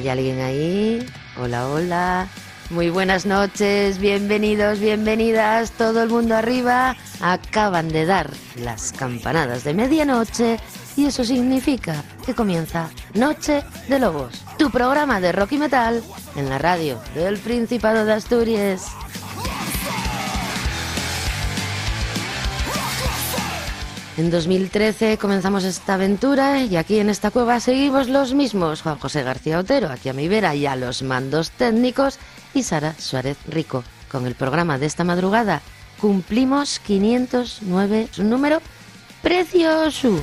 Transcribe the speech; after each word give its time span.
¿Hay 0.00 0.08
alguien 0.08 0.40
ahí? 0.40 1.06
Hola, 1.36 1.68
hola. 1.68 2.28
Muy 2.70 2.88
buenas 2.88 3.26
noches, 3.26 3.98
bienvenidos, 3.98 4.80
bienvenidas, 4.80 5.72
todo 5.72 6.02
el 6.02 6.08
mundo 6.08 6.34
arriba. 6.36 6.96
Acaban 7.20 7.90
de 7.90 8.06
dar 8.06 8.30
las 8.56 8.92
campanadas 8.92 9.62
de 9.62 9.74
medianoche 9.74 10.58
y 10.96 11.04
eso 11.04 11.22
significa 11.22 12.02
que 12.24 12.34
comienza 12.34 12.88
Noche 13.12 13.62
de 13.90 13.98
Lobos, 13.98 14.42
tu 14.56 14.70
programa 14.70 15.20
de 15.20 15.32
rock 15.32 15.52
y 15.52 15.58
metal 15.58 16.02
en 16.34 16.48
la 16.48 16.56
radio 16.56 16.98
del 17.14 17.36
Principado 17.36 18.06
de 18.06 18.14
Asturias. 18.14 18.86
En 24.20 24.30
2013 24.30 25.16
comenzamos 25.16 25.64
esta 25.64 25.94
aventura 25.94 26.62
y 26.62 26.76
aquí 26.76 26.98
en 26.98 27.08
esta 27.08 27.30
cueva 27.30 27.58
seguimos 27.58 28.06
los 28.10 28.34
mismos, 28.34 28.82
Juan 28.82 28.98
José 28.98 29.22
García 29.22 29.58
Otero, 29.58 29.88
aquí 29.88 30.10
a 30.10 30.12
mi 30.12 30.28
vera 30.28 30.54
y 30.54 30.66
a 30.66 30.76
los 30.76 31.02
mandos 31.02 31.52
técnicos, 31.52 32.18
y 32.52 32.62
Sara 32.62 32.94
Suárez 32.98 33.38
Rico. 33.48 33.82
Con 34.12 34.26
el 34.26 34.34
programa 34.34 34.76
de 34.76 34.84
esta 34.84 35.04
madrugada 35.04 35.62
cumplimos 35.98 36.80
509, 36.80 38.08
un 38.18 38.28
número 38.28 38.60
precioso. 39.22 40.22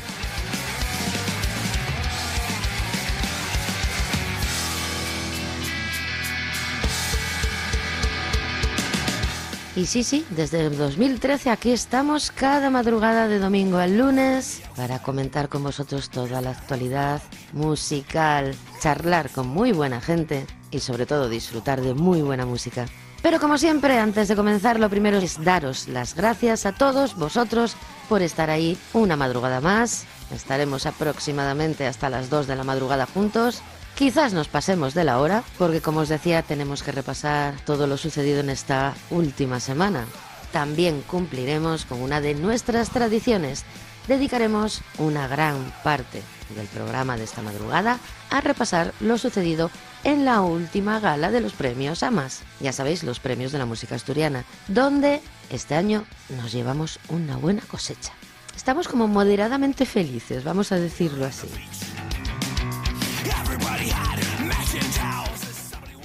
Y 9.78 9.86
sí, 9.86 10.04
sí, 10.04 10.26
desde 10.32 10.66
el 10.66 10.76
2013 10.76 11.52
aquí 11.52 11.70
estamos 11.70 12.32
cada 12.32 12.72
madrugada 12.72 13.28
de 13.28 13.38
domingo 13.38 13.78
al 13.78 13.96
lunes 13.96 14.64
para 14.76 14.98
comentar 15.04 15.50
con 15.50 15.62
vosotros 15.62 16.10
toda 16.10 16.42
la 16.42 16.50
actualidad 16.50 17.22
musical, 17.54 18.56
charlar 18.82 19.30
con 19.30 19.48
muy 19.48 19.74
buena 19.74 20.02
gente 20.02 20.48
y 20.72 20.80
sobre 20.80 21.06
todo 21.06 21.30
disfrutar 21.30 21.80
de 21.82 21.94
muy 21.94 22.24
buena 22.24 22.44
música. 22.44 22.88
Pero 23.22 23.40
como 23.40 23.60
siempre, 23.60 24.00
antes 24.00 24.28
de 24.28 24.36
comenzar, 24.36 24.80
lo 24.80 24.90
primero 24.90 25.20
es 25.20 25.44
daros 25.44 25.88
las 25.88 26.16
gracias 26.16 26.66
a 26.66 26.72
todos 26.72 27.16
vosotros 27.16 27.76
por 28.10 28.24
estar 28.24 28.50
ahí 28.50 28.80
una 28.94 29.16
madrugada 29.16 29.62
más. 29.62 30.06
Estaremos 30.34 30.88
aproximadamente 30.88 31.86
hasta 31.86 32.10
las 32.10 32.32
2 32.32 32.48
de 32.48 32.56
la 32.56 32.64
madrugada 32.64 33.06
juntos 33.06 33.62
Quizás 33.98 34.32
nos 34.32 34.48
pasemos 34.48 34.94
de 34.94 35.04
la 35.04 35.18
hora, 35.18 35.44
porque 35.58 35.82
como 35.82 36.02
os 36.02 36.08
decía, 36.08 36.44
tenemos 36.44 36.84
que 36.84 36.92
repasar 36.92 37.56
todo 37.66 37.88
lo 37.88 37.98
sucedido 37.98 38.42
en 38.42 38.52
esta 38.52 38.94
última 39.10 39.60
semana. 39.60 40.06
También 40.52 41.02
cumpliremos 41.02 41.86
con 41.86 42.04
una 42.04 42.22
de 42.22 42.36
nuestras 42.36 42.92
tradiciones. 42.92 43.66
Dedicaremos 44.08 44.84
una 45.00 45.28
gran 45.28 45.74
parte 45.84 46.22
del 46.56 46.68
programa 46.68 47.18
de 47.18 47.24
esta 47.24 47.42
madrugada 47.42 47.98
a 48.30 48.40
repasar 48.40 48.94
lo 49.00 49.18
sucedido 49.18 49.72
en 50.04 50.26
la 50.26 50.42
última 50.42 51.00
gala 51.00 51.32
de 51.32 51.42
los 51.42 51.54
premios 51.54 52.04
AMAS. 52.04 52.44
Ya 52.60 52.74
sabéis, 52.74 53.04
los 53.04 53.20
premios 53.20 53.52
de 53.52 53.58
la 53.58 53.66
música 53.66 53.96
asturiana, 53.96 54.46
donde 54.68 55.24
este 55.50 55.74
año 55.74 56.06
nos 56.38 56.52
llevamos 56.52 57.00
una 57.10 57.36
buena 57.38 57.64
cosecha. 57.64 58.14
Estamos 58.56 58.88
como 58.88 59.08
moderadamente 59.08 59.88
felices, 59.88 60.44
vamos 60.44 60.72
a 60.72 60.76
decirlo 60.76 61.26
así. 61.26 61.48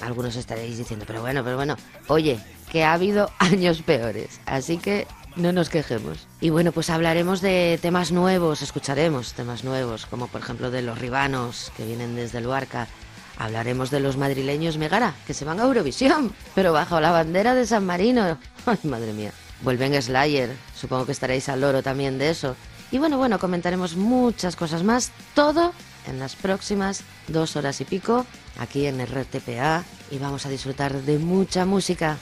Algunos 0.03 0.37
estaréis 0.37 0.79
diciendo, 0.79 1.05
pero 1.07 1.21
bueno, 1.21 1.45
pero 1.45 1.57
bueno, 1.57 1.77
oye, 2.09 2.39
que 2.71 2.85
ha 2.85 2.93
habido 2.93 3.31
años 3.39 3.83
peores, 3.83 4.41
así 4.47 4.79
que 4.79 5.07
no 5.37 5.53
nos 5.53 5.69
quejemos. 5.69 6.27
Y 6.41 6.51
bueno, 6.51 6.73
pues 6.73 6.91
hablaremos 6.91 7.41
de 7.41 7.79
temas 7.81 8.13
nuevos, 8.13 8.63
escucharemos 8.63 9.33
temas 9.35 9.65
nuevos, 9.65 10.07
como 10.07 10.27
por 10.27 10.41
ejemplo 10.41 10.71
de 10.71 10.83
los 10.83 10.99
ribanos 10.99 11.73
que 11.77 11.87
vienen 11.87 12.17
desde 12.17 12.41
Luarca. 12.41 12.89
Hablaremos 13.39 13.91
de 13.91 14.01
los 14.01 14.17
madrileños 14.17 14.77
Megara, 14.77 15.15
que 15.27 15.35
se 15.35 15.45
van 15.45 15.61
a 15.61 15.65
Eurovisión, 15.65 16.33
pero 16.55 16.73
bajo 16.73 17.01
la 17.01 17.13
bandera 17.13 17.55
de 17.55 17.67
San 17.67 17.87
Marino. 17.87 18.39
Ay, 18.67 18.79
madre 18.85 19.13
mía. 19.13 19.33
Vuelven 19.63 20.01
Slayer, 20.01 20.51
supongo 20.75 21.07
que 21.07 21.13
estaréis 21.13 21.49
al 21.49 21.61
loro 21.61 21.83
también 21.83 22.19
de 22.19 22.31
eso. 22.31 22.57
Y 22.91 22.99
bueno, 22.99 23.17
bueno, 23.17 23.39
comentaremos 23.39 23.97
muchas 23.97 24.57
cosas 24.57 24.83
más, 24.83 25.13
todo 25.35 25.73
en 26.07 26.19
las 26.19 26.37
próximas 26.37 27.03
dos 27.29 27.57
horas 27.57 27.81
y 27.81 27.85
pico 27.85 28.27
aquí 28.59 28.87
en 28.87 29.05
RTPA 29.05 29.85
y 30.11 30.19
vamos 30.19 30.47
a 30.47 30.49
disfrutar 30.49 30.93
de 31.03 31.19
mucha 31.19 31.65
música. 31.65 32.19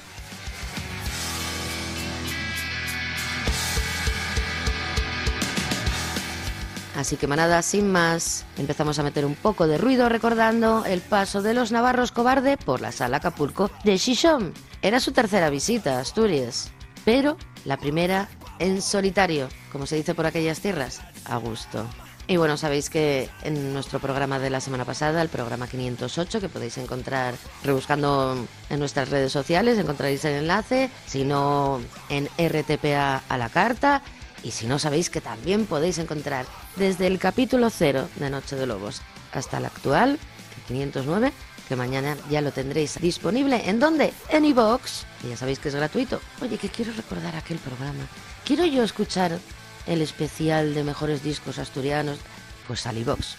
Así 7.01 7.17
que 7.17 7.27
manada, 7.27 7.63
sin 7.63 7.91
más, 7.91 8.45
empezamos 8.59 8.99
a 8.99 9.03
meter 9.03 9.25
un 9.25 9.35
poco 9.35 9.67
de 9.67 9.79
ruido 9.79 10.11
recordando 10.11 10.85
el 10.85 11.01
paso 11.01 11.41
de 11.41 11.55
los 11.55 11.73
navarros 11.73 12.13
cobarde 12.13 12.59
por 12.59 12.83
la 12.83 12.93
sala 12.93 13.17
Acapulco 13.17 13.71
de 13.85 13.97
Shishon. 13.97 14.53
Era 14.83 15.01
su 15.01 15.13
tercera 15.13 15.49
visita 15.49 15.97
a 15.97 16.01
Asturias, 16.01 16.71
pero 17.07 17.39
la 17.65 17.79
primera 17.79 18.29
en 18.59 18.83
solitario, 18.83 19.49
como 19.73 19.87
se 19.87 19.97
dice 19.97 20.15
por 20.15 20.27
aquellas 20.27 20.61
tierras, 20.61 21.01
a 21.25 21.39
gusto. 21.39 21.87
Y 22.31 22.37
bueno, 22.37 22.57
sabéis 22.57 22.91
que 22.91 23.29
en 23.43 23.73
nuestro 23.73 23.99
programa 23.99 24.39
de 24.39 24.51
la 24.51 24.61
semana 24.61 24.85
pasada, 24.85 25.21
el 25.21 25.29
programa 25.29 25.67
508, 25.67 26.41
que 26.41 26.49
podéis 26.49 26.79
encontrar 26.79 27.35
rebuscando 27.65 28.47
en 28.69 28.79
nuestras 28.79 29.09
redes 29.09 29.33
sociales, 29.33 29.77
encontraréis 29.79 30.25
el 30.25 30.35
enlace, 30.35 30.91
si 31.07 31.25
no 31.25 31.81
en 32.09 32.29
RTPA 32.39 33.25
a 33.29 33.37
la 33.37 33.49
carta, 33.49 34.03
y 34.45 34.53
si 34.53 34.69
no 34.69 34.79
sabéis 34.79 35.11
que 35.11 35.21
también 35.21 35.67
podéis 35.67 35.99
encontrar 35.99 36.47
desde 36.77 37.09
el 37.09 37.19
capítulo 37.19 37.69
0 37.69 38.09
de 38.15 38.31
Noche 38.31 38.55
de 38.55 38.67
Lobos 38.67 39.03
hasta 39.33 39.59
el 39.59 39.65
actual, 39.65 40.11
el 40.11 40.63
509, 40.69 41.33
que 41.69 41.75
mañana 41.75 42.17
ya 42.31 42.43
lo 42.43 42.53
tendréis 42.53 43.01
disponible. 43.01 43.69
¿En 43.69 43.81
dónde? 43.81 44.13
En 44.29 44.45
iVoox. 44.45 45.03
Y 45.25 45.31
ya 45.31 45.37
sabéis 45.37 45.59
que 45.59 45.71
es 45.71 45.75
gratuito. 45.75 46.21
Oye, 46.41 46.59
que 46.59 46.69
quiero 46.69 46.93
recordar 46.93 47.35
aquel 47.35 47.59
programa. 47.59 48.07
Quiero 48.45 48.65
yo 48.67 48.85
escuchar 48.85 49.37
el 49.87 50.03
especial 50.03 50.75
de 50.75 50.85
mejores 50.85 51.23
discos 51.23 51.59
asturianos, 51.59 52.19
pues 52.67 52.81
Salibox. 52.81 53.37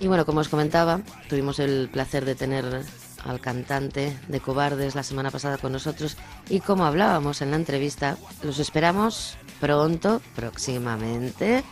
Y 0.00 0.08
bueno, 0.08 0.26
como 0.26 0.40
os 0.40 0.48
comentaba, 0.48 1.00
tuvimos 1.28 1.60
el 1.60 1.88
placer 1.88 2.24
de 2.24 2.34
tener 2.34 2.84
al 3.24 3.40
cantante 3.40 4.18
de 4.26 4.40
Cobardes 4.40 4.96
la 4.96 5.04
semana 5.04 5.30
pasada 5.30 5.58
con 5.58 5.70
nosotros 5.70 6.16
y 6.48 6.58
como 6.58 6.84
hablábamos 6.84 7.40
en 7.40 7.50
la 7.50 7.56
entrevista, 7.56 8.16
los 8.42 8.58
esperamos 8.58 9.36
pronto, 9.60 10.20
próximamente, 10.34 11.62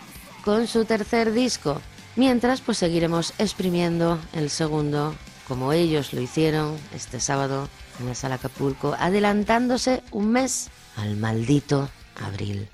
con 0.45 0.69
su 0.69 0.85
tercer 0.85 1.33
disco. 1.33 1.81
Mientras, 2.15 2.61
pues 2.61 2.79
seguiremos 2.79 3.35
exprimiendo 3.39 4.19
el 4.33 4.51
segundo, 4.51 5.15
como 5.49 5.73
ellos 5.73 6.13
lo 6.13 6.21
hicieron 6.21 6.77
este 6.95 7.19
sábado 7.19 7.69
en 8.01 8.07
la 8.07 8.15
sala 8.15 8.37
Acapulco, 8.37 8.97
adelantándose 8.99 10.03
un 10.11 10.33
mes 10.33 10.69
al 10.97 11.17
maldito 11.17 11.89
abril. 12.21 12.69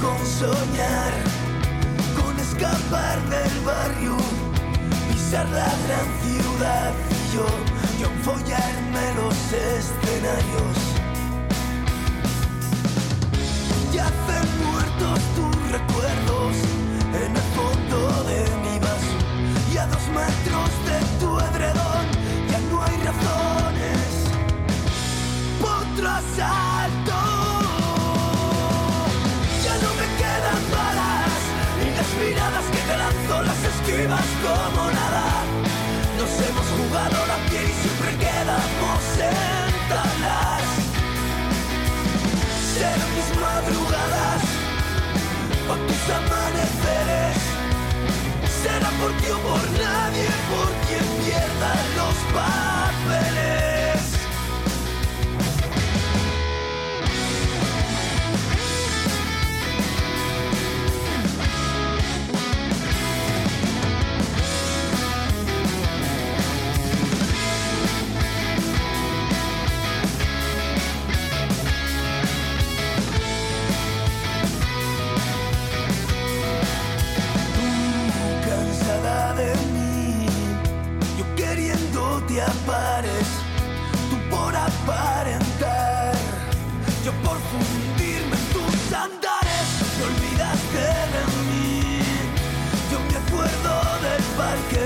Soñar 0.00 1.12
con 2.16 2.38
escapar 2.38 3.18
del 3.28 3.64
barrio, 3.64 4.16
pisar 5.10 5.46
la 5.50 5.72
gran 5.84 6.08
ciudad 6.22 6.92
y 7.10 7.34
yo, 7.34 7.46
yo 8.00 8.08
follarme 8.22 9.04
los 9.16 9.36
escenarios. 9.52 10.76
Yacen 13.92 14.48
muertos 14.64 15.20
tus 15.36 15.56
recuerdos 15.70 16.56
en 17.22 17.36
el 17.36 17.46
fondo 17.56 18.24
de 18.24 18.40
mi 18.64 18.78
vaso 18.78 19.18
y 19.72 19.76
a 19.76 19.86
dos 19.86 20.06
metros 20.08 20.70
de 20.88 20.98
tu 21.20 21.38
edredón 21.38 22.06
ya 22.50 22.60
no 22.70 22.82
hay 22.82 22.96
razones. 23.04 24.10
Otro 25.60 26.08
jugado 36.90 37.26
la 37.26 37.36
piel 37.48 37.70
y 37.70 37.74
siempre 37.82 38.10
quedamos 38.18 39.02
en 39.18 39.88
tablas. 39.88 40.62
Serán 42.74 43.10
mis 43.16 43.30
madrugadas 43.40 44.42
o 45.70 45.74
tus 45.86 46.02
amaneceres. 46.18 47.36
Será 48.62 48.90
por 49.00 49.12
ti 49.20 49.30
o 49.30 49.38
por 49.38 49.62
nadie, 49.78 50.26
por 50.50 50.68
quien 50.86 51.06
pierda 51.24 51.72
los 51.96 52.16
papeles. 52.34 53.59
Fundirme 87.50 88.36
en 88.36 88.46
tus 88.54 88.92
andares, 88.92 89.68
te 89.96 90.02
olvidaste 90.10 90.84
de 91.14 91.22
mí, 91.48 92.02
yo 92.90 92.98
me 93.10 93.16
acuerdo 93.24 93.72
del 94.06 94.24
parque, 94.40 94.84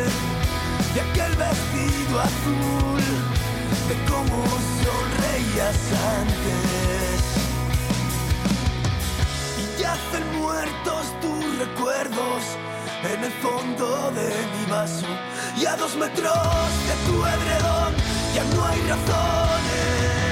de 0.94 1.00
aquel 1.06 1.32
vestido 1.36 2.20
azul, 2.20 3.04
de 3.88 3.96
cómo 4.10 4.38
sonreías 4.84 5.80
antes. 6.20 7.20
Y 9.62 9.82
yacen 9.82 10.24
muertos 10.40 11.04
tus 11.20 11.58
recuerdos 11.58 12.42
en 13.12 13.24
el 13.24 13.32
fondo 13.44 14.10
de 14.12 14.28
mi 14.52 14.70
vaso. 14.70 15.06
Y 15.60 15.66
a 15.66 15.76
dos 15.76 15.94
metros 15.96 16.68
de 16.88 16.94
tu 17.06 17.14
edredón 17.24 17.92
ya 18.34 18.44
no 18.54 18.66
hay 18.66 18.80
razones. 18.88 20.23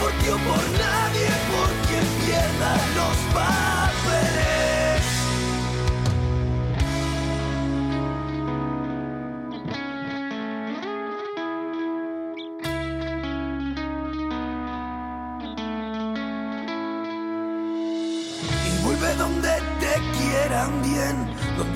Por 0.00 0.12
ti 0.22 0.28
o 0.28 0.36
por 0.36 0.70
nadie, 0.78 1.28
por 1.50 1.70
quien 1.86 2.04
pierda 2.24 2.72
los 2.96 3.34
papeles. 3.34 3.67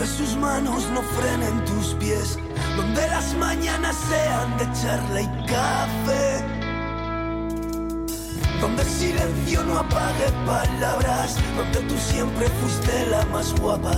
Donde 0.03 0.17
sus 0.17 0.37
manos 0.37 0.89
no 0.91 1.01
frenen 1.01 1.65
tus 1.65 1.95
pies, 1.95 2.37
donde 2.77 3.07
las 3.07 3.35
mañanas 3.35 3.95
sean 4.09 4.59
de 4.59 4.65
charla 4.81 5.23
y 5.23 5.27
café. 5.47 6.45
Donde 8.61 8.83
el 8.83 8.89
silencio 8.89 9.63
no 9.63 9.79
apague 9.79 10.29
palabras, 10.45 11.37
donde 11.57 11.81
tú 11.83 11.95
siempre 11.99 12.49
fuiste 12.49 13.07
la 13.11 13.25
más 13.27 13.55
guapa. 13.61 13.95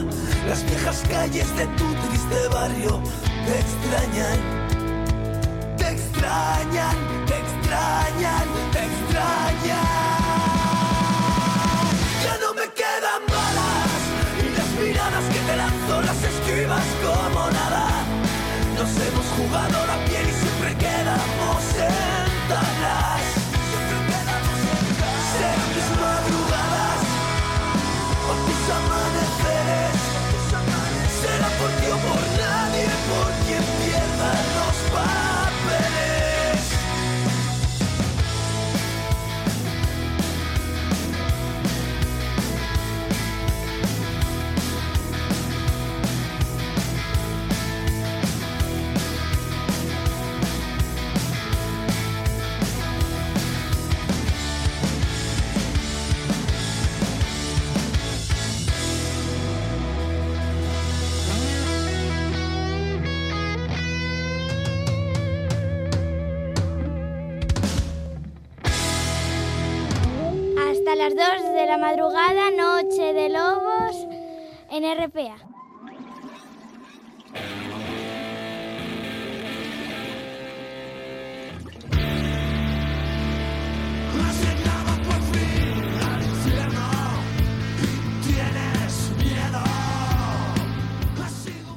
Las 0.46 0.62
viejas 0.66 1.02
calles 1.08 1.56
de 1.56 1.66
tu 1.68 1.86
triste 2.06 2.48
barrio 2.52 3.00
te 3.46 3.60
extrañan, 3.60 4.38
te 5.78 5.90
extrañan, 5.90 6.96
te 7.26 7.38
extrañan, 7.38 8.46
te 8.72 8.78
extrañan. 8.84 10.13
Hemos 19.44 19.58
jugado 19.58 19.86
la 19.86 20.04
piel 20.06 20.28
y 20.28 20.32
siempre 20.32 20.74
quedamos 20.76 21.74
en. 21.78 23.33
En 74.74 74.82
RPA. 74.82 75.36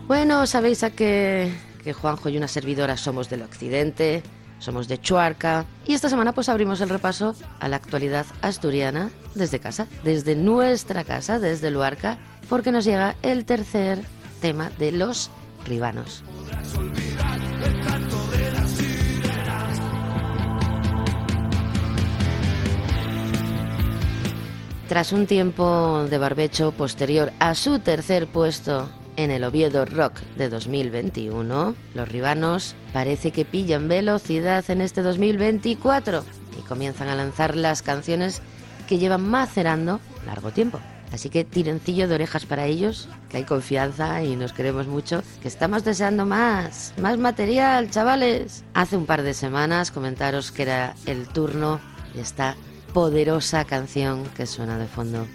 Bueno, 0.07 0.47
sabéis 0.47 0.83
a 0.83 0.89
que, 0.89 1.53
que 1.83 1.93
Juanjo 1.93 2.29
y 2.29 2.37
una 2.37 2.47
servidora 2.47 2.97
somos 2.97 3.29
del 3.29 3.43
occidente, 3.43 4.23
somos 4.57 4.87
de 4.87 4.99
Chuarca 4.99 5.65
y 5.85 5.93
esta 5.93 6.09
semana 6.09 6.33
pues 6.33 6.49
abrimos 6.49 6.81
el 6.81 6.89
repaso 6.89 7.35
a 7.59 7.67
la 7.67 7.75
actualidad 7.75 8.25
asturiana 8.41 9.11
desde 9.35 9.59
casa, 9.59 9.87
desde 10.03 10.35
nuestra 10.35 11.03
casa, 11.03 11.39
desde 11.39 11.69
Luarca, 11.69 12.17
porque 12.49 12.71
nos 12.71 12.85
llega 12.85 13.15
el 13.21 13.45
tercer 13.45 13.99
tema 14.41 14.69
de 14.77 14.91
los 14.91 15.29
ribanos. 15.65 16.23
Tras 24.87 25.11
un 25.11 25.27
tiempo 25.27 26.05
de 26.09 26.17
barbecho 26.17 26.71
posterior 26.71 27.33
a 27.39 27.55
su 27.55 27.79
tercer 27.79 28.25
puesto 28.25 28.89
en 29.17 29.31
el 29.31 29.43
Oviedo 29.43 29.83
Rock 29.83 30.21
de 30.37 30.47
2021, 30.47 31.75
los 31.93 32.09
ribanos 32.09 32.75
parece 32.93 33.31
que 33.31 33.43
pillan 33.43 33.89
velocidad 33.89 34.63
en 34.69 34.79
este 34.79 35.01
2024 35.01 36.23
y 36.57 36.61
comienzan 36.61 37.09
a 37.09 37.15
lanzar 37.15 37.57
las 37.57 37.81
canciones 37.81 38.41
que 38.87 38.97
llevan 38.97 39.27
macerando 39.27 39.99
largo 40.25 40.51
tiempo. 40.51 40.79
Así 41.11 41.29
que 41.29 41.43
tirencillo 41.43 42.07
de 42.07 42.15
orejas 42.15 42.45
para 42.45 42.65
ellos, 42.65 43.07
que 43.29 43.37
hay 43.37 43.43
confianza 43.43 44.23
y 44.23 44.35
nos 44.35 44.53
queremos 44.53 44.87
mucho, 44.87 45.23
que 45.41 45.47
estamos 45.47 45.83
deseando 45.83 46.25
más, 46.25 46.93
más 46.99 47.17
material, 47.17 47.89
chavales. 47.89 48.63
Hace 48.73 48.97
un 48.97 49.05
par 49.05 49.23
de 49.23 49.33
semanas 49.33 49.91
comentaros 49.91 50.51
que 50.51 50.63
era 50.63 50.95
el 51.05 51.27
turno 51.27 51.79
de 52.13 52.21
esta 52.21 52.55
poderosa 52.93 53.65
canción 53.65 54.23
que 54.35 54.45
suena 54.45 54.77
de 54.77 54.87
fondo. 54.87 55.27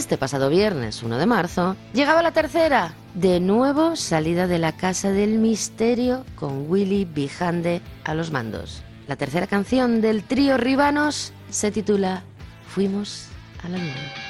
Este 0.00 0.16
pasado 0.16 0.48
viernes 0.48 1.02
1 1.02 1.18
de 1.18 1.26
marzo 1.26 1.76
llegaba 1.92 2.22
la 2.22 2.32
tercera. 2.32 2.94
De 3.12 3.38
nuevo 3.38 3.96
salida 3.96 4.46
de 4.46 4.58
la 4.58 4.72
Casa 4.72 5.10
del 5.10 5.38
Misterio 5.38 6.24
con 6.36 6.70
Willy 6.70 7.04
Bijande 7.04 7.82
a 8.04 8.14
los 8.14 8.30
mandos. 8.30 8.82
La 9.08 9.16
tercera 9.16 9.46
canción 9.46 10.00
del 10.00 10.22
trío 10.22 10.56
Ribanos 10.56 11.34
se 11.50 11.70
titula 11.70 12.22
Fuimos 12.66 13.26
a 13.62 13.68
la 13.68 13.76
luna. 13.76 14.29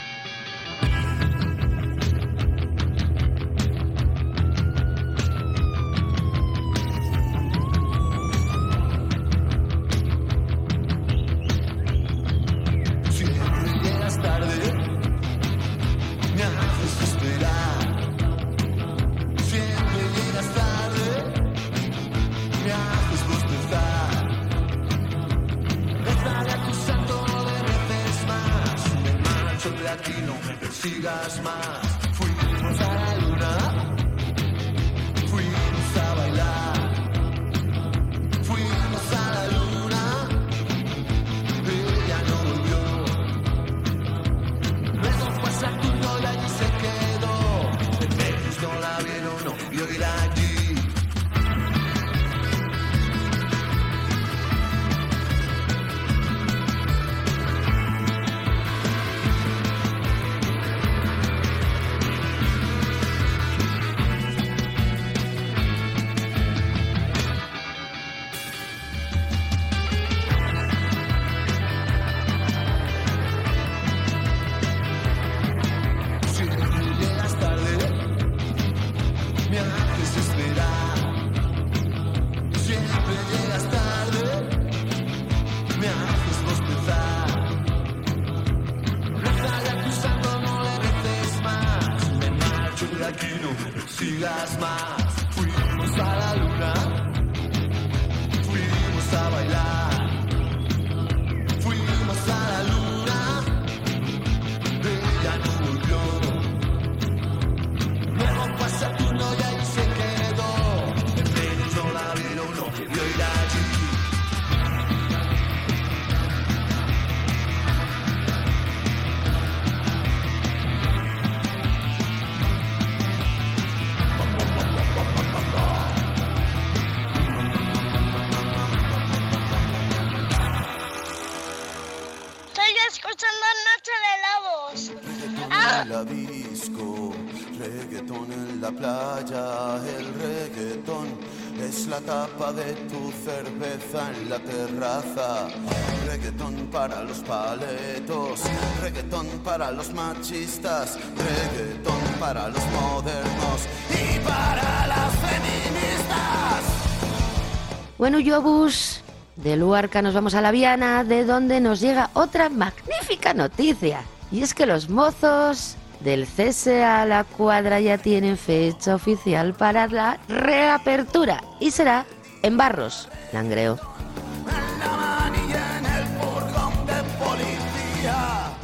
Yobus, 158.23 159.03
de 159.37 159.57
Luarca 159.57 160.03
nos 160.03 160.15
vamos 160.15 160.35
a 160.35 160.41
La 160.41 160.51
Viana, 160.51 161.05
de 161.05 161.25
donde 161.25 161.61
nos 161.61 161.81
llega 161.81 162.11
otra 162.15 162.49
magnífica 162.49 163.35
noticia. 163.35 164.03
Y 164.31 164.43
es 164.43 164.55
que 164.55 164.67
los 164.67 164.89
mozos 164.89 165.77
del 166.01 166.27
cese 166.27 166.85
a 166.85 167.05
la 167.07 167.25
cuadra 167.25 167.81
ya 167.81 167.99
tienen 167.99 168.37
fecha 168.37 168.95
oficial 168.95 169.55
para 169.55 169.87
la 169.87 170.19
reapertura 170.29 171.43
y 171.59 171.71
será 171.71 172.07
en 172.43 172.57
Barros, 172.57 173.09
Langreo. 173.33 173.79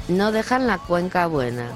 No 0.09 0.33
dejan 0.33 0.67
la 0.67 0.79
cuenca 0.79 1.27
buena 1.27 1.67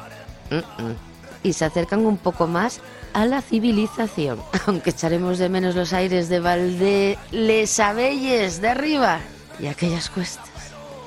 y 1.43 1.53
se 1.53 1.65
acercan 1.65 2.07
un 2.07 2.17
poco 2.17 2.47
más 2.47 2.81
a 3.13 3.27
la 3.27 3.43
civilización, 3.43 4.41
aunque 4.67 4.91
echaremos 4.91 5.39
de 5.39 5.49
menos 5.49 5.75
los 5.75 5.93
aires 5.93 6.29
de 6.29 6.41
Valde 6.41 7.19
Les 7.31 7.79
Abelles 7.81 8.61
de 8.61 8.69
arriba 8.69 9.21
y 9.59 9.67
aquellas 9.67 10.11
cuestas. 10.11 10.49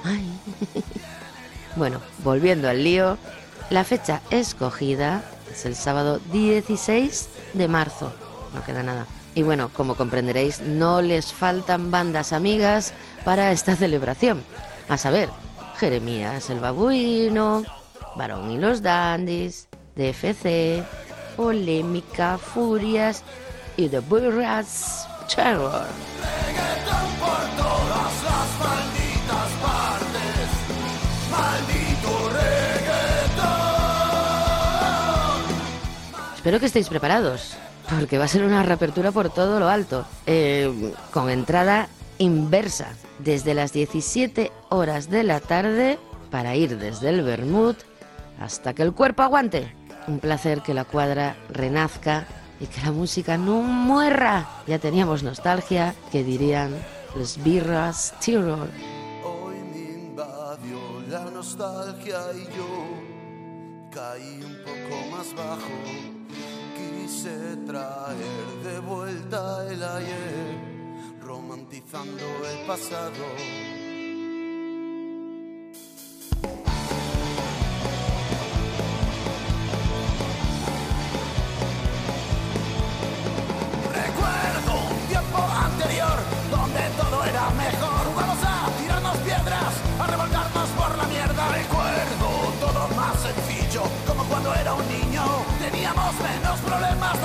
Bueno, 1.76 2.02
volviendo 2.24 2.70
al 2.70 2.84
lío, 2.84 3.18
la 3.72 3.84
fecha 3.84 4.22
escogida 4.30 5.24
es 5.52 5.66
el 5.66 5.76
sábado 5.76 6.20
16 6.32 7.30
de 7.54 7.68
marzo. 7.68 8.14
No 8.54 8.64
queda 8.64 8.84
nada. 8.84 9.08
Y 9.34 9.42
bueno, 9.42 9.70
como 9.74 9.96
comprenderéis, 9.96 10.62
no 10.62 11.02
les 11.02 11.34
faltan 11.34 11.90
bandas 11.90 12.32
amigas 12.32 12.94
para 13.26 13.52
esta 13.52 13.76
celebración. 13.84 14.44
A 14.88 14.98
saber, 14.98 15.30
Jeremías 15.78 16.50
el 16.52 16.60
Babuino, 16.60 17.64
Varón 18.16 18.52
y 18.52 18.60
los 18.60 18.84
Dandys, 18.84 19.68
DFC, 19.96 20.84
Polémica, 21.36 22.38
Furias 22.38 23.24
y 23.78 23.90
The 23.90 24.00
Burras 24.00 25.08
Terror. 25.34 25.86
Espero 36.36 36.60
que 36.60 36.66
estéis 36.66 36.90
preparados, 36.90 37.56
porque 37.90 38.18
va 38.18 38.26
a 38.26 38.28
ser 38.28 38.44
una 38.44 38.64
reapertura 38.64 39.14
por 39.14 39.30
todo 39.30 39.62
lo 39.62 39.70
alto, 39.70 40.06
eh, 40.26 40.94
con 41.12 41.30
entrada 41.30 41.88
inversa, 42.18 42.90
desde 43.20 43.54
las 43.54 43.72
17 43.72 44.52
horas 44.68 45.10
de 45.10 45.24
la 45.24 45.40
tarde, 45.40 45.98
para 46.30 46.56
ir 46.58 46.78
desde 46.78 47.10
el 47.10 47.22
Bermud 47.22 47.76
hasta 48.40 48.74
que 48.74 48.84
el 48.84 48.92
cuerpo 48.92 49.22
aguante. 49.24 49.74
Un 50.08 50.20
placer 50.20 50.62
que 50.62 50.74
la 50.74 50.84
cuadra 50.84 51.36
renazca 51.50 52.28
y 52.60 52.66
que 52.66 52.82
la 52.82 52.92
música 52.92 53.38
no 53.38 53.62
muerra. 53.62 54.48
Ya 54.68 54.80
teníamos 54.80 55.24
nostalgia, 55.24 55.96
que 56.12 56.24
dirían 56.24 56.74
los 57.16 57.42
birras 57.44 58.14
Tirol. 58.20 58.70
Hoy 59.24 59.56
me 59.72 60.08
invadió 60.08 61.02
la 61.10 61.26
nostalgia 61.32 62.20
y 62.36 62.44
yo 62.56 63.92
caí 63.92 64.42
un 64.44 64.58
poco 64.64 65.16
más 65.16 65.34
bajo. 65.36 65.80
Quise 66.76 67.58
traer 67.66 68.64
de 68.64 68.80
vuelta 68.80 69.66
el 69.70 69.84
ayer, 69.84 70.58
romantizando 71.22 72.24
el 72.52 72.68
pasado. 72.68 73.93
Donde 86.56 86.82
todo 87.02 87.24
era 87.26 87.50
mejor. 87.52 88.02
Jugamos 88.14 88.40
a 88.44 88.70
tirarnos 88.80 89.18
piedras, 89.18 89.74
a 90.00 90.06
revolcarnos 90.08 90.70
por 90.78 90.98
la 90.98 91.06
mierda. 91.06 91.44
Recuerdo 91.50 92.28
todo 92.64 92.82
más 92.96 93.16
sencillo, 93.28 93.84
como 94.08 94.24
cuando 94.26 94.54
era 94.54 94.74
un 94.74 94.88
niño. 94.88 95.24
Teníamos 95.60 96.14
menos 96.22 96.60
problemas, 96.62 97.18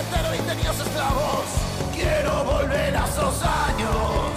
y 0.00 0.66
esclavos. 0.66 1.44
Quiero 1.94 2.44
volver 2.44 2.96
a 2.96 3.04
esos 3.04 3.42
años. 3.42 4.32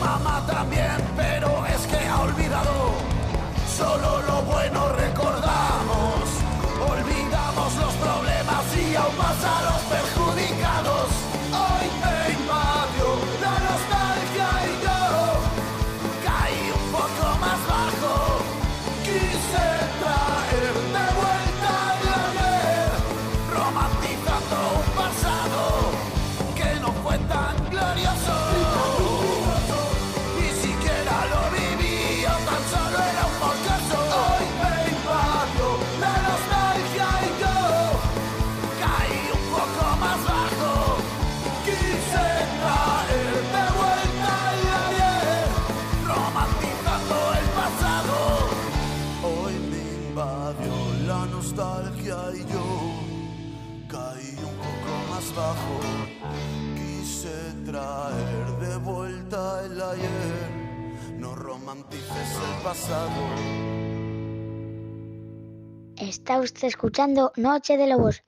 Mamá 0.00 0.42
también, 0.46 0.96
pero 1.16 1.66
es 1.66 1.86
que 1.86 2.08
ha 2.08 2.20
olvidado. 2.22 2.94
Solo 3.76 4.27
pasado. 62.68 63.22
Está 65.96 66.38
usted 66.38 66.68
escuchando 66.68 67.32
Noche 67.36 67.78
de 67.78 67.86
Lobos. 67.86 68.22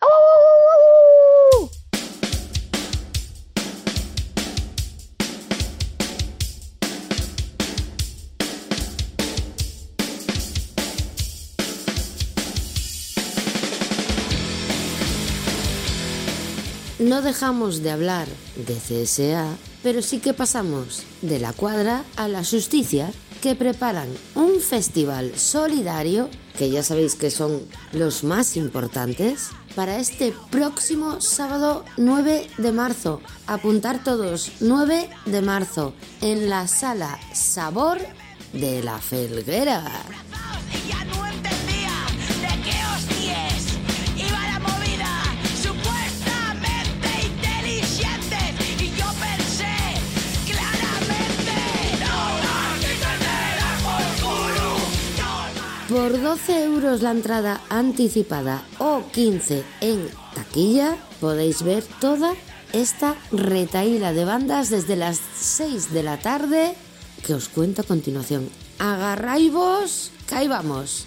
No 16.98 17.20
dejamos 17.20 17.82
de 17.82 17.90
hablar 17.90 18.26
de 18.56 18.74
CSA, 18.76 19.56
pero 19.82 20.00
sí 20.00 20.18
que 20.20 20.32
pasamos 20.32 21.02
de 21.20 21.40
la 21.40 21.52
cuadra 21.52 22.04
a 22.16 22.28
la 22.28 22.42
justicia, 22.42 23.12
que 23.40 23.54
preparan 23.54 24.08
un 24.34 24.60
festival 24.60 25.36
solidario, 25.36 26.28
que 26.58 26.70
ya 26.70 26.82
sabéis 26.82 27.14
que 27.14 27.30
son 27.30 27.62
los 27.92 28.22
más 28.22 28.56
importantes, 28.56 29.50
para 29.74 29.98
este 29.98 30.34
próximo 30.50 31.20
sábado 31.20 31.84
9 31.96 32.48
de 32.58 32.72
marzo. 32.72 33.20
Apuntar 33.46 34.02
todos, 34.04 34.52
9 34.60 35.08
de 35.26 35.42
marzo, 35.42 35.94
en 36.20 36.50
la 36.50 36.66
sala 36.66 37.18
Sabor 37.32 37.98
de 38.52 38.82
la 38.82 38.98
Felguera. 38.98 39.84
Por 55.90 56.22
12 56.22 56.66
euros 56.66 57.02
la 57.02 57.10
entrada 57.10 57.60
anticipada 57.68 58.62
o 58.78 59.02
15 59.10 59.64
en 59.80 60.08
taquilla, 60.36 60.96
podéis 61.20 61.64
ver 61.64 61.82
toda 62.00 62.34
esta 62.72 63.16
retaíla 63.32 64.12
de 64.12 64.24
bandas 64.24 64.70
desde 64.70 64.94
las 64.94 65.20
6 65.40 65.92
de 65.92 66.04
la 66.04 66.16
tarde 66.18 66.76
que 67.26 67.34
os 67.34 67.48
cuento 67.48 67.82
a 67.82 67.84
continuación. 67.84 68.48
Agarraivos, 68.78 70.12
que 70.28 70.36
ahí 70.36 70.46
vamos. 70.46 71.06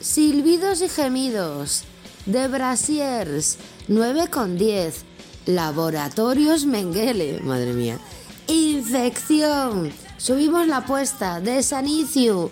Silbidos 0.00 0.82
y 0.82 0.88
gemidos, 0.88 1.84
de 2.26 2.48
Brasiers, 2.48 3.58
9 3.86 4.26
con 4.26 4.58
10, 4.58 5.04
Laboratorios 5.46 6.66
Mengele, 6.66 7.38
madre 7.44 7.72
mía. 7.74 8.00
Infección, 8.48 9.92
subimos 10.18 10.66
la 10.66 10.78
apuesta 10.78 11.40
de 11.40 11.62
Sanicio, 11.62 12.50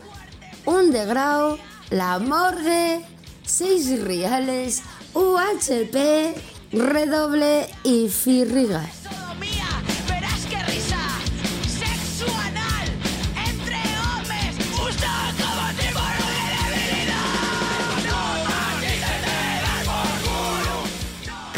un 0.66 0.90
degrado, 0.90 1.58
la 1.90 2.18
morgue, 2.18 3.04
6 3.44 4.02
reales, 4.02 4.82
UHP, 5.14 6.34
redoble 6.72 7.68
y 7.82 8.08
firrigas. 8.08 9.04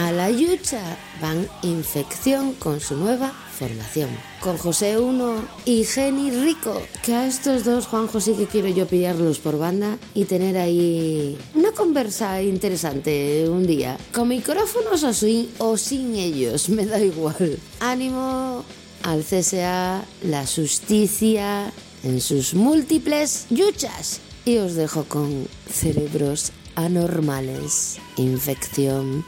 A 0.07 0.12
la 0.12 0.31
yucha 0.31 0.97
van 1.21 1.49
Infección 1.62 2.53
con 2.53 2.79
su 2.79 2.95
nueva 2.97 3.33
formación. 3.59 4.09
Con 4.40 4.57
José 4.57 5.01
Uno 5.01 5.45
y 5.64 5.83
Jenny 5.83 6.31
Rico. 6.31 6.81
Que 7.03 7.12
a 7.12 7.27
estos 7.27 7.64
dos, 7.64 7.88
Juanjo, 7.88 8.21
sí 8.21 8.35
que 8.35 8.47
quiero 8.47 8.69
yo 8.69 8.87
pillarlos 8.87 9.40
por 9.40 9.59
banda 9.59 9.99
y 10.14 10.27
tener 10.27 10.59
ahí 10.59 11.37
una 11.57 11.73
conversa 11.73 12.40
interesante 12.40 13.49
un 13.49 13.66
día. 13.66 13.99
Con 14.14 14.29
micrófonos 14.29 15.03
o 15.03 15.12
sin, 15.12 15.51
o 15.59 15.77
sin 15.77 16.14
ellos, 16.14 16.69
me 16.77 16.87
da 16.87 17.01
igual. 17.01 17.59
Ánimo 17.81 18.64
al 19.03 19.25
CSA, 19.25 20.05
la 20.23 20.47
justicia 20.47 21.73
en 22.05 22.21
sus 22.21 22.55
múltiples 22.55 23.47
luchas. 23.51 24.21
Y 24.45 24.59
os 24.59 24.77
dejo 24.77 25.03
con 25.03 25.49
cerebros 25.69 26.53
anormales, 26.77 27.99
infección. 28.16 29.25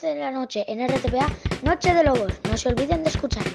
12 0.00 0.14
de 0.14 0.20
la 0.20 0.30
noche 0.30 0.64
en 0.68 0.86
RTPA, 0.86 1.26
Noche 1.64 1.92
de 1.92 2.04
Lobos. 2.04 2.32
No 2.48 2.56
se 2.56 2.68
olviden 2.68 3.02
de 3.02 3.10
escucharlo. 3.10 3.50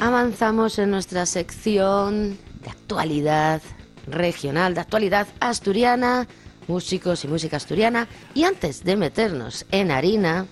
Avanzamos 0.00 0.78
en 0.78 0.90
nuestra 0.90 1.26
sección 1.26 2.36
de 2.62 2.70
actualidad 2.70 3.62
regional, 4.06 4.74
de 4.74 4.80
actualidad 4.80 5.28
asturiana, 5.40 6.26
músicos 6.66 7.24
y 7.24 7.28
música 7.28 7.56
asturiana. 7.56 8.08
Y 8.34 8.44
antes 8.44 8.82
de 8.84 8.96
meternos 8.96 9.64
en 9.70 9.90
harina, 9.92 10.46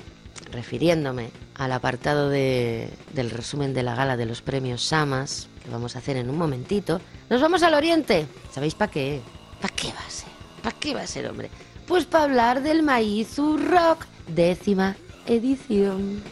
refiriéndome 0.52 1.30
al 1.56 1.72
apartado 1.72 2.28
de- 2.30 2.90
del 3.12 3.30
resumen 3.30 3.74
de 3.74 3.82
la 3.82 3.94
gala 3.96 4.16
de 4.16 4.26
los 4.26 4.40
premios 4.40 4.82
Samas, 4.84 5.48
que 5.62 5.70
vamos 5.70 5.96
a 5.96 5.98
hacer 5.98 6.16
en 6.16 6.30
un 6.30 6.38
momentito, 6.38 7.00
nos 7.28 7.40
vamos 7.40 7.62
al 7.62 7.74
oriente. 7.74 8.26
¿Sabéis 8.52 8.74
para 8.74 8.90
qué? 8.90 9.20
¿Para 9.60 9.74
qué 9.74 9.88
va 9.88 10.00
a 10.06 10.10
ser? 10.10 10.28
¿Para 10.62 10.76
qué 10.78 10.94
va 10.94 11.02
a 11.02 11.06
ser, 11.06 11.28
hombre? 11.28 11.50
Pues 11.86 12.04
para 12.06 12.24
hablar 12.24 12.62
del 12.62 12.82
Maizu 12.82 13.56
Rock, 13.56 14.06
décima 14.28 14.96
edición. 15.26 16.22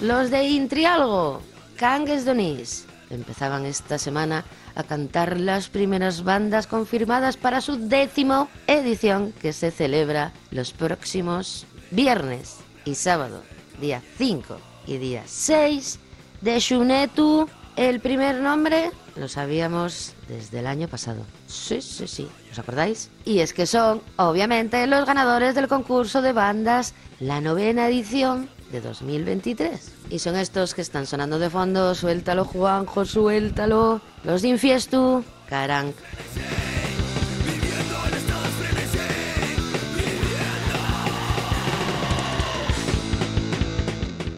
Los 0.00 0.30
de 0.30 0.44
Intrialgo, 0.44 1.42
Cangues 1.76 2.24
Donís, 2.24 2.86
empezaban 3.10 3.66
esta 3.66 3.98
semana 3.98 4.44
a 4.80 4.84
cantar 4.84 5.38
las 5.38 5.68
primeras 5.68 6.24
bandas 6.24 6.66
confirmadas 6.66 7.36
para 7.36 7.60
su 7.60 7.76
décimo 7.76 8.48
edición 8.66 9.32
que 9.40 9.52
se 9.52 9.70
celebra 9.70 10.32
los 10.50 10.72
próximos 10.72 11.66
viernes 11.90 12.56
y 12.84 12.94
sábado, 12.94 13.42
día 13.80 14.02
5 14.16 14.58
y 14.86 14.96
día 14.96 15.22
6 15.26 15.98
de 16.40 16.58
Shunetu. 16.58 17.48
El 17.76 18.00
primer 18.00 18.40
nombre 18.40 18.90
lo 19.16 19.28
sabíamos 19.28 20.14
desde 20.28 20.60
el 20.60 20.66
año 20.66 20.88
pasado. 20.88 21.24
Sí, 21.46 21.82
sí, 21.82 22.08
sí. 22.08 22.28
¿Os 22.50 22.58
acordáis? 22.58 23.10
Y 23.24 23.40
es 23.40 23.52
que 23.52 23.66
son, 23.66 24.00
obviamente, 24.16 24.86
los 24.86 25.04
ganadores 25.04 25.54
del 25.54 25.68
concurso 25.68 26.22
de 26.22 26.32
bandas, 26.32 26.94
la 27.20 27.40
novena 27.40 27.86
edición 27.86 28.48
de 28.70 28.80
2023. 28.80 29.92
Y 30.10 30.18
son 30.18 30.36
estos 30.36 30.74
que 30.74 30.82
están 30.82 31.06
sonando 31.06 31.38
de 31.38 31.50
fondo. 31.50 31.94
Suéltalo, 31.94 32.44
Juanjo, 32.44 33.04
suéltalo. 33.04 34.00
Los 34.24 34.42
de 34.42 34.48
Infiestu, 34.48 35.24
Caranc. 35.48 35.94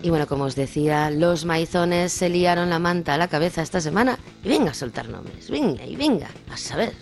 Y 0.04 0.10
bueno, 0.10 0.26
como 0.26 0.44
os 0.44 0.56
decía, 0.56 1.10
los 1.10 1.44
maizones 1.44 2.12
se 2.12 2.28
liaron 2.28 2.70
la 2.70 2.80
manta 2.80 3.14
a 3.14 3.18
la 3.18 3.28
cabeza 3.28 3.62
esta 3.62 3.80
semana. 3.80 4.18
Y 4.42 4.48
venga 4.48 4.72
a 4.72 4.74
soltar 4.74 5.08
nombres, 5.08 5.48
venga 5.48 5.86
y 5.86 5.94
venga. 5.94 6.28
A 6.50 6.56
saber, 6.56 6.92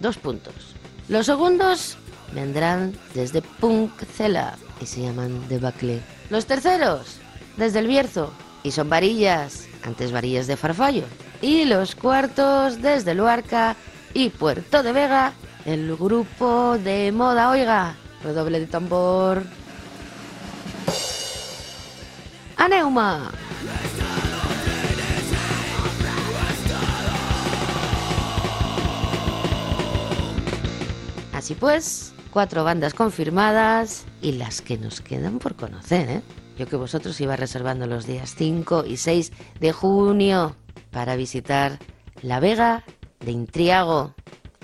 dos 0.00 0.18
puntos. 0.18 0.74
Los 1.08 1.26
segundos 1.26 1.96
vendrán 2.34 2.92
desde 3.14 3.40
Punkcela 3.42 4.56
y 4.80 4.86
se 4.86 5.02
llaman 5.02 5.48
Debacle. 5.48 6.00
Los 6.30 6.46
terceros, 6.46 7.18
desde 7.56 7.80
el 7.80 7.86
Bierzo 7.86 8.32
y 8.62 8.70
son 8.70 8.88
varillas, 8.88 9.66
antes 9.82 10.12
varillas 10.12 10.46
de 10.46 10.56
farfallo. 10.56 11.04
Y 11.40 11.64
los 11.64 11.94
cuartos 11.94 12.82
desde 12.82 13.14
Luarca 13.14 13.76
y 14.12 14.30
Puerto 14.30 14.82
de 14.82 14.92
Vega, 14.92 15.32
el 15.64 15.96
grupo 15.96 16.76
de 16.78 17.12
moda, 17.12 17.50
oiga, 17.50 17.96
redoble 18.22 18.60
de 18.60 18.66
tambor. 18.66 19.42
Aneuma. 22.56 23.30
Así 31.32 31.54
pues, 31.54 32.09
cuatro 32.30 32.64
bandas 32.64 32.94
confirmadas 32.94 34.06
y 34.22 34.32
las 34.32 34.62
que 34.62 34.78
nos 34.78 35.00
quedan 35.00 35.38
por 35.38 35.56
conocer, 35.56 36.08
¿eh? 36.08 36.22
Yo 36.58 36.66
que 36.66 36.76
vosotros 36.76 37.20
iba 37.20 37.36
reservando 37.36 37.86
los 37.86 38.06
días 38.06 38.34
5 38.36 38.84
y 38.86 38.96
6 38.96 39.32
de 39.60 39.72
junio 39.72 40.56
para 40.90 41.16
visitar 41.16 41.78
La 42.22 42.40
Vega 42.40 42.84
de 43.20 43.32
Intriago. 43.32 44.14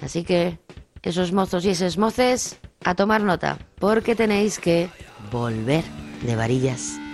Así 0.03 0.25
que 0.25 0.59
esos 1.03 1.33
mozos 1.33 1.65
y 1.65 1.71
esas 1.71 1.97
moces, 1.97 2.59
a 2.85 2.95
tomar 2.95 3.23
nota, 3.23 3.59
porque 3.79 4.15
tenéis 4.15 4.59
que 4.59 4.91
volver 5.31 5.85
de 6.23 6.37
varillas. 6.37 7.06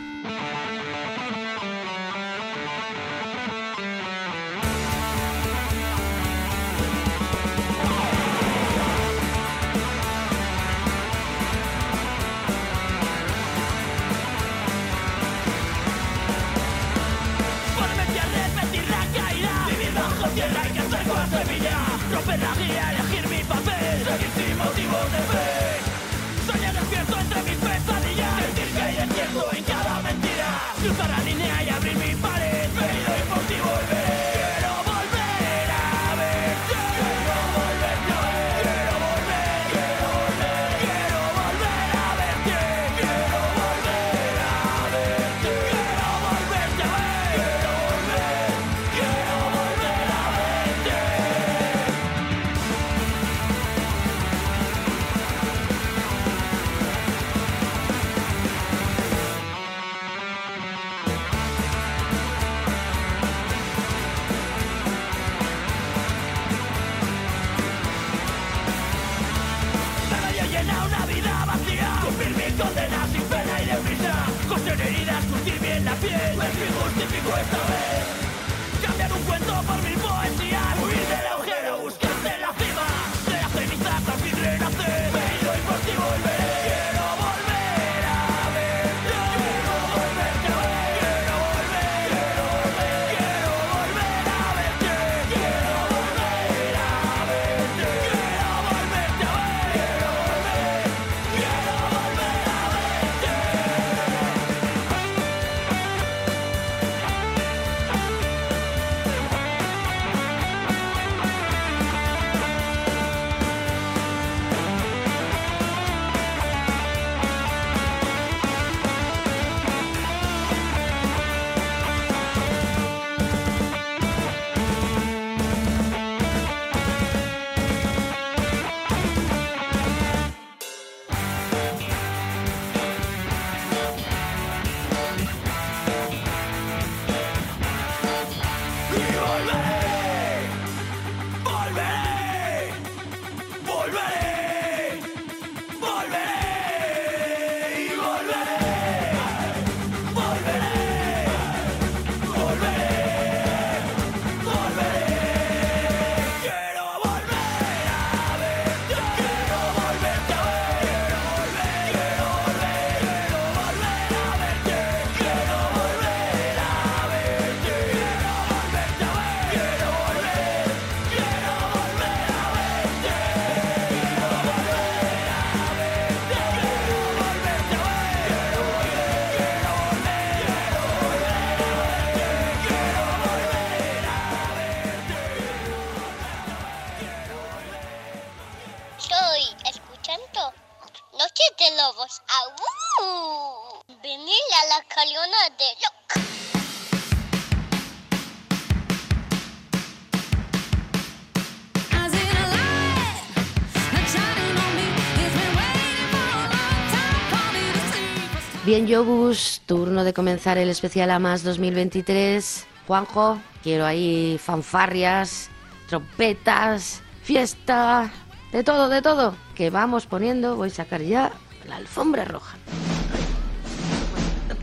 en 208.82 208.88
Yogus, 208.88 209.62
turno 209.64 210.02
de 210.02 210.12
comenzar 210.12 210.58
el 210.58 210.68
especial 210.68 211.10
AMAS 211.10 211.44
2023. 211.44 212.66
Juanjo, 212.86 213.38
quiero 213.62 213.86
ahí 213.86 214.40
fanfarrias, 214.42 215.50
trompetas, 215.88 217.00
fiesta, 217.22 218.10
de 218.50 218.64
todo, 218.64 218.88
de 218.88 219.00
todo. 219.00 219.36
Que 219.54 219.70
vamos 219.70 220.06
poniendo, 220.06 220.56
voy 220.56 220.68
a 220.68 220.72
sacar 220.72 221.00
ya 221.02 221.32
la 221.68 221.76
alfombra 221.76 222.24
roja. 222.24 222.56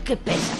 ¡Qué 0.04 0.16
pesa! 0.16 0.59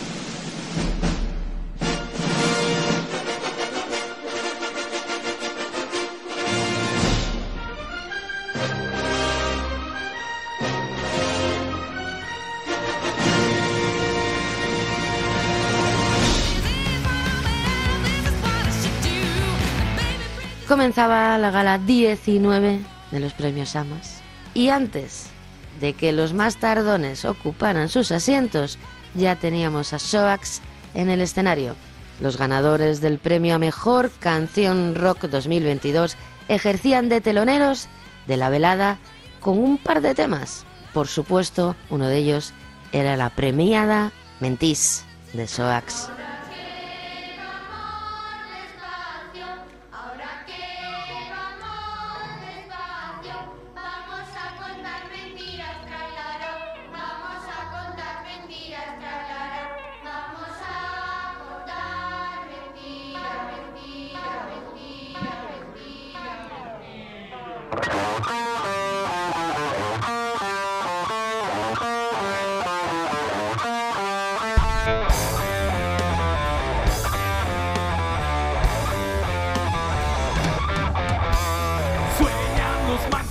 comenzaba 20.71 21.37
la 21.37 21.51
gala 21.51 21.79
19 21.79 22.79
de 23.11 23.19
los 23.19 23.33
premios 23.33 23.75
Amas. 23.75 24.23
Y 24.55 24.69
antes 24.69 25.27
de 25.81 25.95
que 25.95 26.13
los 26.13 26.33
más 26.33 26.59
tardones 26.59 27.25
ocuparan 27.25 27.89
sus 27.89 28.13
asientos, 28.13 28.79
ya 29.17 29.35
teníamos 29.35 29.93
a 29.93 29.99
Soax 29.99 30.61
en 30.95 31.11
el 31.11 31.23
escenario. 31.23 31.75
Los 32.21 32.39
ganadores 32.39 33.01
del 33.01 33.19
premio 33.19 33.57
a 33.57 33.59
Mejor 33.59 34.13
Canción 34.21 34.95
Rock 34.95 35.23
2022 35.23 36.17
ejercían 36.47 37.09
de 37.09 37.21
teloneros 37.21 37.89
de 38.29 38.37
la 38.37 38.49
velada 38.49 38.99
con 39.41 39.59
un 39.59 39.77
par 39.77 40.01
de 40.01 40.15
temas. 40.15 40.65
Por 40.95 41.09
supuesto, 41.09 41.75
uno 41.91 42.07
de 42.07 42.19
ellos 42.19 42.53
era 42.93 43.17
la 43.17 43.31
premiada 43.31 44.13
Mentís 44.39 45.05
de 45.33 45.49
Soax. 45.49 46.20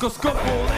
scope 0.10 0.69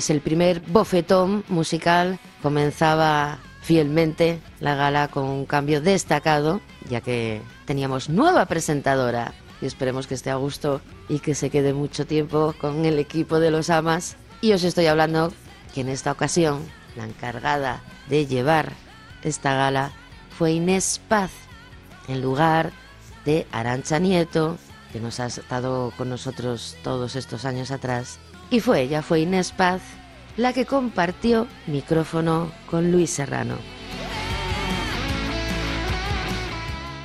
Tras 0.00 0.08
el 0.08 0.22
primer 0.22 0.60
bofetón 0.60 1.44
musical, 1.48 2.18
comenzaba 2.42 3.38
fielmente 3.60 4.40
la 4.58 4.74
gala 4.74 5.08
con 5.08 5.24
un 5.24 5.44
cambio 5.44 5.82
destacado, 5.82 6.62
ya 6.88 7.02
que 7.02 7.42
teníamos 7.66 8.08
nueva 8.08 8.46
presentadora. 8.46 9.34
Y 9.60 9.66
esperemos 9.66 10.06
que 10.06 10.14
esté 10.14 10.30
a 10.30 10.36
gusto 10.36 10.80
y 11.10 11.18
que 11.18 11.34
se 11.34 11.50
quede 11.50 11.74
mucho 11.74 12.06
tiempo 12.06 12.54
con 12.58 12.86
el 12.86 12.98
equipo 12.98 13.40
de 13.40 13.50
los 13.50 13.68
Amas. 13.68 14.16
Y 14.40 14.52
os 14.54 14.64
estoy 14.64 14.86
hablando 14.86 15.34
que 15.74 15.82
en 15.82 15.90
esta 15.90 16.12
ocasión 16.12 16.62
la 16.96 17.04
encargada 17.04 17.82
de 18.08 18.24
llevar 18.24 18.72
esta 19.22 19.52
gala 19.52 19.92
fue 20.30 20.52
Inés 20.52 20.98
Paz, 21.08 21.30
en 22.08 22.22
lugar 22.22 22.72
de 23.26 23.46
Arancha 23.52 23.98
Nieto, 23.98 24.56
que 24.94 25.00
nos 25.00 25.20
ha 25.20 25.26
estado 25.26 25.92
con 25.98 26.08
nosotros 26.08 26.78
todos 26.82 27.16
estos 27.16 27.44
años 27.44 27.70
atrás. 27.70 28.18
Y 28.50 28.58
fue 28.58 28.82
ella, 28.82 29.00
fue 29.00 29.20
Inés 29.20 29.52
Paz, 29.52 29.80
la 30.36 30.52
que 30.52 30.66
compartió 30.66 31.46
micrófono 31.68 32.50
con 32.68 32.90
Luis 32.90 33.10
Serrano. 33.10 33.54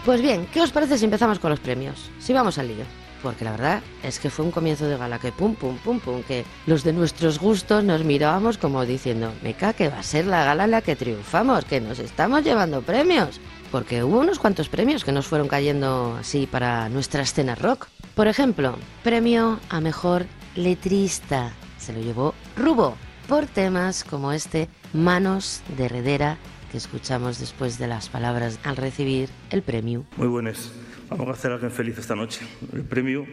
Pues 0.04 0.22
bien, 0.22 0.48
¿qué 0.52 0.62
os 0.62 0.72
parece 0.72 0.98
si 0.98 1.06
empezamos 1.06 1.38
con 1.38 1.52
los 1.52 1.60
premios? 1.60 2.10
Si 2.20 2.34
vamos 2.34 2.58
al 2.58 2.68
lío. 2.70 2.86
Porque 3.22 3.46
la 3.46 3.52
verdad 3.52 3.82
es 4.04 4.20
que 4.20 4.30
fue 4.30 4.46
un 4.46 4.52
comienzo 4.52 4.88
de 4.88 4.98
gala 4.98 5.20
que 5.20 5.32
pum, 5.32 5.56
pum, 5.56 5.78
pum, 5.78 6.00
pum, 6.00 6.22
que 6.24 6.46
los 6.68 6.84
de 6.84 6.94
nuestros 6.94 7.40
gustos 7.40 7.84
nos 7.84 8.04
mirábamos 8.04 8.58
como 8.58 8.86
diciendo, 8.86 9.32
meca, 9.42 9.74
que 9.74 9.90
va 9.90 10.00
a 10.00 10.04
ser 10.04 10.26
la 10.28 10.46
gala 10.46 10.66
en 10.66 10.72
la 10.72 10.82
que 10.82 10.96
triunfamos, 10.96 11.66
que 11.66 11.82
nos 11.82 12.00
estamos 12.00 12.44
llevando 12.44 12.82
premios. 12.82 13.40
Porque 13.72 14.04
hubo 14.04 14.20
unos 14.20 14.40
cuantos 14.40 14.70
premios 14.70 15.04
que 15.04 15.12
nos 15.12 15.26
fueron 15.28 15.48
cayendo 15.48 16.18
así 16.20 16.48
para 16.48 16.88
nuestra 16.90 17.24
escena 17.24 17.56
rock. 17.56 17.88
Por 18.14 18.28
ejemplo, 18.28 18.78
premio 19.04 19.60
a 19.70 19.82
mejor 19.82 20.28
letrista. 20.56 21.52
Se 21.78 21.94
lo 21.94 22.02
llevó 22.02 22.34
Rubo 22.58 22.96
por 23.28 23.46
temas 23.46 24.04
como 24.04 24.32
este 24.32 24.70
Manos 24.94 25.62
de 25.78 25.86
Heredera 25.86 26.38
que 26.72 26.78
escuchamos 26.78 27.40
después 27.40 27.78
de 27.78 27.88
las 27.88 28.10
palabras 28.10 28.60
al 28.64 28.78
recibir 28.78 29.30
el 29.52 29.62
premio. 29.62 30.06
Muy 30.18 30.28
buenas. 30.28 30.72
Vamos 31.10 31.28
a 31.28 31.32
hacer 31.32 31.52
a 31.52 31.56
alguien 31.56 31.72
feliz 31.72 31.98
esta 31.98 32.16
noche. 32.16 32.42
El 32.74 32.84
premio 32.84 33.26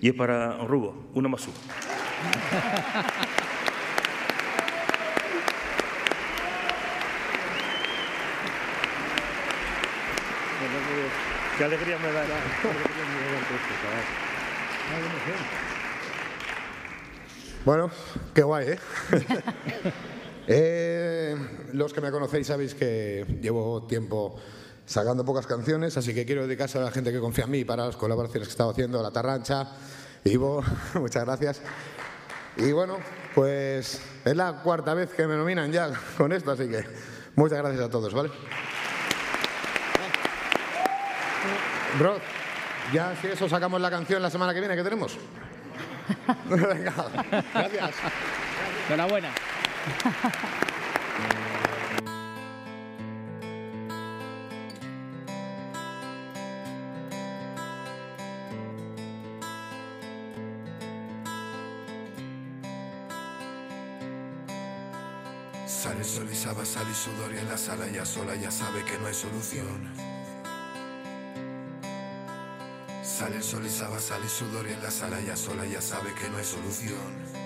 y 0.00 0.08
es 0.08 0.14
para 0.14 0.58
Rubo, 0.58 1.10
una 1.14 1.28
más 1.28 1.44
uno. 1.44 1.54
Qué 11.58 11.64
alegría 11.64 11.98
me 11.98 12.10
da. 12.10 12.24
Bueno, 17.64 17.90
qué 18.34 18.42
guay, 18.42 18.68
¿eh? 18.70 18.78
Eh, 20.46 21.34
Los 21.72 21.94
que 21.94 22.02
me 22.02 22.10
conocéis 22.10 22.48
sabéis 22.48 22.74
que 22.74 23.24
llevo 23.40 23.84
tiempo 23.84 24.38
sacando 24.84 25.24
pocas 25.24 25.46
canciones, 25.46 25.96
así 25.96 26.12
que 26.12 26.26
quiero 26.26 26.46
dedicarse 26.46 26.76
a 26.76 26.82
la 26.82 26.90
gente 26.90 27.10
que 27.10 27.18
confía 27.18 27.44
en 27.46 27.50
mí 27.50 27.64
para 27.64 27.86
las 27.86 27.96
colaboraciones 27.96 28.48
que 28.48 28.50
he 28.50 28.52
estado 28.52 28.68
haciendo, 28.68 29.02
La 29.02 29.10
Tarrancha, 29.10 29.72
Ivo, 30.24 30.62
muchas 30.96 31.24
gracias. 31.24 31.62
Y 32.58 32.72
bueno, 32.72 32.98
pues 33.34 34.02
es 34.22 34.36
la 34.36 34.60
cuarta 34.62 34.92
vez 34.92 35.14
que 35.14 35.26
me 35.26 35.34
nominan 35.34 35.72
ya 35.72 35.90
con 36.18 36.30
esto, 36.30 36.50
así 36.50 36.68
que 36.68 36.84
muchas 37.36 37.58
gracias 37.60 37.82
a 37.82 37.88
todos, 37.88 38.12
¿vale? 38.12 38.28
Rod, 41.98 42.18
ya 42.92 43.16
si 43.18 43.28
eso 43.28 43.48
sacamos 43.48 43.80
la 43.80 43.88
canción 43.88 44.20
la 44.20 44.28
semana 44.28 44.52
que 44.52 44.60
viene, 44.60 44.76
¿qué 44.76 44.82
tenemos? 44.82 45.16
Venga, 46.48 46.92
gracias. 47.52 47.94
Enhorabuena. 48.88 49.30
Sale 65.66 66.04
sol 66.04 66.28
y 66.30 66.34
saba, 66.34 66.64
sale 66.64 66.94
sudor 66.94 67.32
y 67.34 67.38
en 67.38 67.48
la 67.48 67.58
sala 67.58 67.86
ya 67.88 68.04
sola 68.04 68.34
ya 68.36 68.50
sabe 68.50 68.82
que 68.84 68.98
no 68.98 69.06
hay 69.06 69.14
solución. 69.14 69.92
Sale 73.04 73.36
el 73.36 73.42
sol 73.42 73.66
y 73.66 73.68
saba, 73.68 74.00
sale 74.00 74.26
sudor 74.28 74.66
y 74.66 74.72
en 74.72 74.82
la 74.82 74.90
sala 74.90 75.20
ya 75.20 75.36
sola 75.36 75.66
ya 75.66 75.82
sabe 75.82 76.14
que 76.14 76.26
no 76.30 76.38
hay 76.38 76.44
solución. 76.44 77.44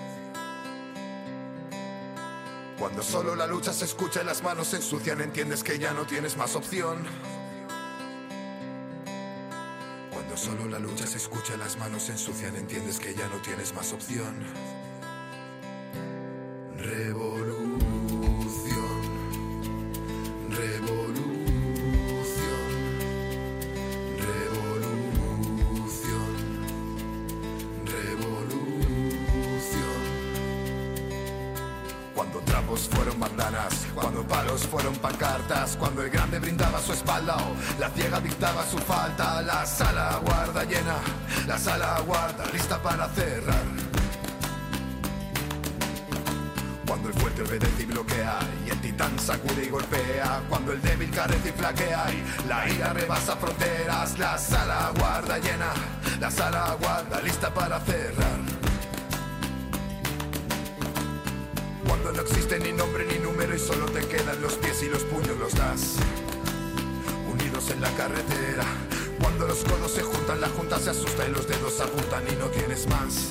Cuando 2.79 3.03
solo 3.03 3.35
la 3.35 3.45
lucha 3.45 3.73
se 3.73 3.83
escucha 3.83 4.21
y 4.21 4.25
las 4.25 4.41
manos 4.41 4.67
se 4.67 4.77
ensucian, 4.77 5.19
entiendes 5.19 5.61
que 5.61 5.77
ya 5.77 5.91
no 5.91 6.05
tienes 6.05 6.37
más 6.37 6.55
opción. 6.55 7.05
Cuando 10.11 10.37
solo 10.37 10.65
la 10.69 10.79
lucha 10.79 11.05
se 11.05 11.17
escucha 11.17 11.55
y 11.55 11.57
las 11.57 11.77
manos 11.77 12.03
se 12.03 12.13
ensucian, 12.13 12.55
entiendes 12.55 12.97
que 12.97 13.13
ya 13.13 13.27
no 13.27 13.41
tienes 13.41 13.73
más 13.73 13.91
opción. 13.91 14.33
Revolución, 16.77 17.58
fueron 34.67 34.95
pancartas, 34.95 35.75
cuando 35.77 36.03
el 36.03 36.09
grande 36.09 36.39
brindaba 36.39 36.79
su 36.79 36.93
espalda 36.93 37.35
o 37.37 37.79
la 37.79 37.89
ciega 37.89 38.19
dictaba 38.19 38.65
su 38.65 38.77
falta, 38.77 39.41
la 39.41 39.65
sala 39.65 40.19
guarda 40.23 40.63
llena, 40.63 40.95
la 41.47 41.57
sala 41.57 42.01
guarda 42.05 42.45
lista 42.51 42.81
para 42.81 43.07
cerrar. 43.09 43.63
Cuando 46.87 47.09
el 47.09 47.13
fuerte 47.15 47.41
obedece 47.43 47.83
y 47.83 47.85
bloquea 47.85 48.39
y 48.65 48.69
el 48.71 48.81
titán 48.81 49.17
sacude 49.19 49.65
y 49.65 49.69
golpea, 49.69 50.41
cuando 50.49 50.73
el 50.73 50.81
débil 50.81 51.11
carece 51.11 51.49
y 51.49 51.51
flaquea 51.51 52.05
y 52.11 52.47
la 52.47 52.69
ira 52.69 52.93
rebasa 52.93 53.35
fronteras, 53.35 54.17
la 54.17 54.37
sala 54.37 54.91
guarda 54.97 55.37
llena, 55.37 55.71
la 56.19 56.31
sala 56.31 56.75
guarda 56.79 57.21
lista 57.21 57.53
para 57.53 57.79
cerrar. 57.81 58.48
No 62.13 62.21
existe 62.21 62.59
ni 62.59 62.71
nombre 62.71 63.05
ni 63.05 63.19
número 63.19 63.55
y 63.55 63.59
solo 63.59 63.85
te 63.85 63.99
quedan 64.07 64.41
los 64.41 64.53
pies 64.53 64.81
y 64.81 64.89
los 64.89 65.03
puños 65.03 65.37
los 65.37 65.53
das. 65.53 65.97
Unidos 67.31 67.69
en 67.69 67.81
la 67.81 67.91
carretera, 67.91 68.65
cuando 69.21 69.45
los 69.45 69.63
codos 69.63 69.91
se 69.91 70.01
juntan, 70.01 70.41
la 70.41 70.49
junta 70.49 70.79
se 70.79 70.89
asusta 70.89 71.27
y 71.27 71.31
los 71.31 71.47
dedos 71.47 71.79
apuntan 71.79 72.23
y 72.27 72.35
no 72.35 72.47
tienes 72.47 72.87
más 72.87 73.29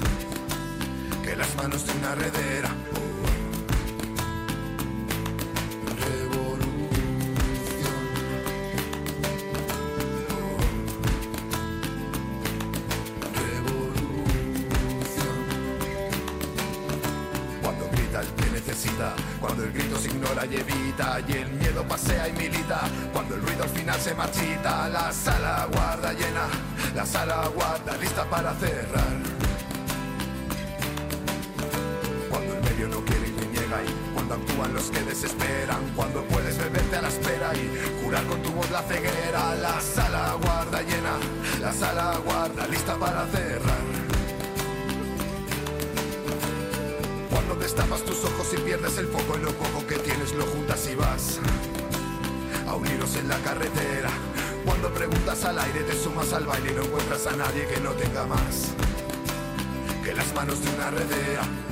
que 1.25 1.35
las 1.35 1.55
manos 1.57 1.87
de 1.87 1.93
una 1.93 2.13
heredera. 2.13 2.71
Para 28.31 28.55
cerrar. 28.55 29.17
Cuando 32.29 32.55
el 32.55 32.63
medio 32.63 32.89
no 32.89 33.05
quiere 33.05 33.29
y 33.29 33.31
te 33.33 33.47
niega 33.47 33.83
y 33.83 34.15
cuando 34.15 34.35
actúan 34.35 34.75
los 34.75 34.91
que 34.91 35.03
desesperan, 35.03 35.81
cuando 35.97 36.23
puedes 36.25 36.59
beberte 36.59 36.97
a 36.97 37.03
la 37.03 37.09
espera 37.09 37.53
y 37.55 38.03
curar 38.03 38.25
con 38.25 38.43
tu 38.43 38.51
voz 38.51 38.71
la 38.71 38.83
ceguera, 38.83 39.55
la 39.57 39.81
sala 39.81 40.37
guarda 40.43 40.83
llena, 40.83 41.17
la 41.61 41.73
sala 41.73 42.21
guarda 42.25 42.67
lista 42.67 42.97
para 42.97 43.27
cerrar. 43.29 43.87
Cuando 47.31 47.55
destapas 47.57 48.03
tus 48.03 48.25
ojos 48.25 48.53
y 48.53 48.59
pierdes 48.59 48.99
el 48.99 49.07
foco 49.07 49.37
en 49.37 49.45
lo 49.45 49.53
poco 49.53 49.87
que 49.87 49.97
tienes 49.97 50.33
lo 50.35 50.45
juntas 50.47 50.89
y 50.91 50.95
vas 50.95 51.39
a 52.67 52.75
uniros 52.75 53.17
en 53.17 53.29
la 53.29 53.37
carretera. 53.39 54.28
Cuando 54.65 54.93
preguntas 54.93 55.45
al 55.45 55.59
aire 55.59 55.81
te 55.83 55.95
sumas 55.95 56.33
al 56.33 56.45
baile 56.45 56.73
y 56.73 56.75
no 56.75 56.83
encuentras 56.83 57.27
a 57.27 57.37
nadie 57.37 57.67
que 57.67 57.81
no 57.81 57.93
tenga 57.93 58.27
más 58.27 58.75
que 60.05 60.15
las 60.15 60.35
manos 60.35 60.63
de 60.65 60.71
una 60.71 60.89
heredera. 60.89 61.68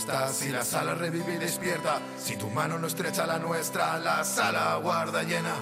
Respuesta, 0.00 0.32
si 0.32 0.50
la 0.50 0.64
sala 0.64 0.94
revive 0.94 1.34
y 1.34 1.38
despierta, 1.38 2.00
si 2.16 2.36
tu 2.36 2.48
mano 2.48 2.78
no 2.78 2.86
estrecha 2.86 3.26
la 3.26 3.38
nuestra, 3.38 3.98
la 3.98 4.24
sala 4.24 4.78
guarda 4.82 5.22
llena, 5.22 5.54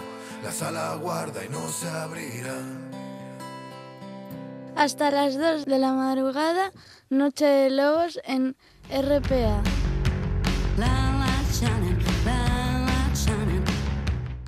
la 0.45 0.53
sala 0.53 0.95
guarda 0.97 1.45
y 1.45 1.49
no 1.49 1.69
se 1.69 1.89
abrirá. 1.89 2.55
Hasta 4.77 5.11
las 5.11 5.37
2 5.37 5.65
de 5.65 5.79
la 5.79 5.93
madrugada, 5.93 6.71
Noche 7.11 7.47
de 7.47 7.71
Lobos 7.71 8.21
en 8.25 8.57
RPA. 8.91 9.63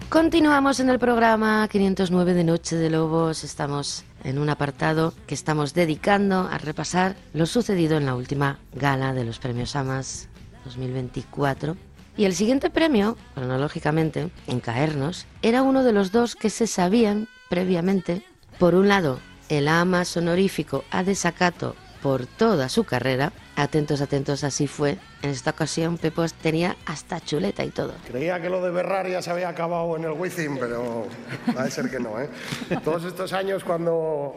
Continuamos 0.09 0.81
en 0.81 0.91
el 0.91 0.99
programa 0.99 1.69
509 1.69 2.35
de 2.35 2.45
Noche 2.45 2.77
de 2.77 2.91
Lobos. 2.91 3.45
Estamos 3.45 4.05
en 4.25 4.39
un 4.39 4.51
apartado 4.51 5.15
que 5.27 5.35
estamos 5.35 5.75
dedicando 5.75 6.49
a 6.51 6.59
repasar 6.59 7.17
lo 7.33 7.47
sucedido 7.47 7.97
en 7.97 8.07
la 8.07 8.15
última 8.15 8.59
gala 8.73 9.15
de 9.15 9.25
los 9.25 9.39
premios 9.39 9.77
AMAS 9.77 10.29
2024. 10.65 11.77
Y 12.17 12.25
el 12.25 12.35
siguiente 12.35 12.71
premio, 12.71 13.17
cronológicamente, 13.35 14.31
en 14.47 14.61
caernos, 14.61 15.27
era 15.43 15.63
uno 15.63 15.85
de 15.85 15.93
los 15.93 16.13
dos 16.13 16.37
que 16.37 16.51
se 16.51 16.67
sabían 16.67 17.29
previamente. 17.49 18.23
Por 18.59 18.75
un 18.75 18.89
lado, 18.89 19.21
el 19.49 19.69
AMAS 19.69 20.17
honorífico 20.17 20.85
a 20.91 21.03
desacato 21.03 21.75
por 22.03 22.27
toda 22.27 22.69
su 22.69 22.85
carrera. 22.85 23.33
Atentos, 23.61 24.01
atentos, 24.01 24.43
así 24.43 24.67
fue. 24.67 24.97
En 25.21 25.29
esta 25.29 25.51
ocasión 25.51 25.99
Pepos 25.99 26.33
tenía 26.33 26.77
hasta 26.87 27.21
chuleta 27.21 27.63
y 27.63 27.69
todo. 27.69 27.93
Creía 28.11 28.41
que 28.41 28.49
lo 28.49 28.65
de 28.65 28.71
Berrar 28.71 29.07
ya 29.07 29.21
se 29.21 29.31
había 29.31 29.51
acabado 29.51 29.99
en 29.99 30.05
el 30.05 30.13
Wizzing, 30.13 30.57
pero 30.59 31.07
va 31.55 31.65
a 31.65 31.71
ser 31.71 31.91
que 31.91 32.01
no. 32.01 32.19
¿eh? 32.19 32.31
Todos 32.85 33.05
estos 33.05 33.35
años 33.35 33.63
cuando 33.63 34.35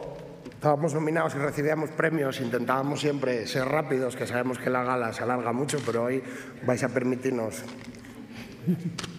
estábamos 0.52 0.92
nominados 0.92 1.34
y 1.36 1.38
recibíamos 1.38 1.88
premios, 1.92 2.38
intentábamos 2.42 3.00
siempre 3.00 3.46
ser 3.46 3.64
rápidos, 3.64 4.14
que 4.14 4.26
sabemos 4.26 4.58
que 4.58 4.68
la 4.68 4.84
gala 4.84 5.10
se 5.14 5.22
alarga 5.22 5.54
mucho, 5.54 5.78
pero 5.86 6.04
hoy 6.04 6.22
vais 6.66 6.84
a 6.84 6.90
permitirnos 6.90 7.62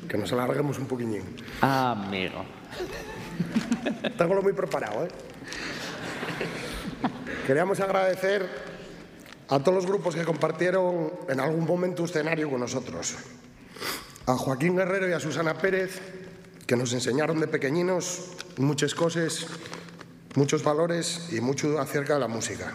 que 0.08 0.18
nos 0.20 0.32
alarguemos 0.32 0.78
un 0.78 0.86
poquillín. 0.86 1.24
Amigo. 1.62 2.46
Tengo 4.20 4.36
lo 4.36 4.44
muy 4.44 4.54
preparado, 4.54 5.04
¿eh? 5.04 5.08
Queríamos 7.48 7.80
agradecer 7.80 8.75
a 9.50 9.60
todos 9.60 9.76
los 9.76 9.86
grupos 9.86 10.16
que 10.16 10.24
compartieron 10.24 11.12
en 11.30 11.40
algún 11.40 11.66
momento 11.66 12.06
escenario 12.06 12.50
con 12.50 12.60
nosotros. 12.60 13.16
A 14.26 14.34
Joaquín 14.34 14.76
Guerrero 14.76 15.08
y 15.08 15.14
a 15.14 15.20
Susana 15.20 15.58
Pérez, 15.58 16.02
que 16.66 16.76
nos 16.76 16.94
enseñaron 16.94 17.40
de 17.40 17.48
pequeñinos 17.48 18.32
muchas 18.58 18.96
cosas, 18.96 19.46
muchos 20.36 20.64
valores 20.64 21.30
y 21.32 21.42
mucho 21.42 21.80
acerca 21.80 22.16
de 22.16 22.20
la 22.22 22.28
música. 22.28 22.74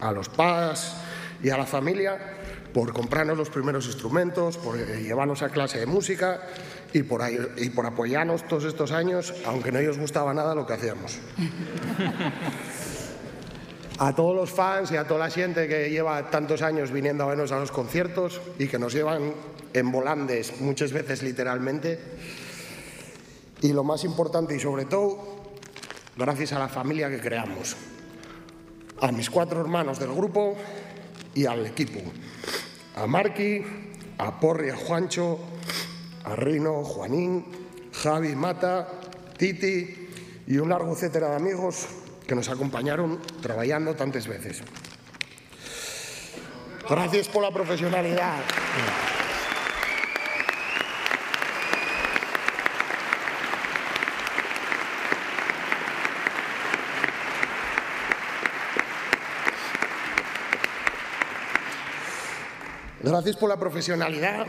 A 0.00 0.12
los 0.12 0.28
padres 0.28 0.92
y 1.42 1.50
a 1.50 1.58
la 1.58 1.66
familia 1.66 2.36
por 2.72 2.92
comprarnos 2.92 3.36
los 3.36 3.50
primeros 3.50 3.86
instrumentos, 3.86 4.56
por 4.56 4.76
llevarnos 4.76 5.42
a 5.42 5.48
clase 5.48 5.80
de 5.80 5.86
música 5.86 6.40
y 6.92 7.02
por, 7.02 7.22
y 7.56 7.70
por 7.70 7.86
apoyarnos 7.86 8.46
todos 8.46 8.64
estos 8.64 8.92
años, 8.92 9.34
aunque 9.46 9.72
no 9.72 9.90
os 9.90 9.98
gustaba 9.98 10.32
nada 10.32 10.54
lo 10.54 10.66
que 10.66 10.74
hacíamos. 10.74 11.18
A 14.00 14.14
todos 14.14 14.34
los 14.34 14.50
fans 14.50 14.92
y 14.92 14.96
a 14.96 15.08
toda 15.08 15.26
la 15.26 15.30
gente 15.30 15.66
que 15.66 15.90
lleva 15.90 16.30
tantos 16.30 16.62
años 16.62 16.92
viniendo 16.92 17.24
a 17.24 17.26
vernos 17.26 17.50
a 17.50 17.58
los 17.58 17.72
conciertos 17.72 18.40
y 18.56 18.68
que 18.68 18.78
nos 18.78 18.92
llevan 18.92 19.34
en 19.72 19.90
volandes, 19.90 20.60
muchas 20.60 20.92
veces 20.92 21.24
literalmente. 21.24 21.98
Y 23.60 23.72
lo 23.72 23.82
más 23.82 24.04
importante 24.04 24.54
y 24.54 24.60
sobre 24.60 24.84
todo, 24.84 25.18
gracias 26.16 26.52
a 26.52 26.60
la 26.60 26.68
familia 26.68 27.10
que 27.10 27.18
creamos. 27.18 27.76
A 29.00 29.10
mis 29.10 29.30
cuatro 29.30 29.60
hermanos 29.60 29.98
del 29.98 30.12
grupo 30.12 30.56
y 31.34 31.46
al 31.46 31.66
equipo. 31.66 32.00
A 32.94 33.06
Marqui, 33.08 33.64
a 34.16 34.38
Porri, 34.38 34.70
a 34.70 34.76
Juancho, 34.76 35.40
a 36.22 36.36
Rino, 36.36 36.84
Juanín, 36.84 37.44
Javi, 37.92 38.36
Mata, 38.36 38.86
Titi 39.36 40.08
y 40.46 40.56
un 40.58 40.68
largo 40.68 40.92
etcétera 40.92 41.30
de 41.30 41.36
amigos 41.36 41.88
que 42.28 42.34
nos 42.34 42.50
acompañaron 42.50 43.18
trabajando 43.40 43.94
tantas 43.94 44.28
veces. 44.28 44.60
Gracias 46.88 47.26
por 47.28 47.42
la 47.42 47.50
profesionalidad. 47.50 48.40
Gracias 63.00 63.36
por 63.36 63.48
la 63.48 63.56
profesionalidad, 63.56 64.46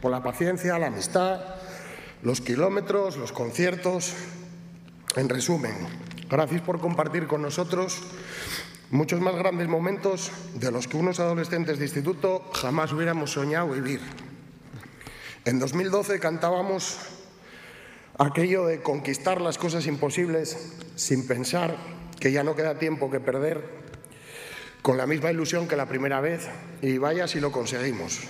por 0.00 0.10
la 0.10 0.22
paciencia, 0.22 0.78
la 0.78 0.86
amistad, 0.86 1.38
los 2.22 2.40
kilómetros, 2.40 3.18
los 3.18 3.32
conciertos. 3.32 4.14
En 5.16 5.28
resumen, 5.28 5.74
gracias 6.30 6.60
por 6.62 6.80
compartir 6.80 7.26
con 7.26 7.42
nosotros 7.42 8.02
muchos 8.90 9.20
más 9.20 9.34
grandes 9.34 9.68
momentos 9.68 10.30
de 10.54 10.70
los 10.70 10.88
que 10.88 10.96
unos 10.96 11.20
adolescentes 11.20 11.78
de 11.78 11.84
instituto 11.84 12.50
jamás 12.52 12.92
hubiéramos 12.92 13.32
soñado 13.32 13.70
vivir. 13.70 14.00
En 15.44 15.58
2012 15.58 16.20
cantábamos 16.20 16.98
aquello 18.18 18.66
de 18.66 18.82
conquistar 18.82 19.40
las 19.40 19.58
cosas 19.58 19.86
imposibles 19.86 20.76
sin 20.94 21.26
pensar 21.26 21.76
que 22.20 22.32
ya 22.32 22.44
no 22.44 22.54
queda 22.54 22.78
tiempo 22.78 23.10
que 23.10 23.20
perder, 23.20 23.84
con 24.82 24.96
la 24.96 25.06
misma 25.06 25.30
ilusión 25.30 25.66
que 25.66 25.76
la 25.76 25.86
primera 25.86 26.20
vez, 26.20 26.48
y 26.80 26.98
vaya 26.98 27.26
si 27.26 27.40
lo 27.40 27.50
conseguimos. 27.50 28.20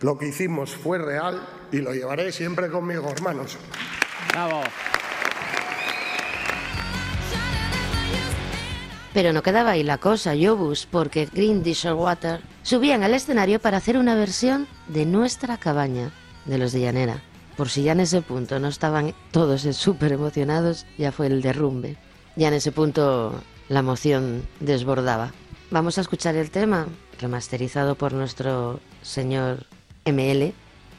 Lo 0.00 0.18
que 0.18 0.28
hicimos 0.28 0.76
fue 0.76 0.98
real 0.98 1.48
y 1.72 1.78
lo 1.78 1.94
llevaré 1.94 2.32
siempre 2.32 2.70
conmigo, 2.70 3.08
hermanos. 3.10 3.56
Bravo. 4.32 4.62
Pero 9.18 9.32
no 9.32 9.42
quedaba 9.42 9.72
ahí 9.72 9.82
la 9.82 9.98
cosa, 9.98 10.36
Yobus, 10.36 10.86
porque 10.86 11.26
Green 11.26 11.64
Water 11.96 12.40
subían 12.62 13.02
al 13.02 13.14
escenario 13.14 13.58
para 13.58 13.78
hacer 13.78 13.98
una 13.98 14.14
versión 14.14 14.68
de 14.86 15.06
nuestra 15.06 15.56
cabaña, 15.56 16.12
de 16.44 16.56
los 16.56 16.70
de 16.70 16.82
Llanera. 16.82 17.20
Por 17.56 17.68
si 17.68 17.82
ya 17.82 17.90
en 17.90 17.98
ese 17.98 18.22
punto 18.22 18.60
no 18.60 18.68
estaban 18.68 19.14
todos 19.32 19.62
súper 19.76 20.12
emocionados, 20.12 20.86
ya 20.98 21.10
fue 21.10 21.26
el 21.26 21.42
derrumbe. 21.42 21.96
Ya 22.36 22.46
en 22.46 22.54
ese 22.54 22.70
punto 22.70 23.42
la 23.68 23.80
emoción 23.80 24.46
desbordaba. 24.60 25.32
Vamos 25.72 25.98
a 25.98 26.02
escuchar 26.02 26.36
el 26.36 26.52
tema, 26.52 26.86
remasterizado 27.20 27.96
por 27.96 28.12
nuestro 28.12 28.78
señor 29.02 29.66
ML. 30.04 30.54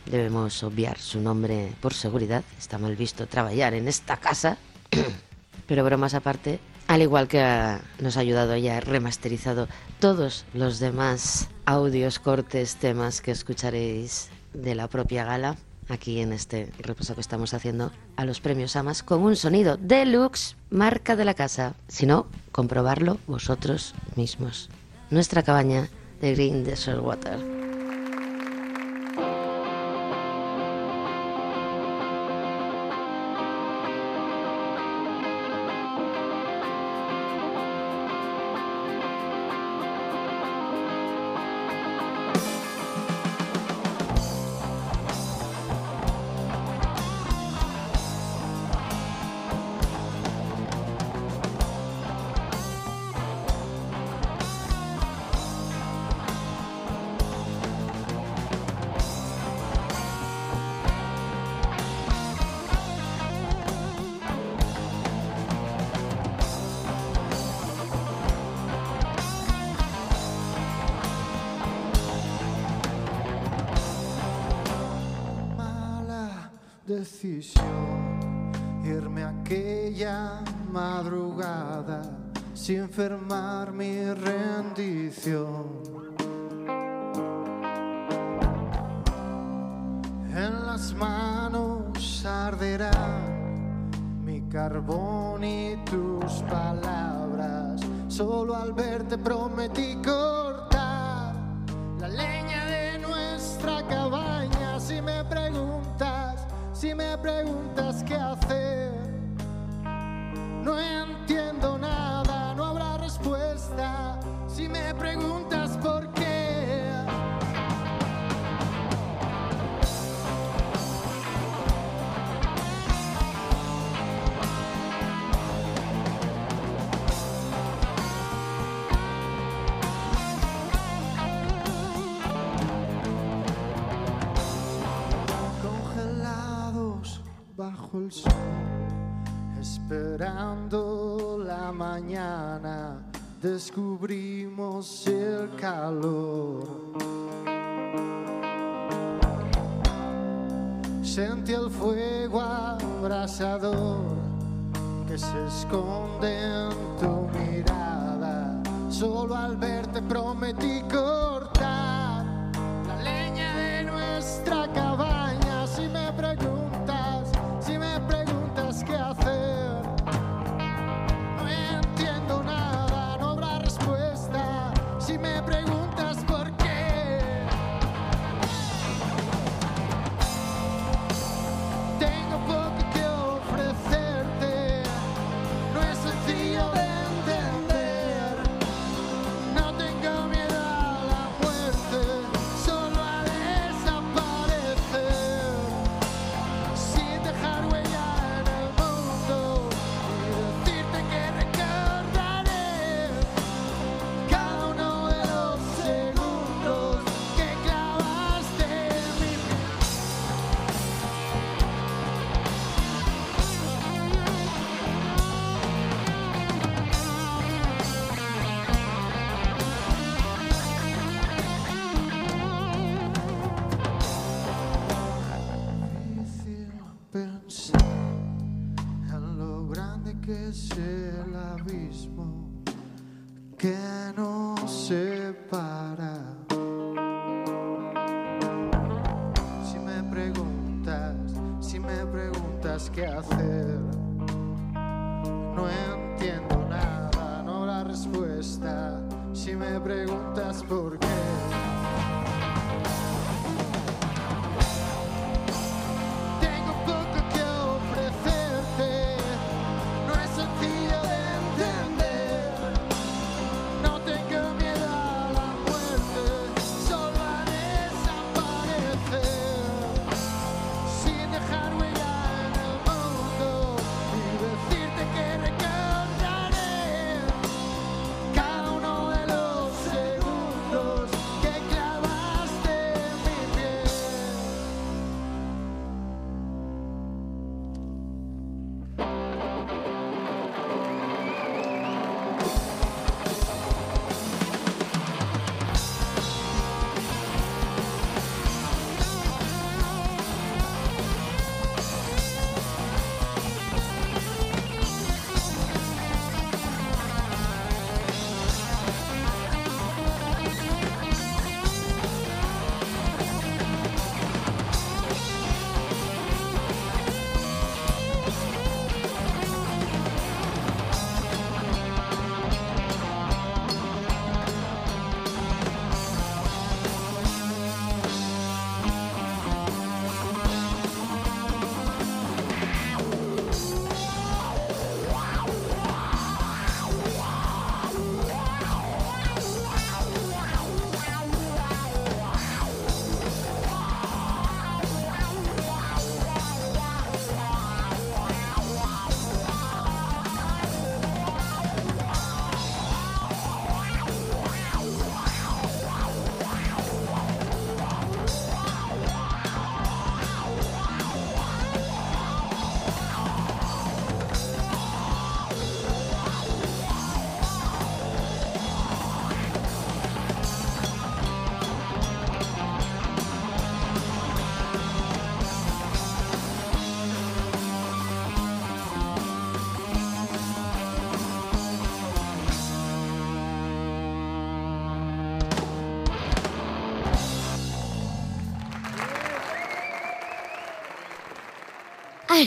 Debemos 0.08 0.62
obviar 0.64 1.00
su 1.00 1.22
nombre 1.22 1.72
por 1.80 1.94
seguridad, 1.94 2.44
está 2.58 2.80
mal 2.80 2.98
visto 2.98 3.28
trabajar 3.28 3.76
en 3.76 3.88
esta 3.88 4.18
casa. 4.18 4.58
Pero 5.68 5.86
bromas 5.86 6.16
aparte, 6.16 6.60
al 6.90 7.04
igual 7.04 7.28
que 7.28 7.78
nos 8.00 8.18
ha 8.18 8.20
ayudado 8.20 8.54
ella, 8.54 8.80
remasterizado 8.80 9.68
todos 10.00 10.44
los 10.56 10.80
demás 10.80 11.48
audios, 11.66 12.18
cortes, 12.18 12.78
temas 12.78 13.22
que 13.22 13.30
escucharéis 13.30 14.30
de 14.56 14.74
la 14.74 14.88
propia 14.88 15.24
gala, 15.24 15.56
aquí 15.88 16.20
en 16.20 16.34
este 16.34 16.72
repaso 16.80 17.14
que 17.14 17.22
estamos 17.22 17.54
haciendo 17.54 17.92
a 18.16 18.26
los 18.26 18.42
premios 18.42 18.76
AMAS, 18.76 19.04
con 19.04 19.22
un 19.22 19.36
sonido 19.36 19.78
deluxe, 19.78 20.56
marca 20.72 21.16
de 21.16 21.26
la 21.26 21.36
casa. 21.36 21.76
Si 21.88 22.08
no, 22.08 22.26
comprobarlo 22.52 23.20
vosotros 23.28 23.94
mismos. 24.16 24.70
Nuestra 25.12 25.44
cabaña 25.44 25.90
de 26.22 26.34
Green 26.34 26.64
Desert 26.64 27.04
Water. 27.04 27.69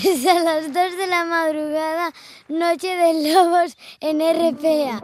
Pues 0.02 0.26
a 0.26 0.40
las 0.40 0.72
2 0.72 0.96
de 0.96 1.06
la 1.06 1.24
madrugada, 1.24 2.12
Noche 2.48 2.88
de 2.88 3.32
Lobos 3.32 3.76
en 4.00 4.18
RPA. 4.18 5.00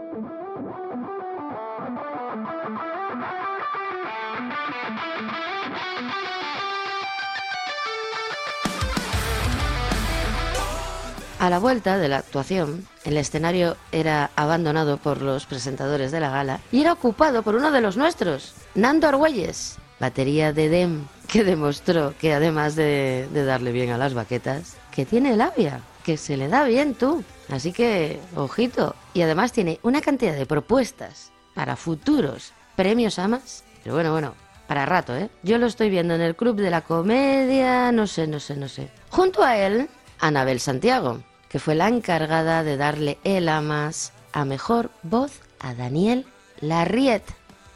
A 11.38 11.51
la 11.51 11.61
vuelta 11.61 11.99
de 11.99 12.09
la 12.09 12.18
actuación, 12.18 12.88
el 13.05 13.18
escenario 13.18 13.76
era 13.92 14.30
abandonado 14.34 14.96
por 14.96 15.22
los 15.22 15.46
presentadores 15.46 16.11
de 16.11 16.18
la 16.18 16.30
gala 16.30 16.61
y 16.72 16.80
era 16.80 16.94
ocupado 16.94 17.44
por 17.44 17.55
uno 17.55 17.70
de 17.70 17.80
los 17.80 17.96
nuestros, 17.96 18.55
Nando 18.74 19.07
Argüelles, 19.07 19.76
batería 20.01 20.53
de 20.53 20.68
Dem, 20.68 21.07
que 21.28 21.44
demostró 21.44 22.14
que 22.18 22.34
además 22.34 22.74
de, 22.74 23.28
de 23.32 23.44
darle 23.44 23.70
bien 23.70 23.90
a 23.90 23.99
las 23.99 24.14
baquetas, 24.14 24.76
que 24.99 25.07
tiene 25.07 25.36
labia, 25.36 25.80
que 26.03 26.16
se 26.16 26.36
le 26.36 26.49
da 26.49 26.64
bien 26.64 26.94
tú. 26.94 27.22
Así 27.49 27.72
que, 27.72 28.18
ojito. 28.34 28.96
Y 29.14 29.22
además 29.22 29.53
tiene 29.53 29.78
una 29.84 30.01
cantidad 30.01 30.34
de 30.34 30.44
propuestas 30.44 31.30
para 31.55 31.76
futuros 31.76 32.53
premios 32.74 33.20
AMAS. 33.20 33.62
Pero 33.84 33.94
bueno, 33.94 34.11
bueno, 34.11 34.34
para 34.66 34.86
rato, 34.86 35.16
¿eh? 35.16 35.30
Yo 35.44 35.59
lo 35.59 35.66
estoy 35.66 35.88
viendo 35.88 36.16
en 36.16 36.20
el 36.20 36.34
Club 36.34 36.57
de 36.57 36.70
la 36.70 36.80
Comedia, 36.80 37.92
no 37.92 38.09
sé, 38.09 38.26
no 38.26 38.40
sé, 38.40 38.57
no 38.57 38.68
sé. 38.68 38.90
Junto 39.11 39.44
a 39.44 39.57
él, 39.57 39.88
Anabel 40.18 40.59
Santiago, 40.59 41.22
que 41.49 41.61
fue 41.61 41.76
la 41.76 41.86
encargada 41.86 42.64
de 42.64 42.76
darle 42.76 43.18
el 43.22 43.49
AMAS 43.49 44.12
a 44.32 44.44
mejor 44.44 44.90
voz 45.05 45.30
a 45.61 45.74
Daniel 45.74 46.26
Larriet. 46.61 47.22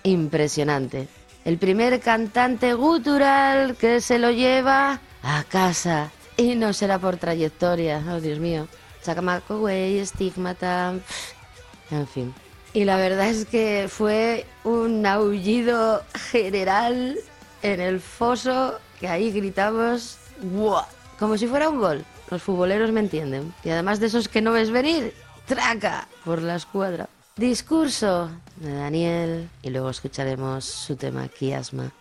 Impresionante. 0.02 1.06
El 1.44 1.58
primer 1.58 2.00
cantante 2.00 2.74
gutural 2.74 3.76
que 3.76 4.00
se 4.00 4.18
lo 4.18 4.32
lleva 4.32 4.98
a 5.22 5.44
casa. 5.44 6.10
Y 6.43 6.57
no 6.57 6.72
será 6.72 6.99
por 6.99 7.18
trayectoria, 7.18 8.03
oh 8.11 8.20
Dios 8.20 8.40
mío. 8.40 8.66
Chacamaco 9.05 9.61
Way, 9.61 9.99
Estigmata. 9.99 10.95
pff, 11.07 11.93
En 11.93 12.07
fin. 12.09 12.34
Y 12.72 12.84
la 12.84 12.97
verdad 12.97 13.28
es 13.28 13.45
que 13.45 13.86
fue 13.88 14.45
un 14.64 15.07
aullido 15.07 16.03
general 16.30 17.16
en 17.62 17.80
el 17.80 18.01
foso 18.01 18.80
que 18.99 19.07
ahí 19.07 19.30
gritamos 19.30 20.16
¡buah! 20.43 20.86
como 21.16 21.38
si 21.38 21.47
fuera 21.47 21.68
un 21.68 21.78
gol. 21.78 22.05
Los 22.30 22.43
futboleros 22.43 22.90
me 22.90 23.01
entienden. 23.01 23.55
Y 23.62 23.70
además 23.70 24.01
de 24.01 24.07
esos 24.07 24.28
que 24.28 24.43
no 24.43 24.51
ves 24.51 24.70
venir, 24.70 25.14
traca 25.47 26.09
por 26.24 26.43
la 26.43 26.57
escuadra. 26.57 27.09
Discurso 27.36 28.30
de 28.57 28.72
Daniel 28.74 29.49
y 29.62 29.70
luego 29.70 29.90
escucharemos 29.90 30.64
su 30.64 30.97
tema 30.97 31.28
Kiasma. 31.28 31.93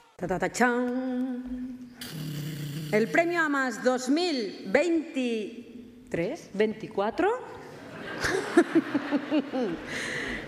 El 2.92 3.10
premio 3.10 3.42
AMAS 3.42 3.84
2023, 3.84 6.50
24. 6.54 7.28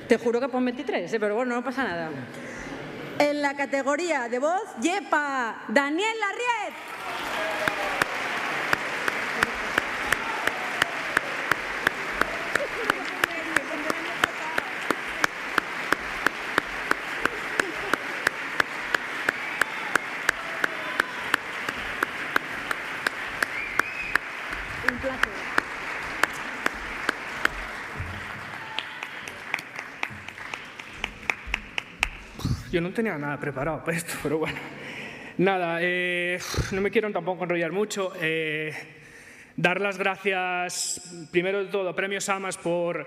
Te 0.08 0.20
juro 0.20 0.40
que 0.40 0.50
pon 0.50 0.64
23, 0.64 1.12
¿eh? 1.12 1.20
pero 1.20 1.34
bueno, 1.36 1.56
no 1.56 1.64
pasa 1.64 1.86
nada. 1.86 2.12
En 3.18 3.42
la 3.42 3.56
categoría 3.56 4.30
de 4.30 4.38
voz, 4.38 4.62
Yepa, 4.80 5.64
Daniel 5.70 6.20
Larriet. 6.20 6.76
Yo 32.74 32.82
no 32.82 32.90
tenía 32.90 33.16
nada 33.20 33.40
preparado 33.40 33.84
para 33.84 33.96
esto, 33.96 34.16
pero 34.24 34.40
bueno. 34.40 34.58
Nada, 35.38 35.78
eh, 35.80 36.40
no 36.72 36.82
me 36.82 36.90
quiero 36.90 37.12
tampoco 37.12 37.44
enrollar 37.44 37.72
mucho. 37.72 38.14
eh, 38.20 38.74
dar 39.56 39.80
las 39.80 40.00
gracias, 40.00 41.28
primero 41.32 41.64
de 41.64 41.70
todo, 41.70 41.90
a 41.90 41.96
Premios 41.96 42.28
Amas 42.30 42.58
por, 42.58 43.06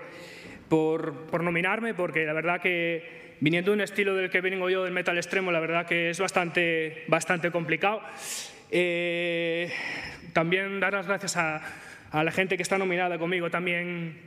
por, 0.69 1.25
por 1.25 1.43
nominarme, 1.43 1.93
porque 1.93 2.23
la 2.23 2.31
verdad 2.31 2.61
que 2.61 3.35
viniendo 3.41 3.71
de 3.71 3.75
un 3.75 3.81
estilo 3.81 4.15
del 4.15 4.29
que 4.29 4.39
vengo 4.39 4.69
yo, 4.69 4.85
del 4.85 4.93
metal 4.93 5.17
extremo, 5.17 5.51
la 5.51 5.59
verdad 5.59 5.85
que 5.85 6.11
es 6.11 6.19
bastante, 6.21 7.03
bastante 7.09 7.51
complicado. 7.51 8.01
Eh, 8.71 9.69
también 10.31 10.79
dar 10.79 10.93
las 10.93 11.07
gracias 11.07 11.35
a, 11.35 11.61
a 12.11 12.23
la 12.23 12.31
gente 12.31 12.55
que 12.55 12.63
está 12.63 12.77
nominada 12.77 13.19
conmigo 13.19 13.49
también 13.49 14.17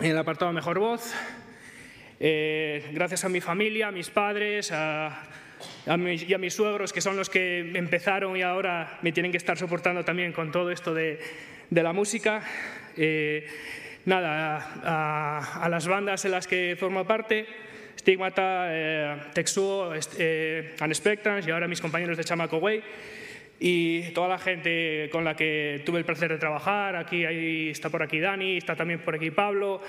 en 0.00 0.06
el 0.10 0.18
apartado 0.18 0.52
Mejor 0.52 0.78
Voz. 0.78 1.14
Eh, 2.24 2.84
gracias 2.92 3.24
a 3.24 3.28
mi 3.28 3.40
familia, 3.40 3.88
a 3.88 3.90
mis 3.90 4.08
padres, 4.08 4.70
a, 4.70 5.08
a 5.86 5.96
mis- 5.96 6.22
y 6.22 6.32
a 6.32 6.38
mis 6.38 6.54
suegros, 6.54 6.92
que 6.92 7.00
son 7.00 7.16
los 7.16 7.28
que 7.28 7.72
empezaron 7.74 8.36
y 8.36 8.42
ahora 8.42 9.00
me 9.02 9.10
tienen 9.10 9.32
que 9.32 9.38
estar 9.38 9.58
soportando 9.58 10.04
también 10.04 10.30
con 10.32 10.52
todo 10.52 10.70
esto 10.70 10.94
de, 10.94 11.18
de 11.68 11.82
la 11.82 11.92
música. 11.92 12.44
Eh, 12.96 13.44
nada, 14.04 14.70
a, 14.84 15.64
a 15.64 15.68
las 15.68 15.88
bandas 15.88 16.24
en 16.24 16.30
las 16.30 16.46
que 16.46 16.76
formo 16.78 17.04
parte, 17.04 17.44
Stigmata, 17.98 18.66
eh, 18.70 19.16
Texuo, 19.34 19.92
eh, 20.16 20.76
y 21.44 21.50
ahora 21.50 21.66
mis 21.66 21.80
compañeros 21.80 22.16
de 22.16 22.22
Chamaco 22.22 22.58
Way 22.58 22.82
y 23.58 24.10
toda 24.12 24.28
la 24.28 24.38
gente 24.38 25.08
con 25.10 25.24
la 25.24 25.34
que 25.34 25.82
tuve 25.84 25.98
el 25.98 26.04
placer 26.04 26.30
de 26.30 26.38
trabajar. 26.38 26.94
Aquí 26.94 27.24
ahí 27.24 27.70
está 27.70 27.90
por 27.90 28.00
aquí 28.04 28.20
Dani, 28.20 28.58
está 28.58 28.76
también 28.76 29.00
por 29.00 29.16
aquí 29.16 29.32
Pablo. 29.32 29.82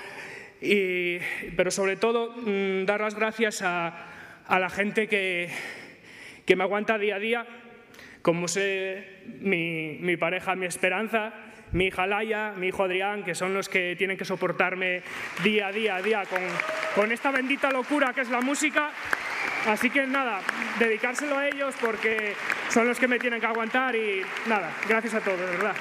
Y, 0.60 1.18
pero 1.56 1.70
sobre 1.70 1.96
todo 1.96 2.34
mm, 2.36 2.84
dar 2.84 3.00
las 3.00 3.14
gracias 3.14 3.62
a, 3.62 4.06
a 4.46 4.58
la 4.58 4.70
gente 4.70 5.08
que, 5.08 5.50
que 6.46 6.56
me 6.56 6.64
aguanta 6.64 6.98
día 6.98 7.16
a 7.16 7.18
día, 7.18 7.46
como 8.22 8.48
sé 8.48 9.22
mi, 9.40 9.98
mi 10.00 10.16
pareja, 10.16 10.54
mi 10.54 10.66
esperanza, 10.66 11.32
mi 11.72 11.86
hija 11.86 12.06
Laia, 12.06 12.52
mi 12.56 12.68
hijo 12.68 12.84
Adrián, 12.84 13.24
que 13.24 13.34
son 13.34 13.52
los 13.52 13.68
que 13.68 13.96
tienen 13.96 14.16
que 14.16 14.24
soportarme 14.24 15.02
día 15.42 15.68
a 15.68 15.72
día, 15.72 16.00
día 16.00 16.22
con, 16.24 16.40
con 16.94 17.12
esta 17.12 17.30
bendita 17.30 17.70
locura 17.70 18.12
que 18.12 18.20
es 18.22 18.30
la 18.30 18.40
música. 18.40 18.90
Así 19.66 19.90
que 19.90 20.06
nada, 20.06 20.40
dedicárselo 20.78 21.38
a 21.38 21.48
ellos 21.48 21.74
porque 21.80 22.34
son 22.68 22.86
los 22.86 22.98
que 22.98 23.08
me 23.08 23.18
tienen 23.18 23.40
que 23.40 23.46
aguantar 23.46 23.96
y 23.96 24.22
nada, 24.46 24.70
gracias 24.88 25.14
a 25.14 25.20
todos, 25.20 25.40
de 25.40 25.46
verdad. 25.46 25.74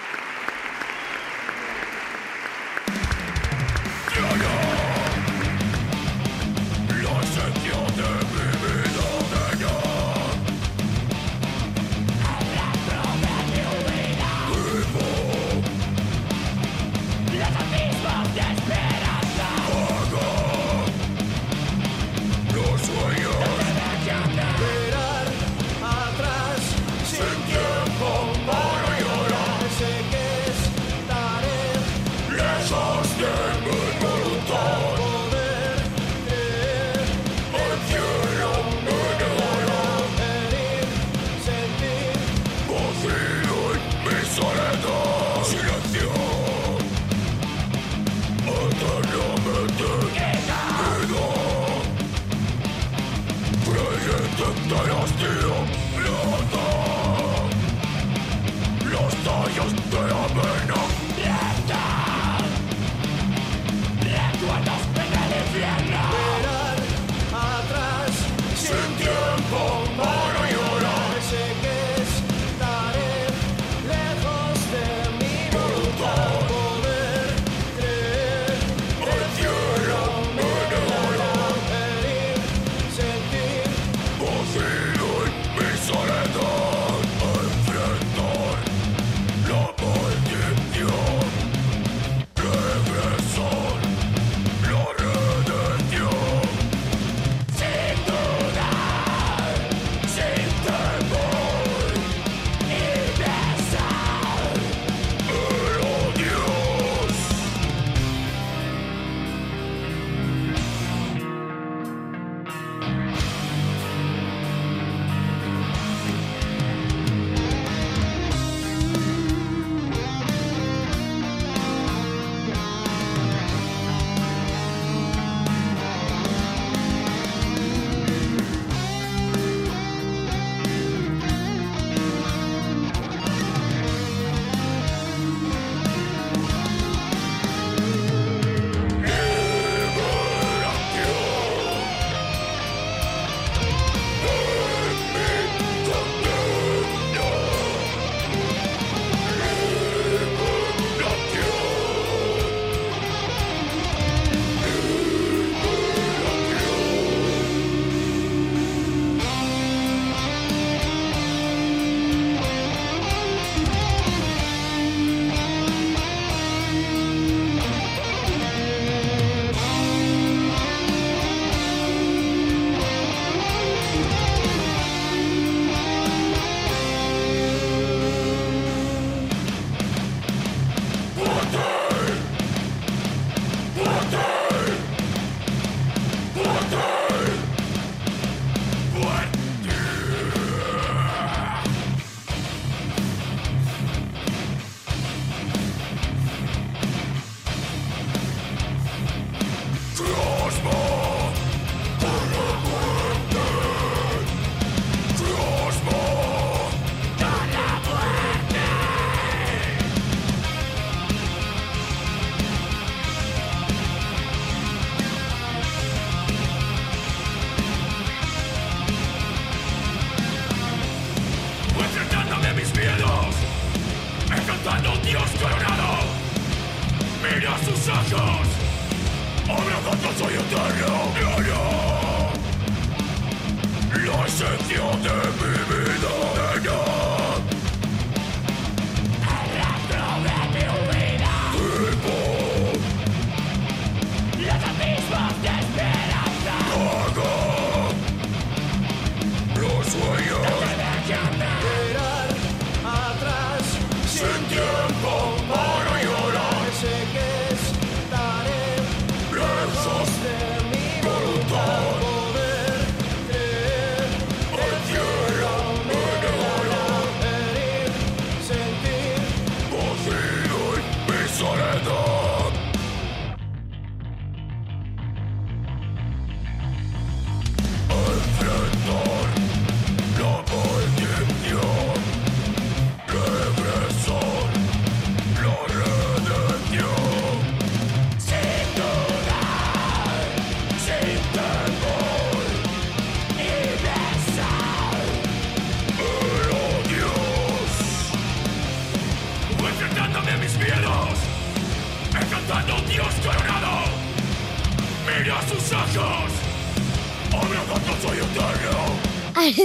Abomination! 60.23 60.82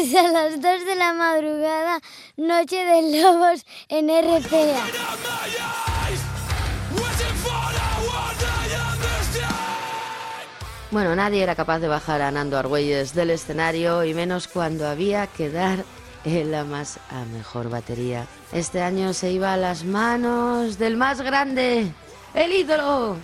Hasta 0.14 0.32
las 0.32 0.60
2 0.62 0.86
de 0.86 0.94
la 0.96 1.12
madrugada, 1.12 2.00
Noche 2.38 2.76
de 2.76 3.20
Lobos 3.20 3.66
en 3.90 4.08
RPA. 4.08 4.86
Bueno, 10.90 11.14
nadie 11.14 11.42
era 11.42 11.54
capaz 11.54 11.80
de 11.80 11.88
bajar 11.88 12.22
a 12.22 12.30
Nando 12.30 12.56
Argüelles 12.56 13.14
del 13.14 13.30
escenario 13.30 14.02
y 14.02 14.14
menos 14.14 14.48
cuando 14.48 14.88
había 14.88 15.26
que 15.26 15.50
dar 15.50 15.84
en 16.24 16.52
la 16.52 16.64
más 16.64 16.98
a 17.10 17.26
mejor 17.26 17.68
batería. 17.68 18.26
Este 18.52 18.80
año 18.80 19.12
se 19.12 19.30
iba 19.30 19.52
a 19.52 19.58
las 19.58 19.84
manos 19.84 20.78
del 20.78 20.96
más 20.96 21.20
grande, 21.20 21.92
el 22.32 22.52
ídolo, 22.52 23.18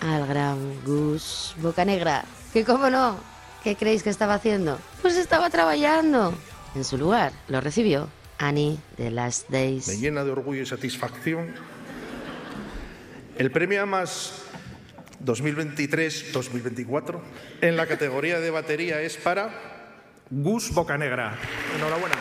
al 0.00 0.26
gran 0.26 0.82
Gus 0.86 1.54
Bocanegra. 1.58 2.24
Que 2.54 2.64
cómo 2.64 2.88
no, 2.88 3.16
¿qué 3.62 3.76
creéis 3.76 4.02
que 4.02 4.10
estaba 4.10 4.34
haciendo? 4.34 4.78
Pues 5.02 5.16
estaba 5.16 5.50
trabajando. 5.50 6.34
En 6.74 6.84
su 6.84 6.98
lugar 6.98 7.32
lo 7.48 7.60
recibió 7.60 8.08
Annie 8.38 8.78
de 8.96 9.10
Last 9.10 9.50
Me 9.50 9.58
Days. 9.58 10.00
llena 10.00 10.24
de 10.24 10.30
orgullo 10.30 10.62
y 10.62 10.66
satisfacción. 10.66 11.54
El 13.36 13.50
premio 13.50 13.82
a 13.82 13.86
más 13.86 14.42
2023-2024 15.24 17.20
en 17.60 17.76
la 17.76 17.86
categoría 17.86 18.40
de 18.40 18.50
batería 18.50 19.00
es 19.00 19.16
para 19.16 19.50
Gus 20.30 20.72
Bocanegra. 20.72 21.38
Enhorabuena. 21.76 22.16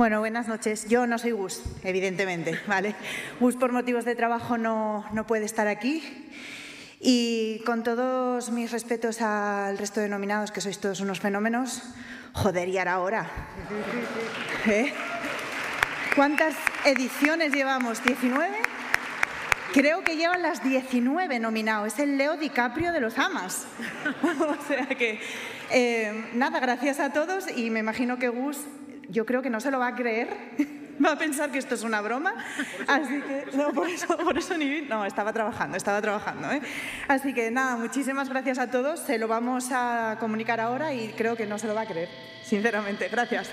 Bueno, 0.00 0.20
buenas 0.20 0.48
noches. 0.48 0.88
Yo 0.88 1.06
no 1.06 1.18
soy 1.18 1.32
Gus, 1.32 1.60
evidentemente, 1.84 2.58
¿vale? 2.66 2.94
Gus 3.38 3.56
por 3.56 3.70
motivos 3.70 4.06
de 4.06 4.14
trabajo 4.14 4.56
no, 4.56 5.04
no 5.12 5.26
puede 5.26 5.44
estar 5.44 5.68
aquí. 5.68 6.02
Y 7.00 7.60
con 7.66 7.82
todos 7.82 8.50
mis 8.50 8.72
respetos 8.72 9.20
al 9.20 9.76
resto 9.76 10.00
de 10.00 10.08
nominados, 10.08 10.52
que 10.52 10.62
sois 10.62 10.78
todos 10.78 11.00
unos 11.00 11.20
fenómenos, 11.20 11.82
joder, 12.32 12.70
y 12.70 12.78
ahora. 12.78 13.28
¿Eh? 14.66 14.90
¿Cuántas 16.16 16.54
ediciones 16.86 17.52
llevamos? 17.52 18.02
¿19? 18.02 18.48
Creo 19.74 20.02
que 20.02 20.16
llevan 20.16 20.40
las 20.40 20.64
19 20.64 21.38
nominados. 21.40 21.92
Es 21.92 21.98
el 21.98 22.16
Leo 22.16 22.38
DiCaprio 22.38 22.92
de 22.92 23.00
los 23.02 23.18
Amas. 23.18 23.66
o 24.22 24.66
sea 24.66 24.86
que, 24.86 25.20
eh, 25.70 26.30
nada, 26.32 26.58
gracias 26.58 27.00
a 27.00 27.12
todos 27.12 27.54
y 27.54 27.68
me 27.68 27.80
imagino 27.80 28.18
que 28.18 28.30
Gus, 28.30 28.60
yo 29.10 29.26
creo 29.26 29.42
que 29.42 29.50
no 29.50 29.60
se 29.60 29.70
lo 29.70 29.78
va 29.78 29.88
a 29.88 29.94
creer. 29.94 30.28
Va 31.02 31.12
a 31.12 31.16
pensar 31.16 31.50
que 31.50 31.56
esto 31.56 31.74
es 31.74 31.82
una 31.82 32.02
broma. 32.02 32.34
Así 32.86 33.22
que, 33.22 33.56
no, 33.56 33.72
por 33.72 33.88
eso, 33.88 34.18
por 34.18 34.36
eso 34.36 34.58
ni. 34.58 34.82
No, 34.82 35.06
estaba 35.06 35.32
trabajando, 35.32 35.78
estaba 35.78 36.02
trabajando. 36.02 36.50
¿eh? 36.50 36.60
Así 37.08 37.32
que 37.32 37.50
nada, 37.50 37.76
muchísimas 37.76 38.28
gracias 38.28 38.58
a 38.58 38.70
todos. 38.70 39.00
Se 39.00 39.16
lo 39.16 39.26
vamos 39.26 39.68
a 39.72 40.18
comunicar 40.20 40.60
ahora 40.60 40.92
y 40.92 41.08
creo 41.16 41.36
que 41.36 41.46
no 41.46 41.58
se 41.58 41.68
lo 41.68 41.74
va 41.74 41.82
a 41.82 41.86
creer, 41.86 42.10
sinceramente. 42.44 43.08
Gracias. 43.08 43.48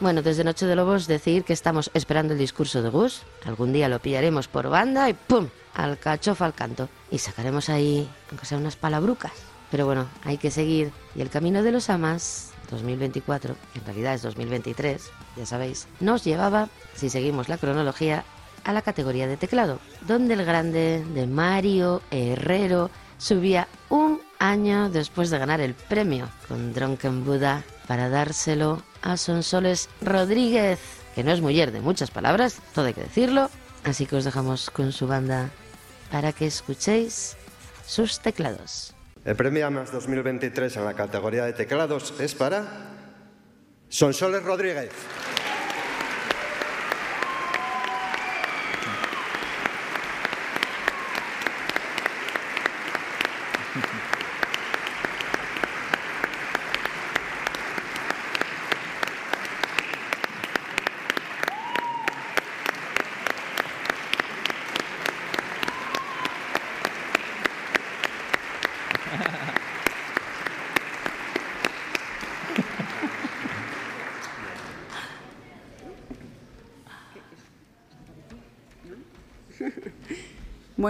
Bueno, 0.00 0.22
desde 0.22 0.44
Noche 0.44 0.64
de 0.64 0.74
Lobos 0.74 1.06
decir 1.06 1.44
que 1.44 1.52
estamos 1.52 1.90
esperando 1.92 2.32
el 2.32 2.38
discurso 2.38 2.80
de 2.80 2.88
Gus. 2.88 3.20
Algún 3.44 3.74
día 3.74 3.90
lo 3.90 3.98
pillaremos 3.98 4.48
por 4.48 4.70
banda 4.70 5.10
y 5.10 5.12
¡pum! 5.12 5.48
Al 5.74 5.98
cachofa 5.98 6.46
al 6.46 6.54
canto. 6.54 6.88
Y 7.10 7.18
sacaremos 7.18 7.68
ahí, 7.68 8.08
aunque 8.30 8.46
sea 8.46 8.56
unas 8.56 8.76
palabrucas. 8.76 9.32
Pero 9.70 9.84
bueno, 9.84 10.06
hay 10.24 10.38
que 10.38 10.50
seguir. 10.50 10.90
Y 11.14 11.20
el 11.20 11.28
camino 11.28 11.62
de 11.62 11.72
los 11.72 11.90
amas, 11.90 12.52
2024, 12.70 13.56
en 13.74 13.84
realidad 13.84 14.14
es 14.14 14.22
2023, 14.22 15.10
ya 15.36 15.44
sabéis, 15.44 15.86
nos 16.00 16.24
llevaba, 16.24 16.70
si 16.94 17.10
seguimos 17.10 17.50
la 17.50 17.58
cronología, 17.58 18.24
a 18.64 18.72
la 18.72 18.82
categoría 18.82 19.26
de 19.26 19.36
teclado, 19.36 19.80
donde 20.06 20.34
el 20.34 20.44
grande 20.44 21.04
de 21.14 21.26
Mario 21.26 22.02
Herrero 22.10 22.90
subía 23.20 23.68
un 23.90 24.20
año 24.38 24.88
después 24.88 25.30
de 25.30 25.38
ganar 25.38 25.60
el 25.60 25.74
premio 25.74 26.28
con 26.48 26.72
Drunken 26.72 27.24
Buddha 27.24 27.62
para 27.86 28.08
dárselo 28.08 28.82
a 29.02 29.16
Sonsoles 29.16 29.88
Rodríguez, 30.00 30.80
que 31.14 31.22
no 31.22 31.30
es 31.30 31.40
mujer 31.40 31.70
de 31.70 31.80
muchas 31.80 32.10
palabras, 32.10 32.60
todo 32.74 32.86
hay 32.86 32.94
que 32.94 33.02
decirlo, 33.02 33.50
así 33.84 34.06
que 34.06 34.16
os 34.16 34.24
dejamos 34.24 34.70
con 34.70 34.92
su 34.92 35.06
banda 35.06 35.50
para 36.10 36.32
que 36.32 36.46
escuchéis 36.46 37.36
sus 37.86 38.20
teclados. 38.20 38.94
El 39.24 39.36
premio 39.36 39.66
AMAS 39.66 39.92
2023 39.92 40.76
en 40.78 40.84
la 40.84 40.94
categoría 40.94 41.44
de 41.44 41.52
teclados 41.52 42.14
es 42.20 42.34
para 42.34 42.64
Sonsoles 43.88 44.42
Rodríguez. 44.42 44.90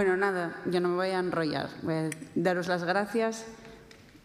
Bueno, 0.01 0.17
nada, 0.17 0.55
yo 0.65 0.81
no 0.81 0.89
me 0.89 0.95
voy 0.95 1.09
a 1.09 1.19
enrollar. 1.19 1.69
Voy 1.83 1.93
a 1.93 2.09
daros 2.33 2.67
las 2.67 2.83
gracias, 2.83 3.45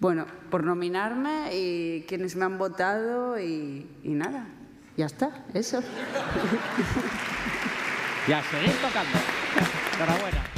bueno, 0.00 0.24
por 0.50 0.64
nominarme 0.64 1.54
y 1.54 2.06
quienes 2.08 2.34
me 2.34 2.46
han 2.46 2.56
votado 2.56 3.38
y, 3.38 3.86
y 4.02 4.14
nada, 4.14 4.46
ya 4.96 5.04
está, 5.04 5.44
eso. 5.52 5.82
Ya, 8.26 8.42
seguir 8.42 8.72
tocando. 8.80 9.18
Enhorabuena. 9.98 10.55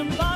somebody 0.00 0.29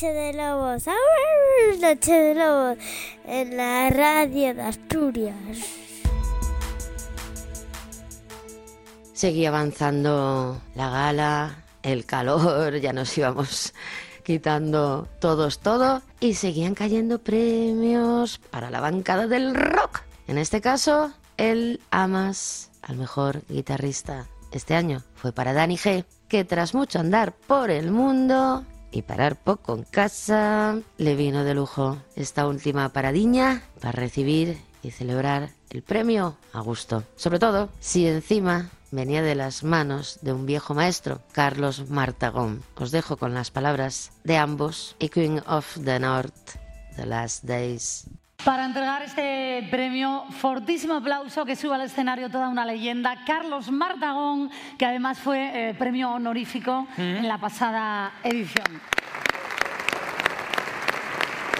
Noche 0.00 0.14
de 0.14 0.32
Lobos. 0.32 0.84
Noche 1.80 2.12
de 2.12 2.34
Lobos, 2.36 2.78
en 3.26 3.56
la 3.56 3.90
radio 3.90 4.54
de 4.54 4.62
Asturias. 4.62 5.34
Seguía 9.12 9.48
avanzando 9.48 10.62
la 10.76 10.88
gala, 10.88 11.64
el 11.82 12.04
calor, 12.04 12.76
ya 12.76 12.92
nos 12.92 13.18
íbamos 13.18 13.74
quitando 14.22 15.08
todos 15.18 15.58
todo 15.58 16.00
y 16.20 16.34
seguían 16.34 16.76
cayendo 16.76 17.18
premios 17.18 18.38
para 18.38 18.70
la 18.70 18.78
bancada 18.78 19.26
del 19.26 19.52
rock. 19.52 20.02
En 20.28 20.38
este 20.38 20.60
caso, 20.60 21.12
el 21.38 21.80
Amas 21.90 22.70
al 22.82 22.98
mejor 22.98 23.42
guitarrista 23.48 24.28
este 24.52 24.76
año 24.76 25.02
fue 25.16 25.32
para 25.32 25.54
Dani 25.54 25.76
G, 25.76 26.04
que 26.28 26.44
tras 26.44 26.72
mucho 26.72 27.00
andar 27.00 27.32
por 27.32 27.72
el 27.72 27.90
mundo 27.90 28.64
y 28.90 29.02
parar 29.02 29.36
poco 29.36 29.74
en 29.74 29.84
casa, 29.84 30.78
le 30.96 31.16
vino 31.16 31.44
de 31.44 31.54
lujo 31.54 31.98
esta 32.16 32.46
última 32.46 32.88
paradiña 32.90 33.62
para 33.80 33.92
recibir 33.92 34.58
y 34.82 34.90
celebrar 34.90 35.50
el 35.70 35.82
premio 35.82 36.36
a 36.52 36.60
gusto. 36.60 37.04
Sobre 37.16 37.38
todo 37.38 37.68
si 37.80 38.06
encima 38.06 38.70
venía 38.90 39.22
de 39.22 39.34
las 39.34 39.64
manos 39.64 40.18
de 40.22 40.32
un 40.32 40.46
viejo 40.46 40.74
maestro, 40.74 41.20
Carlos 41.32 41.90
Martagón. 41.90 42.62
Os 42.76 42.90
dejo 42.90 43.16
con 43.16 43.34
las 43.34 43.50
palabras 43.50 44.12
de 44.24 44.36
ambos 44.36 44.96
y 44.98 45.08
Queen 45.08 45.42
of 45.46 45.78
the 45.84 45.98
North, 45.98 46.56
The 46.96 47.06
Last 47.06 47.44
Days. 47.44 48.08
Para 48.44 48.64
entregar 48.64 49.02
este 49.02 49.66
premio, 49.68 50.24
fortísimo 50.30 50.94
aplauso 50.94 51.44
que 51.44 51.56
suba 51.56 51.74
al 51.74 51.82
escenario 51.82 52.30
toda 52.30 52.48
una 52.48 52.64
leyenda, 52.64 53.24
Carlos 53.26 53.70
Martagón, 53.70 54.50
que 54.78 54.86
además 54.86 55.18
fue 55.18 55.70
eh, 55.70 55.74
premio 55.74 56.12
honorífico 56.12 56.86
en 56.96 57.26
la 57.26 57.38
pasada 57.38 58.12
edición. 58.22 58.64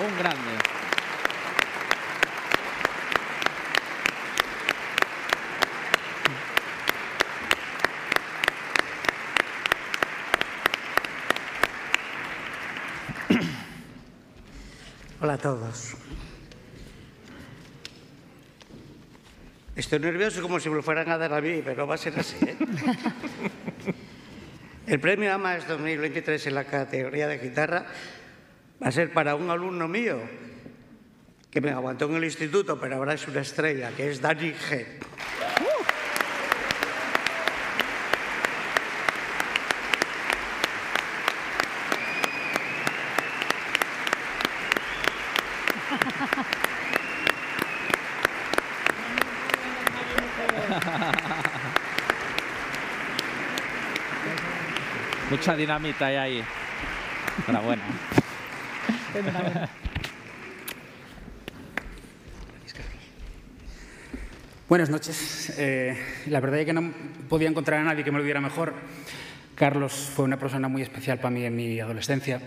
Un 0.01 0.19
grande. 0.19 0.53
Hola 15.21 15.33
a 15.35 15.39
todos. 15.39 15.97
Estoy 19.79 20.01
nervioso 20.01 20.43
como 20.43 20.59
si 20.59 20.69
me 20.69 20.75
lo 20.75 20.83
fueran 20.83 21.09
a 21.09 21.17
dar 21.17 21.33
a 21.33 21.41
mí, 21.41 21.63
pero 21.65 21.87
va 21.87 21.95
a 21.95 21.99
ser 21.99 22.19
así. 22.19 22.35
¿eh? 22.45 22.57
El 24.89 24.99
premio 24.99 25.33
AMAS 25.33 25.69
2023 25.69 26.49
en 26.49 26.55
la 26.57 26.65
categoría 26.65 27.29
de 27.29 27.39
guitarra 27.39 27.87
va 28.83 28.89
a 28.89 28.91
ser 28.91 29.13
para 29.13 29.37
un 29.37 29.49
alumno 29.51 29.87
mío 29.87 30.19
que 31.49 31.61
me 31.61 31.71
aguantó 31.71 32.07
en 32.07 32.17
el 32.17 32.25
instituto, 32.25 32.77
pero 32.81 32.97
ahora 32.97 33.15
es 33.15 33.29
una 33.29 33.43
estrella, 33.43 33.93
que 33.97 34.11
es 34.11 34.21
Dani 34.21 34.53
G. 34.53 34.85
Mucha 55.31 55.55
dinamita 55.55 56.07
hay 56.07 56.17
ahí. 56.17 56.45
Enhorabuena. 57.47 57.83
Buenas 64.69 64.89
noches. 64.89 65.55
Eh, 65.59 65.97
la 66.29 66.41
verdad 66.41 66.61
es 66.61 66.67
que 66.67 66.73
no 66.73 66.93
podía 67.29 67.49
encontrar 67.49 67.81
a 67.81 67.85
nadie 67.85 68.05
que 68.05 68.11
me 68.11 68.19
lo 68.19 68.25
diera 68.25 68.41
mejor. 68.41 68.73
Carlos 69.55 69.93
fue 70.15 70.25
una 70.25 70.39
persona 70.39 70.69
muy 70.69 70.81
especial 70.81 71.19
para 71.19 71.31
mí 71.31 71.45
en 71.45 71.55
mi 71.55 71.79
adolescencia. 71.79 72.41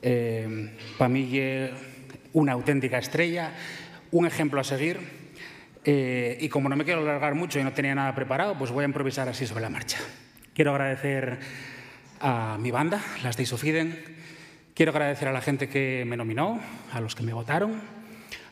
Eh, 0.00 0.74
para 0.96 1.10
mí 1.10 1.38
una 2.32 2.52
auténtica 2.52 2.96
estrella, 2.96 3.52
un 4.10 4.26
ejemplo 4.26 4.58
a 4.58 4.64
seguir. 4.64 5.00
Eh, 5.84 6.38
y 6.40 6.48
como 6.48 6.70
no 6.70 6.76
me 6.76 6.84
quiero 6.84 7.02
alargar 7.02 7.34
mucho 7.34 7.60
y 7.60 7.64
no 7.64 7.74
tenía 7.74 7.94
nada 7.94 8.14
preparado, 8.14 8.56
pues 8.56 8.70
voy 8.70 8.84
a 8.84 8.86
improvisar 8.86 9.28
así 9.28 9.46
sobre 9.46 9.62
la 9.62 9.70
marcha. 9.70 9.98
Quiero 10.54 10.70
agradecer 10.70 11.38
a 12.20 12.58
mi 12.60 12.70
banda, 12.70 13.02
las 13.22 13.36
Days 13.36 13.52
of. 13.52 13.62
Quiero 13.62 14.92
agradecer 14.92 15.28
a 15.28 15.32
la 15.32 15.40
gente 15.40 15.68
que 15.68 16.04
me 16.06 16.16
nominó, 16.16 16.60
a 16.92 17.00
los 17.00 17.14
que 17.14 17.22
me 17.22 17.32
votaron, 17.32 17.80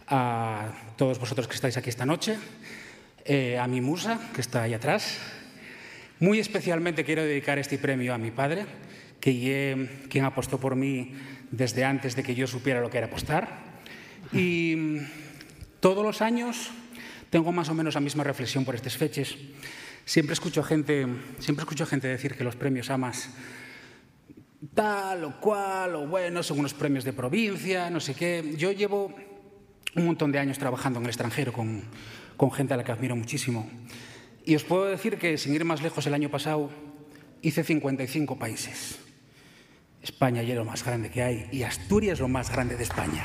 a 0.09 0.73
todos 0.97 1.19
vosotros 1.19 1.49
que 1.49 1.55
estáis 1.55 1.77
aquí 1.77 1.91
esta 1.91 2.07
noche, 2.07 2.36
eh, 3.24 3.59
a 3.59 3.66
mi 3.66 3.81
musa, 3.81 4.19
que 4.35 4.41
está 4.41 4.62
ahí 4.62 4.74
atrás. 4.74 5.19
Muy 6.20 6.39
especialmente 6.39 7.05
quiero 7.05 7.23
dedicar 7.23 7.59
este 7.59 7.78
premio 7.78 8.15
a 8.15 8.19
mi 8.19 8.31
padre, 8.31 8.66
que 9.20 10.07
quien 10.09 10.24
apostó 10.24 10.59
por 10.59 10.77
mí 10.77 11.15
desde 11.51 11.85
antes 11.85 12.16
de 12.16 12.23
que 12.23 12.35
yo 12.35 12.47
supiera 12.47 12.81
lo 12.81 12.91
que 12.91 12.99
era 12.99 13.07
apostar. 13.07 13.49
Y 14.32 14.99
todos 15.81 16.05
los 16.05 16.23
años 16.23 16.70
tengo 17.31 17.53
más 17.53 17.69
o 17.69 17.74
menos 17.74 17.95
la 17.95 18.01
misma 18.01 18.24
reflexión 18.24 18.65
por 18.65 18.74
estas 18.74 18.97
fechas. 18.97 19.35
Siempre 20.05 20.35
escucho 20.35 20.62
gente, 20.62 21.06
siempre 21.39 21.62
escucho 21.62 21.86
gente 21.86 22.09
decir 22.09 22.35
que 22.36 22.44
los 22.44 22.56
premios 22.56 22.90
AMAS 22.90 23.31
tal 24.72 25.24
o 25.24 25.40
cual, 25.40 25.94
o 25.97 26.06
bueno, 26.06 26.43
son 26.43 26.59
unos 26.60 26.74
premios 26.74 27.05
de 27.05 27.12
provincia, 27.12 27.90
no 27.90 28.01
sé 28.01 28.14
qué. 28.14 28.55
Yo 28.56 28.72
llevo 28.72 29.14
un 29.94 30.06
montón 30.06 30.32
de 30.32 30.39
años 30.39 30.59
trabajando 30.59 30.98
en 30.98 31.05
el 31.05 31.10
extranjero 31.10 31.52
con, 31.52 31.82
con 32.36 32.51
gente 32.51 32.74
a 32.74 32.76
la 32.76 32.85
que 32.85 32.93
admiro 32.93 33.16
muchísimo. 33.16 33.68
Y 34.44 34.55
os 34.55 34.64
puedo 34.64 34.85
decir 34.85 35.18
que, 35.18 35.39
sin 35.39 35.55
ir 35.55 35.64
más 35.64 35.82
lejos, 35.82 36.06
el 36.06 36.14
año 36.14 36.31
pasado 36.31 36.70
hice 37.43 37.62
55 37.62 38.39
países. 38.39 38.98
España 40.02 40.43
ya 40.43 40.52
es 40.52 40.59
lo 40.59 40.64
más 40.64 40.85
grande 40.85 41.10
que 41.10 41.22
hay 41.22 41.48
y 41.51 41.62
Asturias 41.62 42.14
es 42.14 42.20
lo 42.20 42.28
más 42.28 42.51
grande 42.51 42.76
de 42.76 42.82
España. 42.82 43.24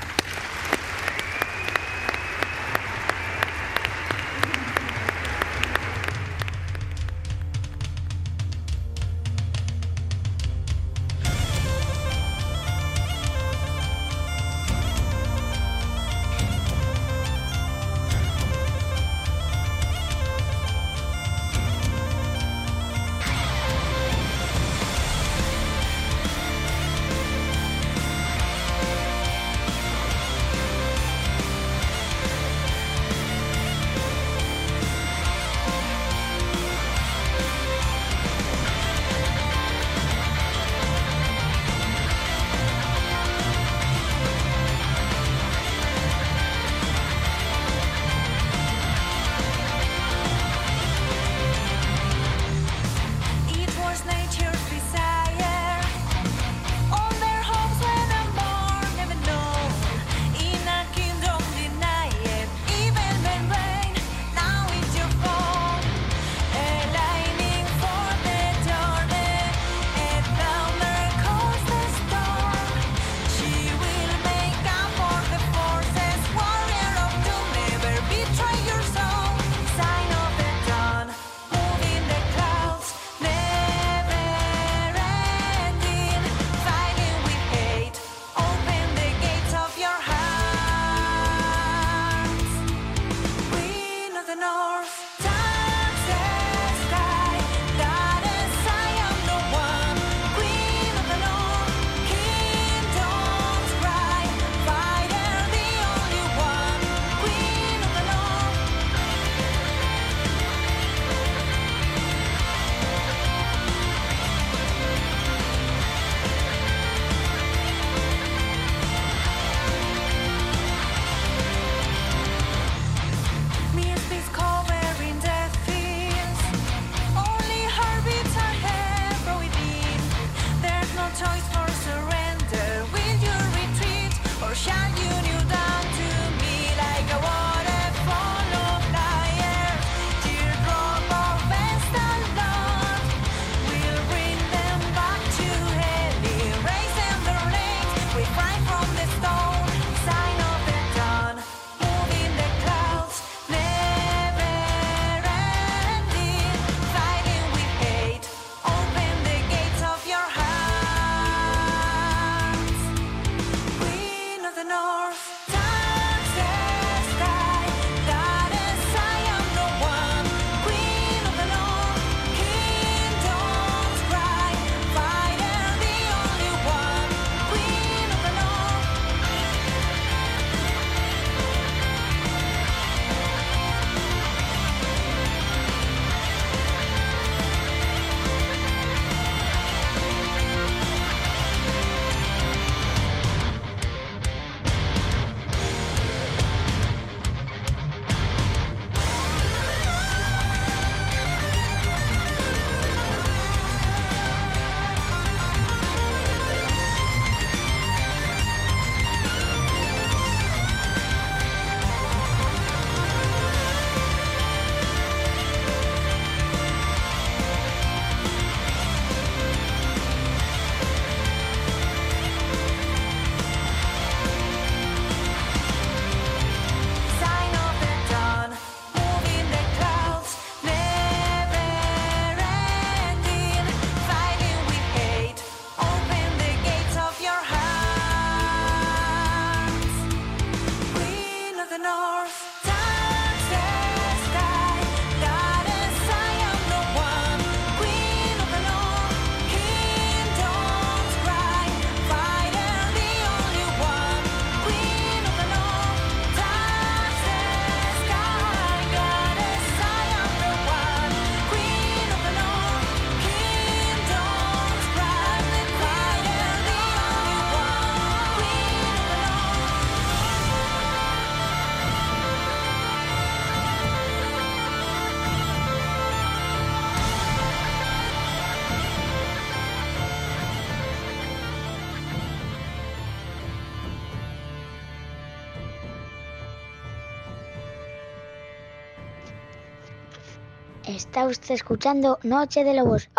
Está 290.99 291.27
usted 291.27 291.55
escuchando 291.55 292.19
Noche 292.23 292.65
de 292.65 292.73
Lobos. 292.73 293.09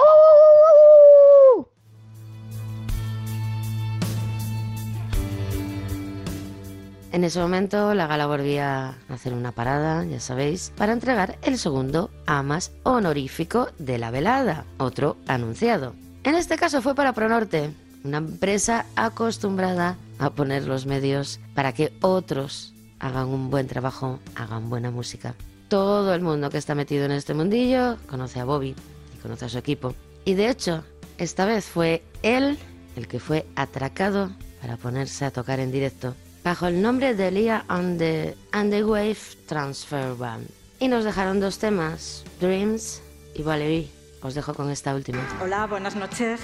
En 7.10 7.24
ese 7.24 7.40
momento 7.40 7.94
la 7.94 8.06
gala 8.06 8.26
volvía 8.26 8.88
a 9.08 9.14
hacer 9.14 9.32
una 9.32 9.52
parada, 9.52 10.04
ya 10.04 10.20
sabéis, 10.20 10.74
para 10.76 10.92
entregar 10.92 11.38
el 11.40 11.56
segundo 11.56 12.10
Amas 12.26 12.70
honorífico 12.82 13.68
de 13.78 13.96
la 13.96 14.10
velada, 14.10 14.66
otro 14.76 15.16
anunciado. 15.26 15.94
En 16.24 16.34
este 16.34 16.58
caso 16.58 16.82
fue 16.82 16.94
para 16.94 17.14
Pronorte, 17.14 17.72
una 18.04 18.18
empresa 18.18 18.84
acostumbrada 18.94 19.96
a 20.18 20.28
poner 20.28 20.66
los 20.66 20.84
medios 20.84 21.40
para 21.54 21.72
que 21.72 21.94
otros 22.02 22.74
hagan 22.98 23.28
un 23.28 23.48
buen 23.48 23.68
trabajo, 23.68 24.18
hagan 24.34 24.68
buena 24.68 24.90
música. 24.90 25.34
Todo 25.70 26.14
el 26.14 26.20
mundo 26.20 26.50
que 26.50 26.58
está 26.58 26.74
metido 26.74 27.04
en 27.04 27.12
este 27.12 27.32
mundillo 27.32 27.96
conoce 28.08 28.40
a 28.40 28.44
Bobby 28.44 28.74
y 29.14 29.18
conoce 29.22 29.44
a 29.44 29.48
su 29.48 29.56
equipo. 29.56 29.94
Y 30.24 30.34
de 30.34 30.50
hecho, 30.50 30.82
esta 31.16 31.46
vez 31.46 31.64
fue 31.64 32.02
él 32.24 32.58
el 32.96 33.06
que 33.06 33.20
fue 33.20 33.46
atracado 33.54 34.32
para 34.60 34.76
ponerse 34.76 35.24
a 35.24 35.30
tocar 35.30 35.60
en 35.60 35.70
directo 35.70 36.16
bajo 36.42 36.66
el 36.66 36.82
nombre 36.82 37.14
de 37.14 37.30
Lia 37.30 37.64
and 37.68 38.00
the, 38.00 38.36
the 38.50 38.84
Wave 38.84 39.16
Transfer 39.46 40.16
Band. 40.16 40.48
Y 40.80 40.88
nos 40.88 41.04
dejaron 41.04 41.38
dos 41.38 41.60
temas, 41.60 42.24
Dreams 42.40 43.00
y 43.36 43.44
Valerie. 43.44 43.88
Os 44.22 44.34
dejo 44.34 44.54
con 44.54 44.70
esta 44.70 44.92
última. 44.92 45.20
Hola, 45.40 45.68
buenas 45.68 45.94
noches. 45.94 46.40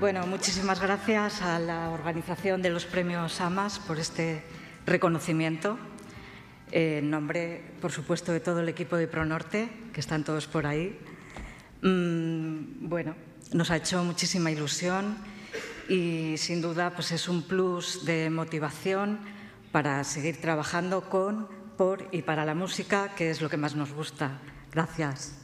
Bueno, 0.00 0.26
muchísimas 0.26 0.82
gracias 0.82 1.40
a 1.40 1.58
la 1.58 1.88
organización 1.88 2.60
de 2.60 2.68
los 2.68 2.84
premios 2.84 3.40
AMAS 3.40 3.78
por 3.78 3.98
este 3.98 4.44
reconocimiento. 4.84 5.78
En 6.72 7.10
nombre, 7.10 7.62
por 7.80 7.92
supuesto, 7.92 8.32
de 8.32 8.40
todo 8.40 8.60
el 8.60 8.68
equipo 8.68 8.96
de 8.96 9.06
Pronorte, 9.06 9.68
que 9.92 10.00
están 10.00 10.24
todos 10.24 10.46
por 10.46 10.66
ahí. 10.66 10.98
Mm, 11.82 12.88
bueno, 12.88 13.14
nos 13.52 13.70
ha 13.70 13.76
hecho 13.76 14.02
muchísima 14.02 14.50
ilusión 14.50 15.16
y 15.88 16.36
sin 16.38 16.62
duda 16.62 16.90
pues 16.94 17.12
es 17.12 17.28
un 17.28 17.42
plus 17.42 18.04
de 18.04 18.30
motivación 18.30 19.18
para 19.70 20.02
seguir 20.04 20.40
trabajando 20.40 21.08
con, 21.10 21.48
por 21.76 22.08
y 22.12 22.22
para 22.22 22.44
la 22.44 22.54
música, 22.54 23.14
que 23.14 23.30
es 23.30 23.42
lo 23.42 23.50
que 23.50 23.56
más 23.56 23.74
nos 23.74 23.92
gusta. 23.92 24.40
Gracias. 24.72 25.38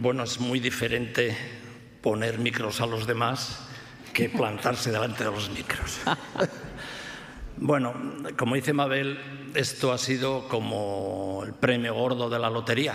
Bueno, 0.00 0.22
es 0.22 0.38
muy 0.38 0.60
diferente 0.60 1.36
poner 2.00 2.38
micros 2.38 2.80
a 2.80 2.86
los 2.86 3.04
demás 3.04 3.66
que 4.12 4.28
plantarse 4.28 4.92
delante 4.92 5.24
de 5.24 5.30
los 5.32 5.50
micros. 5.50 5.98
Bueno, 7.60 7.92
como 8.36 8.54
dice 8.54 8.72
Mabel, 8.72 9.18
esto 9.56 9.92
ha 9.92 9.98
sido 9.98 10.46
como 10.46 11.42
el 11.44 11.54
premio 11.54 11.92
gordo 11.92 12.30
de 12.30 12.38
la 12.38 12.48
lotería. 12.48 12.94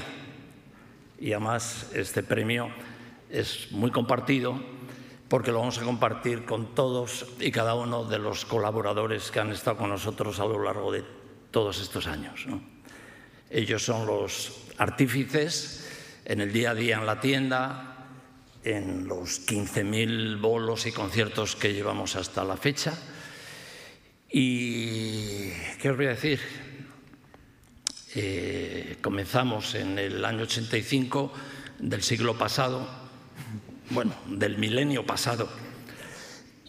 Y 1.20 1.34
además 1.34 1.92
este 1.94 2.24
premio 2.24 2.70
es 3.30 3.74
muy 3.74 3.92
compartido 3.92 4.58
porque 5.28 5.52
lo 5.52 5.60
vamos 5.60 5.80
a 5.80 5.84
compartir 5.84 6.46
con 6.46 6.74
todos 6.74 7.26
y 7.42 7.52
cada 7.52 7.76
uno 7.76 8.06
de 8.06 8.20
los 8.20 8.46
colaboradores 8.46 9.30
que 9.30 9.42
han 9.42 9.52
estado 9.52 9.76
con 9.76 9.90
nosotros 9.90 10.40
a 10.40 10.46
lo 10.46 10.64
largo 10.64 10.94
de 10.94 11.04
todos 11.52 11.82
estos 11.82 12.08
años. 12.08 12.46
¿no? 12.48 12.62
Ellos 13.50 13.84
son 13.84 14.08
los 14.08 14.64
artífices 14.78 15.83
en 16.26 16.42
el 16.42 16.52
día 16.54 16.72
a 16.72 16.76
día 16.76 16.98
en 16.98 17.06
la 17.06 17.20
tienda, 17.20 17.90
en 18.64 19.08
los 19.08 19.46
15.000 19.46 20.40
bolos 20.40 20.86
y 20.86 20.92
conciertos 20.92 21.56
que 21.56 21.74
llevamos 21.74 22.16
hasta 22.16 22.44
la 22.44 22.56
fecha. 22.58 22.94
Y, 24.32 25.50
¿qué 25.82 25.90
os 25.90 25.98
voy 25.98 26.08
a 26.08 26.10
decir? 26.10 26.40
Eh, 28.16 28.98
comenzamos 29.02 29.76
en 29.76 29.98
el 30.00 30.24
año 30.24 30.44
85 30.44 31.34
del 31.80 32.02
siglo 32.04 32.38
pasado, 32.38 32.88
bueno, 33.90 34.14
del 34.28 34.58
milenio 34.58 35.06
pasado, 35.06 35.50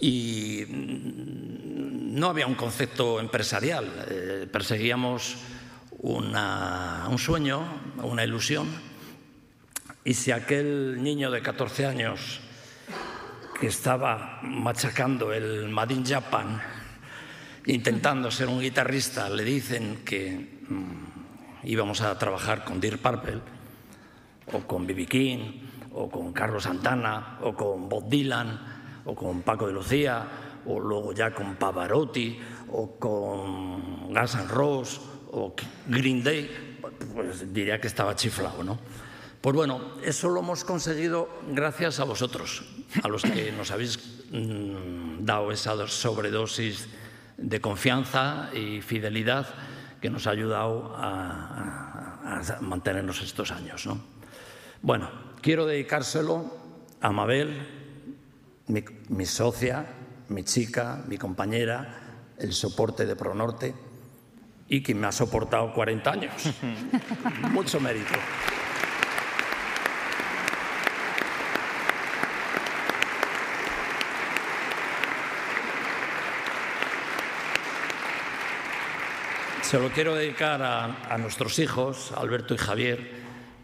y 0.00 0.64
mm, 0.68 2.18
no 2.18 2.28
había 2.30 2.46
un 2.46 2.54
concepto 2.54 3.20
empresarial, 3.20 4.06
eh, 4.10 4.48
perseguíamos 4.50 5.36
una- 5.98 7.06
un 7.08 7.18
sueño, 7.18 7.62
una 8.02 8.24
ilusión, 8.24 8.66
y 10.04 10.12
si 10.12 10.30
aquel 10.32 11.02
niño 11.02 11.30
de 11.30 11.40
14 11.40 11.86
años 11.86 12.40
que 13.58 13.66
estaba 13.68 14.40
machacando 14.42 15.32
el 15.32 15.70
Made 15.70 15.94
in 15.94 16.04
Japan, 16.04 16.60
intentando 17.66 18.30
ser 18.30 18.48
un 18.48 18.60
guitarrista, 18.60 19.30
le 19.30 19.44
dicen 19.44 20.04
que 20.04 20.60
mm, 20.68 21.66
íbamos 21.66 22.02
a 22.02 22.18
trabajar 22.18 22.64
con 22.64 22.80
Dear 22.80 22.98
Purple, 22.98 23.40
o 24.52 24.60
con 24.60 24.86
B.B. 24.86 25.06
King, 25.06 25.38
o 25.94 26.10
con 26.10 26.34
Carlos 26.34 26.64
Santana, 26.64 27.38
o 27.40 27.54
con 27.54 27.88
Bob 27.88 28.10
Dylan, 28.10 29.00
o 29.06 29.14
con 29.14 29.40
Paco 29.40 29.66
de 29.66 29.72
Lucía, 29.72 30.26
o 30.66 30.78
luego 30.78 31.14
ya 31.14 31.32
con 31.32 31.56
Pavarotti, 31.56 32.38
o 32.72 32.98
con 32.98 34.12
Guns 34.12 34.34
N' 34.34 34.48
Roses, 34.48 35.00
o 35.32 35.54
Green 35.86 36.22
Day, 36.22 36.78
pues 37.14 37.54
diría 37.54 37.80
que 37.80 37.86
estaba 37.86 38.14
chiflado, 38.14 38.62
¿no? 38.62 38.78
Pues 39.44 39.54
bueno, 39.54 39.78
eso 40.02 40.30
lo 40.30 40.40
hemos 40.40 40.64
conseguido 40.64 41.28
gracias 41.50 42.00
a 42.00 42.04
vosotros, 42.04 42.64
a 43.02 43.08
los 43.08 43.24
que 43.24 43.52
nos 43.52 43.70
habéis 43.72 43.98
mm, 44.30 45.22
dado 45.22 45.52
esa 45.52 45.86
sobredosis 45.86 46.88
de 47.36 47.60
confianza 47.60 48.48
y 48.54 48.80
fidelidad 48.80 49.46
que 50.00 50.08
nos 50.08 50.26
ha 50.26 50.30
ayudado 50.30 50.94
a, 50.96 52.40
mantenernos 52.62 53.20
estos 53.20 53.50
años. 53.50 53.84
¿no? 53.84 54.00
Bueno, 54.80 55.10
quiero 55.42 55.66
dedicárselo 55.66 56.50
a 57.02 57.12
Mabel, 57.12 57.68
mi, 58.68 58.82
mi 59.10 59.26
socia, 59.26 59.84
mi 60.30 60.44
chica, 60.44 61.04
mi 61.06 61.18
compañera, 61.18 62.32
el 62.38 62.54
soporte 62.54 63.04
de 63.04 63.14
Pronorte 63.14 63.74
y 64.68 64.82
que 64.82 64.94
me 64.94 65.06
ha 65.06 65.12
soportado 65.12 65.74
40 65.74 66.10
años. 66.10 66.32
Mucho 67.52 67.78
mérito. 67.78 68.14
Se 79.74 79.80
lo 79.80 79.90
quiero 79.90 80.14
dedicar 80.14 80.62
a, 80.62 81.18
nuestros 81.18 81.58
hijos, 81.58 82.12
Alberto 82.12 82.54
y 82.54 82.58
Javier, 82.58 83.10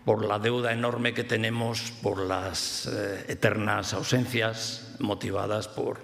por 0.04 0.24
la 0.24 0.40
deuda 0.40 0.72
enorme 0.72 1.14
que 1.14 1.22
tenemos, 1.22 1.92
por 2.02 2.18
las 2.18 2.88
eh, 2.88 3.26
eternas 3.28 3.94
ausencias 3.94 4.96
motivadas 4.98 5.68
por 5.68 6.00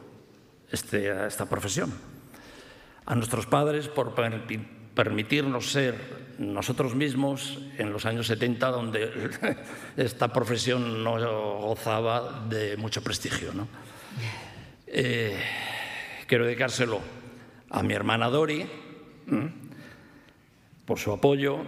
este- 0.71 1.27
esta 1.27 1.47
profesión. 1.47 1.93
A 3.05 3.17
nuestros 3.17 3.47
padres 3.47 3.89
por 3.89 4.15
permi- 4.15 4.65
permitirnos 4.95 5.73
ser 5.73 6.37
nosotros 6.39 6.95
mismos 6.95 7.59
en 7.77 7.93
los 7.93 8.07
años 8.07 8.29
70, 8.29 8.69
donde 8.69 9.31
esta 9.97 10.33
profesión 10.33 11.03
no 11.03 11.19
gozaba 11.63 12.47
de 12.49 12.77
mucho 12.77 13.03
prestigio. 13.03 13.53
¿no? 13.53 13.67
Eh, 14.87 15.37
quiero 16.29 16.45
dedicárselo 16.45 17.01
a 17.71 17.83
mi 17.83 17.93
hermana 17.95 18.29
Dori. 18.31 18.71
Por 20.87 20.99
su 20.99 21.13
apoyo 21.13 21.59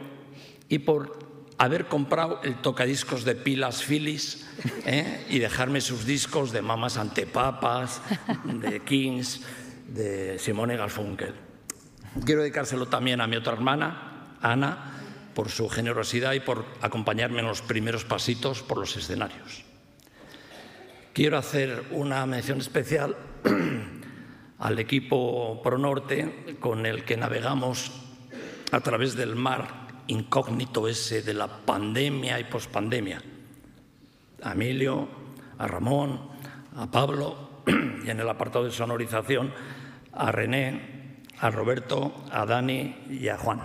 y 0.69 0.79
por 0.79 1.19
haber 1.59 1.87
comprado 1.87 2.41
el 2.45 2.61
tocadiscos 2.63 3.25
de 3.25 3.35
pilas 3.35 3.83
Phyllis 3.83 4.47
¿eh? 4.87 5.27
y 5.29 5.41
dejarme 5.41 5.81
sus 5.81 6.07
discos 6.07 6.53
de 6.53 6.63
Mamas 6.63 6.97
Antepapas, 6.97 8.01
de 8.45 8.81
Kings, 8.81 9.43
de 9.89 10.39
Simone 10.39 10.77
Garfunkel. 10.77 11.35
Quiero 12.25 12.43
dedicárselo 12.43 12.87
también 12.87 13.21
a 13.21 13.27
mi 13.27 13.37
otra 13.37 13.53
hermana, 13.53 14.37
Ana, 14.41 14.95
por 15.35 15.51
su 15.51 15.69
generosidad 15.69 16.33
y 16.33 16.41
por 16.41 16.65
acompañarme 16.81 17.41
en 17.41 17.47
los 17.47 17.63
primeros 17.63 18.05
pasitos 18.05 18.63
por 18.63 18.79
los 18.79 18.97
escenarios. 18.97 19.65
Quiero 21.13 21.39
hacer 21.39 21.85
una 21.91 22.25
mención 22.27 22.61
especial 22.61 23.17
al 24.59 24.79
equipo 24.79 25.61
Pronorte 25.63 26.57
con 26.61 26.87
el 26.87 27.05
que 27.05 27.17
navegamos 27.17 28.08
a 28.71 28.81
través 28.81 29.15
del 29.15 29.37
mar 29.37 29.89
incógnito 30.07 30.89
ese 30.89 31.23
de 31.23 31.35
la 31.35 31.49
pandemia 31.49 32.41
y 32.41 32.45
pospandemia. 32.45 33.23
A 34.43 34.53
Emilio, 34.53 35.09
a 35.59 35.67
Ramón, 35.67 36.21
a 36.77 36.91
Pablo 36.91 37.63
y 38.05 38.11
en 38.11 38.21
el 38.21 38.29
apartado 38.29 38.65
de 38.65 38.71
sonorización 38.71 39.53
a 40.13 40.33
René, 40.33 41.23
a 41.39 41.51
Roberto, 41.51 42.25
a 42.31 42.45
Dani 42.45 43.07
y 43.11 43.29
a 43.29 43.39
Juan. 43.39 43.61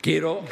Quiero 0.00 0.42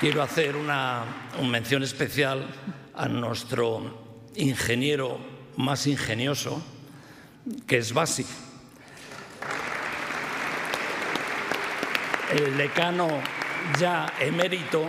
Quiero 0.00 0.22
hacer 0.22 0.56
una, 0.56 1.04
mención 1.42 1.82
especial 1.82 2.46
a 2.94 3.06
nuestro 3.06 4.30
ingeniero 4.34 5.18
más 5.58 5.86
ingenioso, 5.86 6.62
que 7.66 7.76
es 7.76 7.92
Basi. 7.92 8.24
El 12.32 12.56
decano 12.56 13.08
ya 13.78 14.10
emérito 14.18 14.88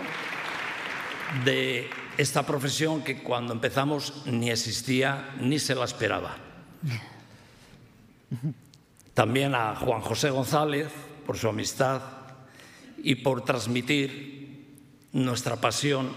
de 1.44 1.90
esta 2.18 2.46
profesión 2.46 3.04
que 3.04 3.22
cuando 3.22 3.52
empezamos 3.52 4.26
ni 4.28 4.50
existía 4.50 5.36
ni 5.42 5.60
se 5.60 5.76
la 5.76 5.84
esperaba. 5.84 6.38
También 9.14 9.56
a 9.56 9.76
Juan 9.76 10.00
José 10.00 10.30
González 10.30 10.88
por 11.26 11.38
su 11.38 11.50
amistad 11.50 12.02
y 13.04 13.16
por 13.16 13.44
transmitir 13.44 14.41
nuestra 15.14 15.58
pasión 15.58 16.12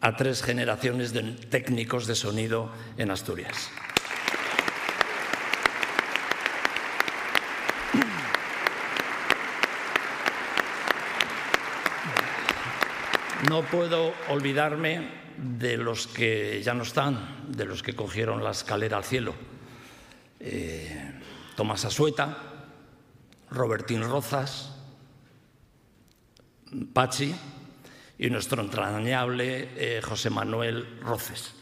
a 0.00 0.16
tres 0.16 0.42
generaciones 0.42 1.12
de 1.12 1.22
técnicos 1.22 2.06
de 2.06 2.14
sonido 2.14 2.70
en 2.96 3.10
Asturias. 3.10 3.70
No 13.48 13.62
puedo 13.62 14.12
olvidarme 14.28 15.08
de 15.36 15.76
los 15.76 16.06
que 16.06 16.62
ya 16.62 16.74
no 16.74 16.82
están, 16.82 17.46
de 17.48 17.64
los 17.64 17.82
que 17.82 17.94
cogieron 17.94 18.42
la 18.42 18.50
escalera 18.50 18.96
al 18.96 19.04
cielo. 19.04 19.34
Eh, 20.40 21.20
Tomás 21.54 21.84
Asueta, 21.84 22.36
Robertín 23.50 24.02
Rozas, 24.02 24.74
Pachi 26.92 27.34
y 28.18 28.30
nuestro 28.30 28.62
entrañable 28.62 29.68
eh, 29.76 30.00
José 30.02 30.30
Manuel 30.30 31.00
Roces. 31.00 31.54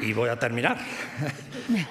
Y 0.00 0.12
voy 0.12 0.28
a 0.28 0.38
terminar. 0.38 0.78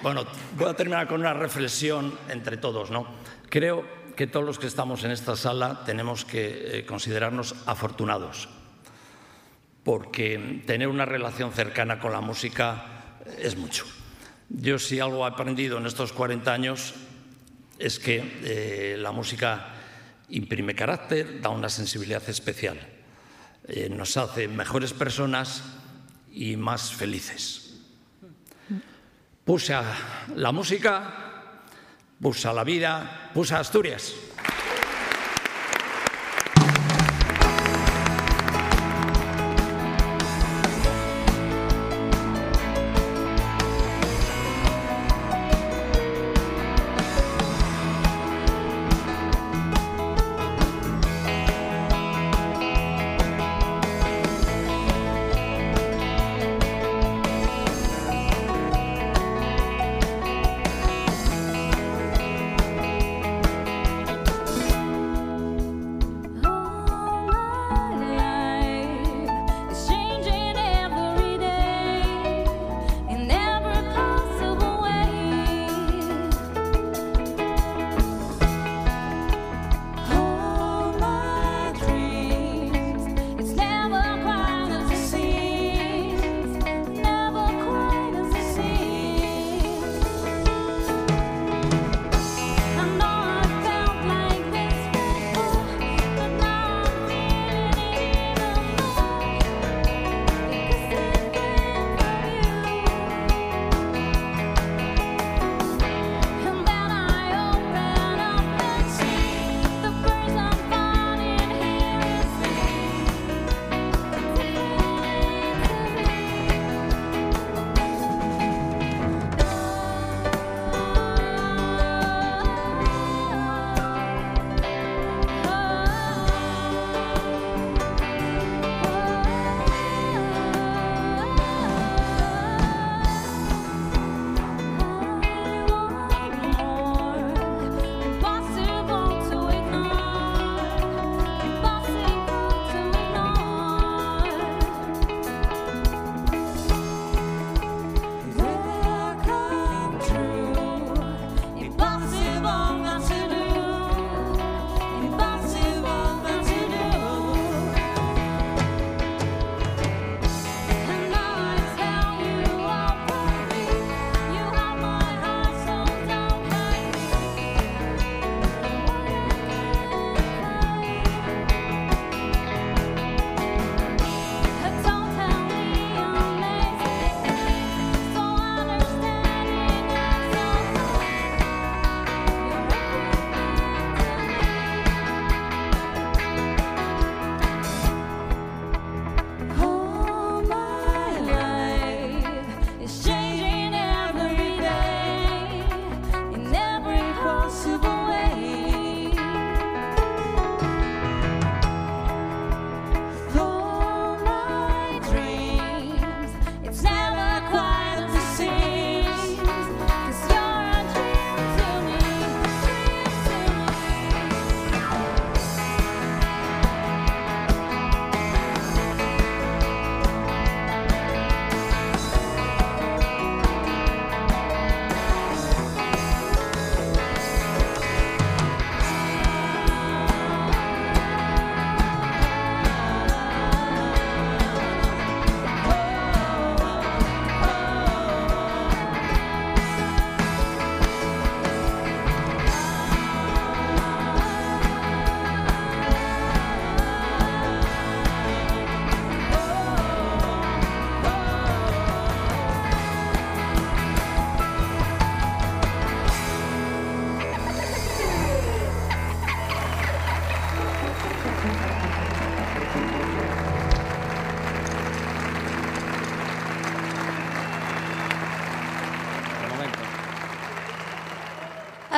Bueno, 0.02 0.26
voy 0.58 0.68
a 0.68 0.74
terminar 0.74 1.08
con 1.08 1.22
una 1.22 1.34
reflexión 1.34 2.18
entre 2.28 2.58
todos. 2.58 2.92
¿no? 2.92 3.08
Creo 3.50 3.86
que 4.18 4.28
todos 4.28 4.46
los 4.46 4.60
que 4.60 4.68
estamos 4.68 5.06
en 5.06 5.12
esta 5.12 5.38
sala 5.38 5.84
tenemos 5.86 6.26
que 6.26 6.80
eh, 6.80 6.86
considerarnos 6.86 7.56
afortunados, 7.66 8.50
porque 9.90 10.62
tener 10.68 10.88
una 10.88 11.04
relación 11.04 11.52
cercana 11.52 11.98
con 11.98 12.12
la 12.12 12.22
música 12.22 13.18
es 13.40 13.58
mucho. 13.58 13.88
Yo 14.48 14.78
si 14.78 15.00
algo 15.00 15.26
he 15.26 15.28
aprendido 15.28 15.80
en 15.80 15.88
estos 15.88 16.14
40 16.14 16.54
años 16.54 16.94
es 17.80 17.98
que 17.98 18.22
eh, 18.44 18.98
la 19.00 19.12
música 19.12 19.74
imprime 20.30 20.76
carácter, 20.76 21.42
da 21.42 21.50
una 21.50 21.70
sensibilidad 21.70 22.22
especial, 22.30 22.78
eh, 23.68 23.90
nos 23.90 24.16
hace 24.16 24.48
mejores 24.48 24.94
personas 24.94 25.64
y 26.32 26.56
más 26.56 26.94
felices. 26.94 27.80
Puse 29.44 29.74
la 30.36 30.52
música, 30.52 31.64
puse 32.22 32.54
la 32.54 32.64
vida, 32.64 33.32
puse 33.34 33.56
Asturias. 33.56 34.14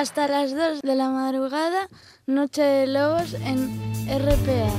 Hasta 0.02 0.28
las 0.28 0.56
2 0.56 0.82
de 0.82 0.96
la 0.96 1.10
madrugada, 1.12 1.88
Noche 2.26 2.64
de 2.64 2.88
Lobos 2.88 3.36
en 3.36 3.70
RPA. 4.08 4.72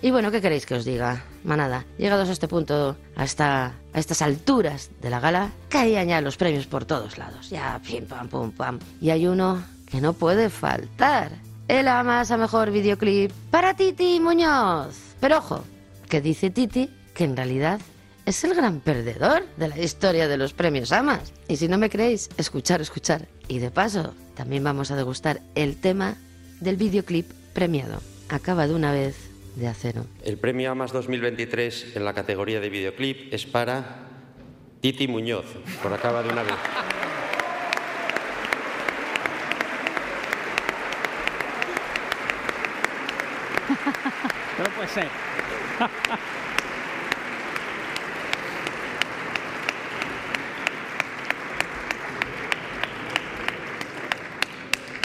Y 0.00 0.12
bueno, 0.12 0.30
¿qué 0.30 0.40
queréis 0.40 0.64
que 0.64 0.76
os 0.76 0.84
diga? 0.84 1.24
Manada, 1.42 1.84
llegados 1.98 2.28
a 2.28 2.32
este 2.32 2.46
punto, 2.46 2.96
hasta 3.16 3.74
a 3.92 3.98
estas 3.98 4.22
alturas 4.22 4.92
de 5.02 5.10
la 5.10 5.18
gala, 5.18 5.50
caían 5.68 6.06
ya 6.06 6.20
los 6.20 6.36
premios 6.36 6.68
por 6.68 6.84
todos 6.84 7.18
lados. 7.18 7.50
Ya, 7.50 7.80
pim, 7.84 8.06
pam, 8.06 8.28
pum, 8.28 8.52
pam. 8.52 8.78
Y 9.00 9.10
hay 9.10 9.26
uno 9.26 9.64
que 9.90 10.00
no 10.00 10.12
puede 10.12 10.50
faltar. 10.50 11.32
El 11.66 11.88
Amas 11.88 12.30
a 12.30 12.36
Mejor 12.36 12.70
Videoclip 12.70 13.32
para 13.50 13.74
Titi 13.74 14.20
Muñoz. 14.20 15.16
Pero 15.18 15.38
ojo, 15.38 15.64
que 16.08 16.20
dice 16.20 16.50
Titi 16.50 16.88
que 17.12 17.24
en 17.24 17.36
realidad 17.36 17.80
es 18.26 18.44
el 18.44 18.54
gran 18.54 18.80
perdedor 18.80 19.46
de 19.56 19.68
la 19.68 19.78
historia 19.78 20.28
de 20.28 20.36
los 20.36 20.52
premios 20.52 20.92
Amas. 20.92 21.32
Y 21.48 21.56
si 21.56 21.68
no 21.68 21.78
me 21.78 21.90
creéis, 21.90 22.30
escuchar, 22.36 22.80
escuchar. 22.80 23.28
Y 23.48 23.58
de 23.58 23.70
paso, 23.70 24.14
también 24.34 24.64
vamos 24.64 24.90
a 24.90 24.96
degustar 24.96 25.40
el 25.54 25.80
tema 25.80 26.16
del 26.60 26.76
videoclip 26.76 27.30
premiado. 27.52 28.00
Acaba 28.28 28.66
de 28.66 28.74
una 28.74 28.92
vez 28.92 29.16
de 29.56 29.68
acero. 29.68 30.06
El 30.24 30.38
premio 30.38 30.70
AMAS 30.70 30.92
2023 30.92 31.96
en 31.96 32.04
la 32.04 32.14
categoría 32.14 32.60
de 32.60 32.70
videoclip 32.70 33.32
es 33.32 33.46
para 33.46 34.08
Titi 34.80 35.06
Muñoz, 35.06 35.46
por 35.82 35.92
acaba 35.92 36.22
de 36.22 36.30
una 36.30 36.42
vez. 36.42 36.54
No 44.56 44.64
puede 44.76 44.88
ser. 44.88 45.08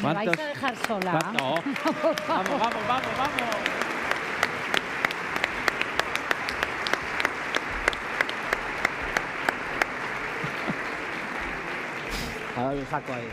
¿Me 0.04 0.14
vais 0.14 0.28
a 0.40 0.46
dejar 0.46 0.76
sola? 0.88 1.12
¿Cuánto? 1.12 1.44
Vamos, 2.28 2.60
vamos, 2.60 2.88
vamos, 2.88 3.18
vamos. 3.18 3.56
Ahora 12.56 12.76
lo 12.76 12.86
saco 12.86 13.14
ahí. 13.14 13.28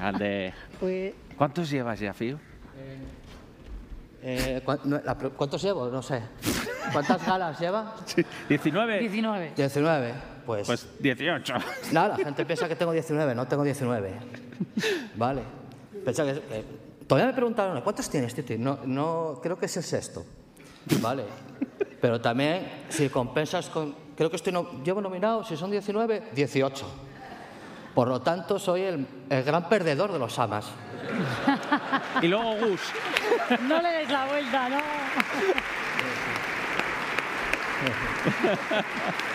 Ande. 0.00 0.54
Pues- 0.80 1.14
¿Cuántos 1.36 1.68
llevas 1.70 2.00
ya, 2.00 2.14
Fío? 2.14 2.38
Eh, 4.22 4.60
¿cuán- 4.64 4.80
no, 4.84 5.00
la 5.04 5.16
pre- 5.16 5.30
¿Cuántos 5.30 5.62
llevo? 5.62 5.88
No 5.88 6.02
sé. 6.02 6.20
¿Cuántas 6.92 7.24
galas 7.24 7.60
lleva? 7.60 7.94
19. 8.48 8.98
19. 9.00 9.52
19. 9.56 10.14
Pues, 10.46 10.66
Pues 10.66 10.88
18. 11.00 11.54
nada, 11.92 12.08
la 12.16 12.24
gente 12.24 12.44
piensa 12.44 12.68
que 12.68 12.76
tengo 12.76 12.92
19, 12.92 13.34
no 13.34 13.46
tengo 13.46 13.62
19. 13.64 14.12
Vale. 15.16 15.42
Piensa 16.04 16.24
que, 16.24 16.30
eh, 16.32 16.64
todavía 17.06 17.28
me 17.28 17.34
preguntaron, 17.34 17.80
¿cuántos 17.82 18.08
tienes, 18.10 18.34
Titi? 18.34 18.58
No, 18.58 18.78
no, 18.84 19.40
creo 19.42 19.58
que 19.58 19.66
es 19.66 19.76
el 19.76 19.82
sexto. 19.82 20.24
Vale. 21.00 21.24
Pero 22.00 22.20
también, 22.20 22.84
si 22.88 23.08
compensas 23.08 23.68
con... 23.68 23.94
Creo 24.16 24.30
que 24.30 24.36
estoy 24.36 24.52
no- 24.52 24.82
llevo 24.84 25.00
nominado, 25.00 25.44
si 25.44 25.56
son 25.56 25.70
19, 25.70 26.30
18. 26.32 26.86
Por 27.94 28.08
lo 28.08 28.20
tanto, 28.20 28.58
soy 28.58 28.82
el, 28.82 29.06
el 29.30 29.42
gran 29.42 29.68
perdedor 29.68 30.12
de 30.12 30.18
los 30.18 30.38
amas. 30.38 30.66
Y 32.22 32.28
luego 32.28 32.54
Gus. 32.56 32.80
No 33.68 33.80
le 33.80 33.88
des 33.90 34.10
la 34.10 34.26
vuelta, 34.26 34.68
¿no? 34.68 34.78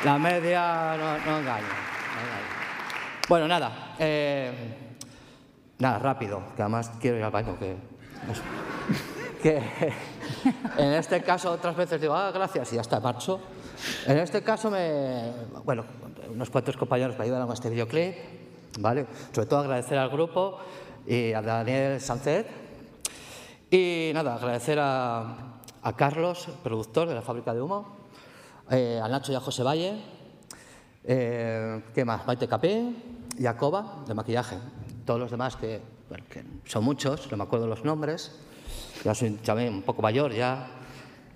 La 0.03 0.17
media 0.17 0.95
no, 0.97 1.17
no 1.31 1.39
engaña. 1.39 1.61
no 1.61 2.21
engaña. 2.21 2.47
Bueno, 3.29 3.47
nada. 3.47 3.93
eh, 3.99 4.51
nada, 5.81 5.99
rápido, 5.99 6.41
que 6.55 6.61
además 6.61 6.91
quiero 7.01 7.17
ir 7.17 7.23
al 7.23 7.31
baño. 7.31 7.57
Que, 7.59 7.75
en 10.77 10.93
este 10.93 11.21
caso 11.23 11.51
otras 11.51 11.75
veces 11.75 11.99
digo, 11.99 12.13
ah, 12.13 12.31
gracias, 12.31 12.71
y 12.71 12.75
ya 12.75 12.81
está, 12.81 12.99
marcho. 12.99 13.39
En 14.05 14.17
este 14.19 14.43
caso, 14.43 14.69
me, 14.69 15.31
bueno, 15.65 15.83
unos 16.29 16.49
cuantos 16.49 16.77
compañeros 16.77 17.17
me 17.17 17.25
ayudaron 17.25 17.49
a 17.49 17.53
este 17.53 17.69
videoclip, 17.69 18.15
¿vale? 18.79 19.07
Sobre 19.33 19.47
todo 19.47 19.59
agradecer 19.59 19.97
al 19.97 20.09
grupo 20.09 20.59
y 21.07 21.33
a 21.33 21.41
Daniel 21.41 21.99
Sancet. 21.99 22.47
Y 23.71 24.11
nada, 24.13 24.35
agradecer 24.35 24.77
a, 24.79 25.57
a 25.81 25.95
Carlos, 25.95 26.47
productor 26.63 27.07
de 27.07 27.15
la 27.15 27.21
fábrica 27.21 27.53
de 27.53 27.61
humo, 27.61 27.97
eh, 28.69 29.01
a 29.03 29.07
Nacho 29.07 29.31
y 29.31 29.35
a 29.35 29.39
José 29.39 29.63
Valle, 29.63 29.99
eh, 31.03 31.83
¿qué 31.95 32.05
más? 32.05 32.27
Maite 32.27 32.47
Capín 32.47 33.25
y 33.37 33.47
a 33.47 33.57
Coba, 33.57 34.03
de 34.07 34.13
maquillaje. 34.13 34.57
Todos 35.11 35.19
los 35.19 35.31
demás, 35.31 35.57
que, 35.57 35.81
bueno, 36.07 36.23
que 36.29 36.41
son 36.63 36.85
muchos, 36.85 37.29
no 37.29 37.35
me 37.35 37.43
acuerdo 37.43 37.67
los 37.67 37.83
nombres, 37.83 38.31
ya 39.03 39.13
soy 39.13 39.31
también 39.31 39.73
un 39.73 39.81
poco 39.81 40.01
mayor, 40.01 40.31
ya 40.31 40.67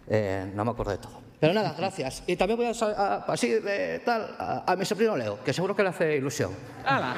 eh, 0.08 0.50
no 0.56 0.64
me 0.64 0.72
acuerdo 0.72 0.94
de 0.94 0.98
todo. 1.00 1.20
Pero 1.42 1.54
nada, 1.54 1.76
gracias. 1.78 2.24
Y 2.26 2.38
también 2.38 2.56
voy 2.58 2.68
a, 2.68 2.72
a- 2.98 3.26
así 3.34 3.50
de 3.50 4.00
tal, 4.06 4.34
a, 4.40 4.64
a 4.72 4.76
mi 4.78 4.86
sobrino 4.86 5.18
Leo, 5.18 5.44
que 5.44 5.52
seguro 5.52 5.76
que 5.76 5.84
le 5.84 5.90
hace 5.90 6.16
ilusión. 6.16 6.52
¡Hala! 6.86 7.18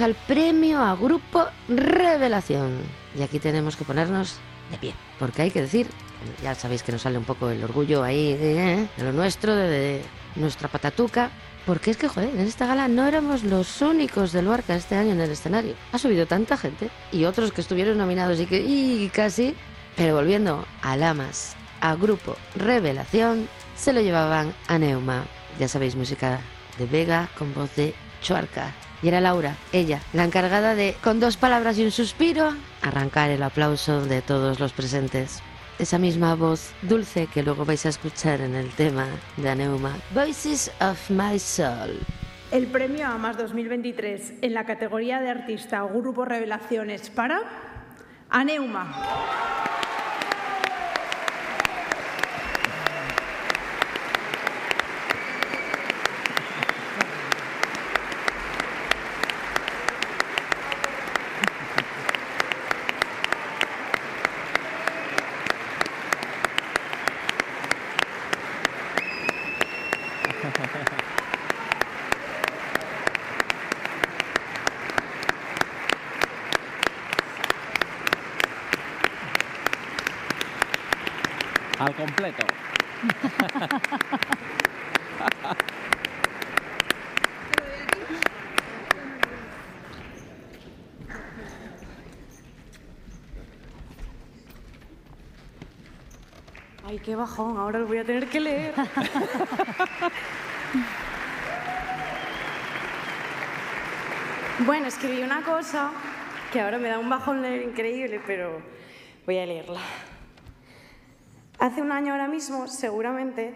Al 0.00 0.14
premio 0.14 0.80
a 0.80 0.96
Grupo 0.96 1.46
Revelación. 1.68 2.78
Y 3.18 3.22
aquí 3.22 3.38
tenemos 3.38 3.76
que 3.76 3.84
ponernos 3.84 4.36
de 4.70 4.78
pie, 4.78 4.94
porque 5.18 5.42
hay 5.42 5.50
que 5.50 5.60
decir, 5.60 5.86
ya 6.42 6.54
sabéis 6.54 6.82
que 6.82 6.92
nos 6.92 7.02
sale 7.02 7.18
un 7.18 7.24
poco 7.24 7.50
el 7.50 7.62
orgullo 7.62 8.02
ahí 8.02 8.34
de, 8.34 8.88
de 8.96 9.04
lo 9.04 9.12
nuestro, 9.12 9.54
de, 9.54 9.68
de 9.68 10.02
nuestra 10.36 10.68
patatuca. 10.68 11.30
Porque 11.66 11.92
es 11.92 11.96
que, 11.96 12.08
joder, 12.08 12.30
en 12.30 12.40
esta 12.40 12.66
gala 12.66 12.88
no 12.88 13.06
éramos 13.06 13.44
los 13.44 13.82
únicos 13.82 14.32
del 14.32 14.48
Barca 14.48 14.74
este 14.74 14.96
año 14.96 15.12
en 15.12 15.20
el 15.20 15.30
escenario. 15.30 15.74
Ha 15.92 15.98
subido 15.98 16.26
tanta 16.26 16.56
gente 16.56 16.90
y 17.12 17.24
otros 17.24 17.52
que 17.52 17.60
estuvieron 17.60 17.98
nominados 17.98 18.40
y 18.40 18.46
que 18.46 18.60
y 18.60 19.08
casi. 19.10 19.54
Pero 19.94 20.16
volviendo 20.16 20.66
a 20.80 20.96
Lamas, 20.96 21.54
a 21.80 21.94
Grupo 21.94 22.36
Revelación, 22.56 23.48
se 23.76 23.92
lo 23.92 24.00
llevaban 24.00 24.52
a 24.66 24.78
Neuma. 24.78 25.24
Ya 25.60 25.68
sabéis, 25.68 25.94
música 25.94 26.40
de 26.78 26.86
Vega 26.86 27.28
con 27.38 27.54
voz 27.54 27.72
de 27.76 27.94
Chuarca. 28.22 28.72
Y 29.02 29.08
era 29.08 29.20
Laura, 29.20 29.56
ella, 29.72 30.00
la 30.12 30.24
encargada 30.24 30.76
de, 30.76 30.94
con 31.02 31.18
dos 31.18 31.36
palabras 31.36 31.76
y 31.76 31.84
un 31.84 31.90
suspiro, 31.90 32.54
arrancar 32.82 33.30
el 33.30 33.42
aplauso 33.42 34.00
de 34.04 34.22
todos 34.22 34.60
los 34.60 34.72
presentes. 34.72 35.42
Esa 35.80 35.98
misma 35.98 36.36
voz 36.36 36.72
dulce 36.82 37.26
que 37.26 37.42
luego 37.42 37.64
vais 37.64 37.84
a 37.84 37.88
escuchar 37.88 38.40
en 38.40 38.54
el 38.54 38.70
tema 38.70 39.08
de 39.36 39.50
Aneuma, 39.50 39.96
Voices 40.14 40.70
of 40.80 41.10
My 41.10 41.36
Soul. 41.38 41.98
El 42.52 42.68
premio 42.68 43.08
a 43.08 43.18
más 43.18 43.36
2023 43.36 44.34
en 44.42 44.54
la 44.54 44.64
categoría 44.66 45.20
de 45.20 45.30
artista 45.30 45.84
o 45.84 45.88
grupo 45.88 46.24
revelaciones 46.24 47.10
para 47.10 47.40
Aneuma. 48.30 49.42
Al 81.78 81.94
completo. 81.96 82.46
Ay, 96.84 96.90
qué 97.02 97.16
bajón, 97.16 97.58
ahora 97.58 97.80
lo 97.80 97.86
voy 97.86 97.98
a 97.98 98.04
tener 98.04 98.28
que 98.28 98.40
leer. 98.40 98.74
bueno, 104.60 104.86
escribí 104.86 105.22
una 105.22 105.42
cosa 105.42 105.90
que 106.52 106.60
ahora 106.60 106.78
me 106.78 106.88
da 106.88 106.98
un 106.98 107.08
bajón 107.10 107.42
leer 107.42 107.62
increíble, 107.62 108.20
pero 108.26 108.62
voy 109.26 109.38
a 109.38 109.46
leerla. 109.46 109.80
Hace 111.58 111.82
un 111.82 111.90
año 111.92 112.12
ahora 112.12 112.28
mismo, 112.28 112.68
seguramente... 112.68 113.54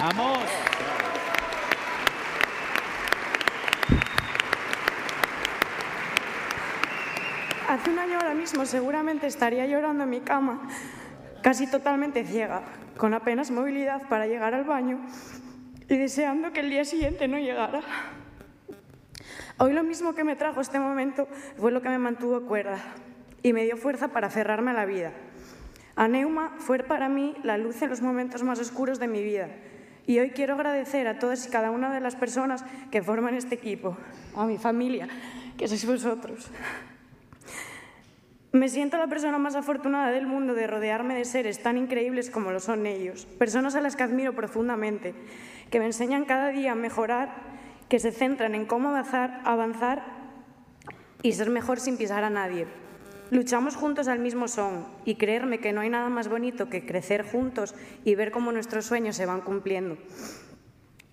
¡Vamos! 0.00 0.38
Hace 7.70 7.88
un 7.88 8.00
año 8.00 8.16
ahora 8.16 8.34
mismo 8.34 8.66
seguramente 8.66 9.28
estaría 9.28 9.64
llorando 9.64 10.02
en 10.02 10.10
mi 10.10 10.18
cama, 10.18 10.60
casi 11.40 11.68
totalmente 11.68 12.24
ciega, 12.24 12.62
con 12.96 13.14
apenas 13.14 13.52
movilidad 13.52 14.08
para 14.08 14.26
llegar 14.26 14.54
al 14.54 14.64
baño 14.64 14.98
y 15.88 15.96
deseando 15.96 16.52
que 16.52 16.58
el 16.60 16.70
día 16.70 16.84
siguiente 16.84 17.28
no 17.28 17.38
llegara. 17.38 17.80
Hoy 19.58 19.72
lo 19.72 19.84
mismo 19.84 20.16
que 20.16 20.24
me 20.24 20.34
trajo 20.34 20.60
este 20.60 20.80
momento 20.80 21.28
fue 21.58 21.70
lo 21.70 21.80
que 21.80 21.90
me 21.90 21.98
mantuvo 21.98 22.40
cuerda 22.40 22.80
y 23.40 23.52
me 23.52 23.62
dio 23.62 23.76
fuerza 23.76 24.08
para 24.08 24.26
aferrarme 24.26 24.72
a 24.72 24.74
la 24.74 24.84
vida. 24.84 25.12
Aneuma 25.94 26.56
fue 26.58 26.80
para 26.80 27.08
mí 27.08 27.36
la 27.44 27.56
luz 27.56 27.80
en 27.82 27.90
los 27.90 28.00
momentos 28.00 28.42
más 28.42 28.58
oscuros 28.58 28.98
de 28.98 29.06
mi 29.06 29.22
vida. 29.22 29.46
Y 30.08 30.18
hoy 30.18 30.30
quiero 30.30 30.54
agradecer 30.54 31.06
a 31.06 31.20
todas 31.20 31.46
y 31.46 31.50
cada 31.50 31.70
una 31.70 31.94
de 31.94 32.00
las 32.00 32.16
personas 32.16 32.64
que 32.90 33.00
forman 33.00 33.36
este 33.36 33.54
equipo, 33.54 33.96
a 34.34 34.44
mi 34.44 34.58
familia, 34.58 35.06
que 35.56 35.68
sois 35.68 35.86
vosotros. 35.86 36.50
Me 38.52 38.68
siento 38.68 38.98
la 38.98 39.06
persona 39.06 39.38
más 39.38 39.54
afortunada 39.54 40.10
del 40.10 40.26
mundo 40.26 40.54
de 40.54 40.66
rodearme 40.66 41.14
de 41.14 41.24
seres 41.24 41.62
tan 41.62 41.78
increíbles 41.78 42.30
como 42.30 42.50
lo 42.50 42.58
son 42.58 42.84
ellos, 42.84 43.26
personas 43.38 43.76
a 43.76 43.80
las 43.80 43.94
que 43.94 44.02
admiro 44.02 44.34
profundamente, 44.34 45.14
que 45.70 45.78
me 45.78 45.86
enseñan 45.86 46.24
cada 46.24 46.48
día 46.48 46.72
a 46.72 46.74
mejorar, 46.74 47.32
que 47.88 48.00
se 48.00 48.10
centran 48.10 48.56
en 48.56 48.66
cómo 48.66 48.88
avanzar, 48.88 49.40
avanzar 49.44 50.02
y 51.22 51.32
ser 51.32 51.48
mejor 51.48 51.78
sin 51.78 51.96
pisar 51.96 52.24
a 52.24 52.30
nadie. 52.30 52.66
Luchamos 53.30 53.76
juntos 53.76 54.08
al 54.08 54.18
mismo 54.18 54.48
son 54.48 54.84
y 55.04 55.14
creerme 55.14 55.60
que 55.60 55.72
no 55.72 55.82
hay 55.82 55.88
nada 55.88 56.08
más 56.08 56.28
bonito 56.28 56.68
que 56.68 56.84
crecer 56.84 57.24
juntos 57.24 57.76
y 58.04 58.16
ver 58.16 58.32
cómo 58.32 58.50
nuestros 58.50 58.84
sueños 58.84 59.14
se 59.14 59.26
van 59.26 59.42
cumpliendo. 59.42 59.96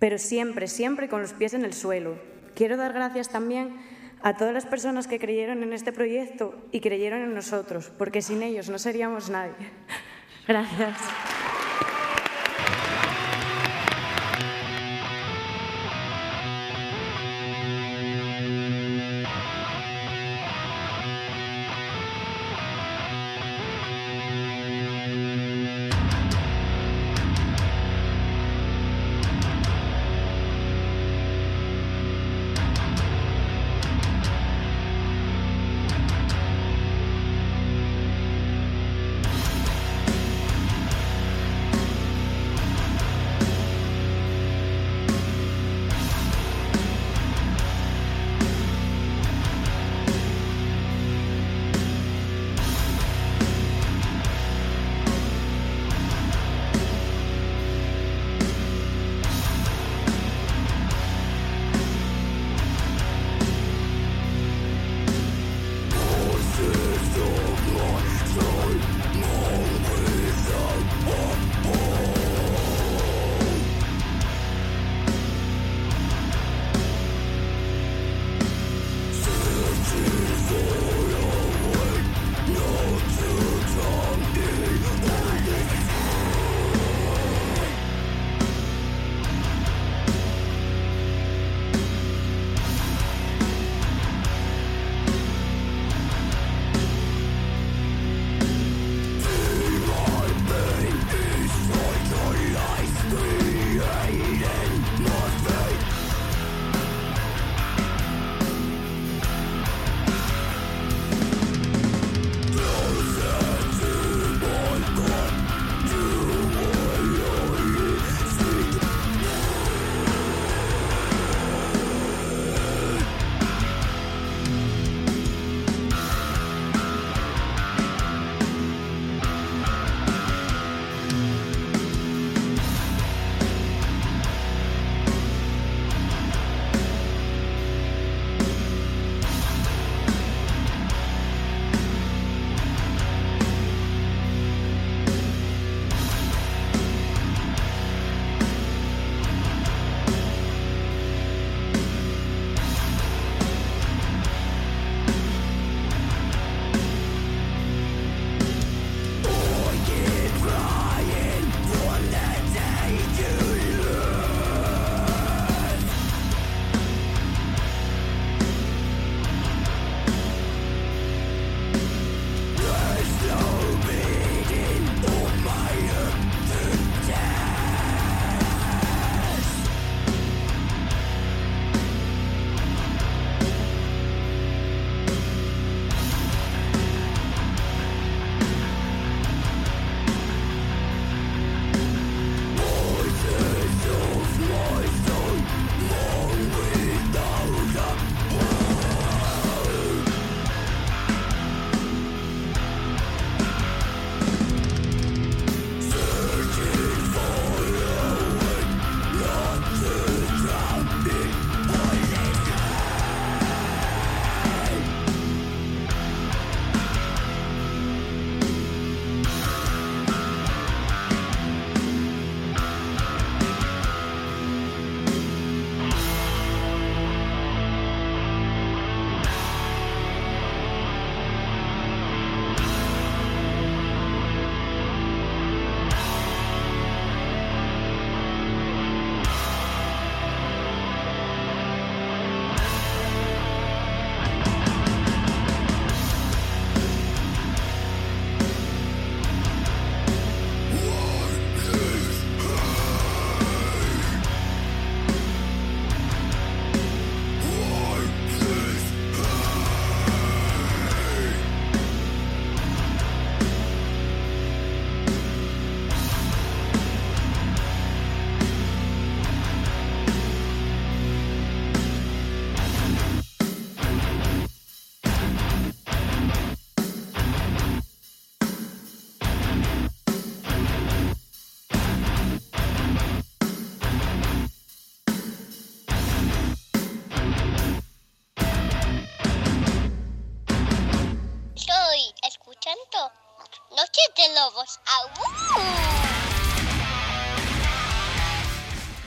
Pero 0.00 0.18
siempre, 0.18 0.66
siempre 0.66 1.08
con 1.08 1.22
los 1.22 1.34
pies 1.34 1.54
en 1.54 1.64
el 1.64 1.72
suelo. 1.72 2.16
Quiero 2.56 2.76
dar 2.76 2.92
gracias 2.92 3.28
también 3.28 3.76
a 4.22 4.36
todas 4.36 4.54
las 4.54 4.66
personas 4.66 5.06
que 5.06 5.18
creyeron 5.18 5.62
en 5.62 5.72
este 5.72 5.92
proyecto 5.92 6.54
y 6.72 6.80
creyeron 6.80 7.22
en 7.22 7.34
nosotros, 7.34 7.90
porque 7.96 8.22
sin 8.22 8.42
ellos 8.42 8.68
no 8.68 8.78
seríamos 8.78 9.30
nadie. 9.30 9.54
Gracias. 10.48 10.96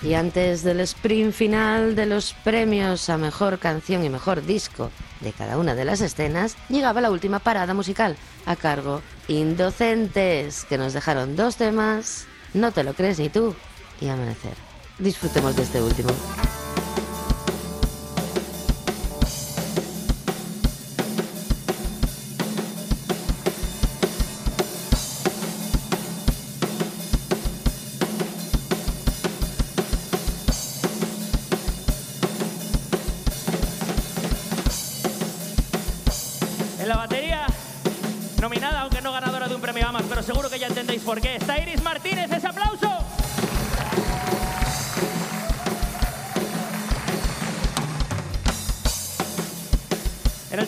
Y 0.04 0.16
antes 0.16 0.64
del 0.64 0.80
sprint 0.82 1.34
final 1.34 1.96
de 1.96 2.08
los 2.08 2.34
premios 2.34 3.08
a 3.10 3.18
mejor 3.18 3.60
canción 3.60 4.04
y 4.04 4.10
mejor 4.10 4.44
disco 4.44 4.90
de 5.20 5.32
cada 5.32 5.58
una 5.58 5.76
de 5.76 5.86
las 5.86 6.02
escenas, 6.02 6.58
llegaba 6.70 7.02
la 7.02 7.12
última 7.12 7.38
parada 7.38 7.74
musical 7.76 8.18
a 8.46 8.56
cargo 8.56 9.02
Indocentes, 9.28 10.66
que 10.66 10.80
nos 10.80 10.94
dejaron 10.94 11.36
dos 11.36 11.56
temas, 11.56 12.26
No 12.54 12.72
te 12.72 12.84
lo 12.84 12.94
crees 12.94 13.20
ni 13.20 13.30
tú, 13.30 13.56
y 14.00 14.10
Amanecer. 14.10 14.56
Disfrutemos 14.98 15.56
de 15.56 15.64
este 15.64 15.82
último. 15.82 16.10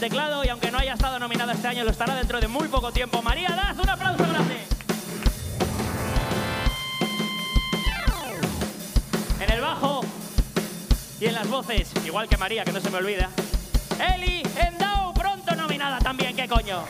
Teclado, 0.03 0.43
y 0.43 0.49
aunque 0.49 0.69
no 0.69 0.79
haya 0.79 0.95
estado 0.95 1.17
nominada 1.17 1.53
este 1.53 1.65
año, 1.65 1.85
lo 1.85 1.89
estará 1.89 2.13
dentro 2.13 2.37
de 2.41 2.49
muy 2.49 2.67
poco 2.67 2.91
tiempo. 2.91 3.21
María 3.21 3.47
Daz, 3.51 3.79
un 3.79 3.89
aplauso 3.89 4.21
grande. 4.27 4.57
En 9.39 9.49
el 9.49 9.61
bajo 9.61 10.01
y 11.21 11.25
en 11.25 11.33
las 11.33 11.47
voces, 11.47 11.89
igual 12.05 12.27
que 12.27 12.35
María, 12.35 12.65
que 12.65 12.73
no 12.73 12.81
se 12.81 12.89
me 12.89 12.97
olvida. 12.97 13.29
Eli 14.13 14.43
Endau, 14.57 15.13
pronto 15.13 15.55
nominada 15.55 15.99
también, 15.99 16.35
¿qué 16.35 16.49
coño? 16.49 16.83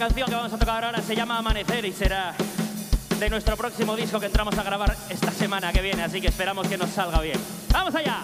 Canción 0.00 0.30
que 0.30 0.34
vamos 0.34 0.50
a 0.50 0.56
tocar 0.56 0.82
ahora 0.82 1.02
se 1.02 1.14
llama 1.14 1.36
Amanecer 1.36 1.84
y 1.84 1.92
será 1.92 2.34
de 3.18 3.28
nuestro 3.28 3.54
próximo 3.54 3.94
disco 3.94 4.18
que 4.18 4.26
entramos 4.26 4.56
a 4.56 4.62
grabar 4.62 4.96
esta 5.10 5.30
semana 5.30 5.74
que 5.74 5.82
viene, 5.82 6.02
así 6.02 6.22
que 6.22 6.28
esperamos 6.28 6.66
que 6.68 6.78
nos 6.78 6.88
salga 6.88 7.20
bien. 7.20 7.38
¡Vamos 7.70 7.94
allá! 7.94 8.22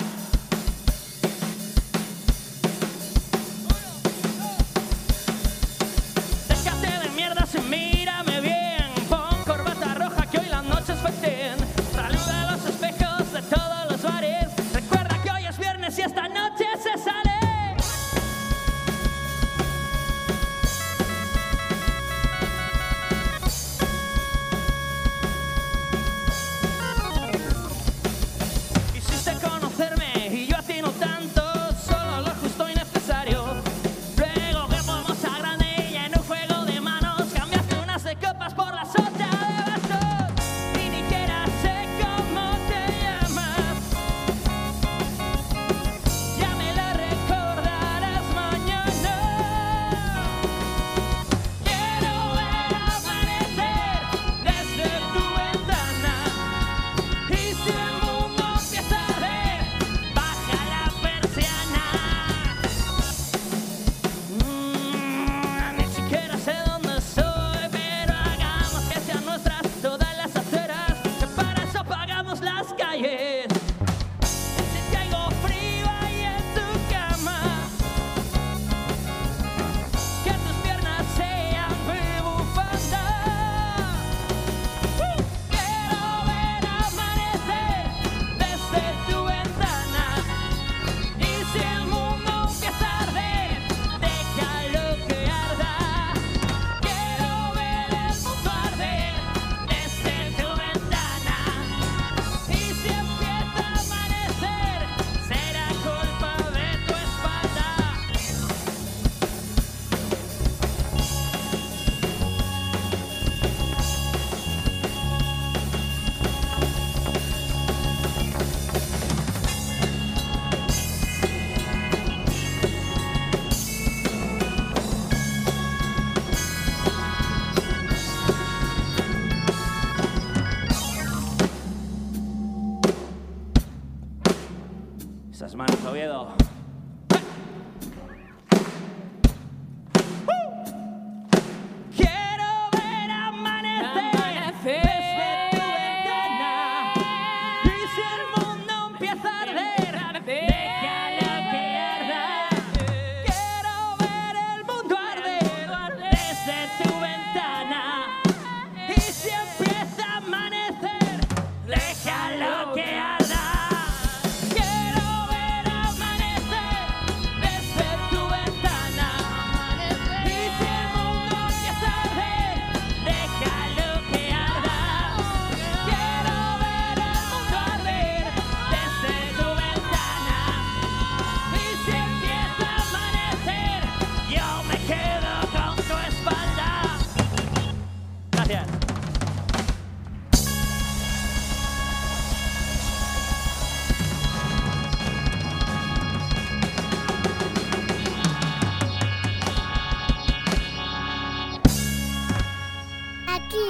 Aquí 188.46 188.58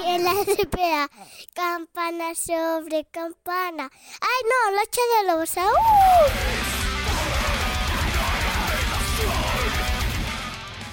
en 0.07 0.25
la 0.25 0.33
CPA, 0.45 1.09
campana 1.55 2.35
sobre 2.35 3.07
campana. 3.11 3.91
¡Ay, 4.21 4.43
no! 4.45 4.73
¡Locha 4.73 5.01
de 5.01 5.27
lobos! 5.33 5.57
¡Uh! 5.57 6.77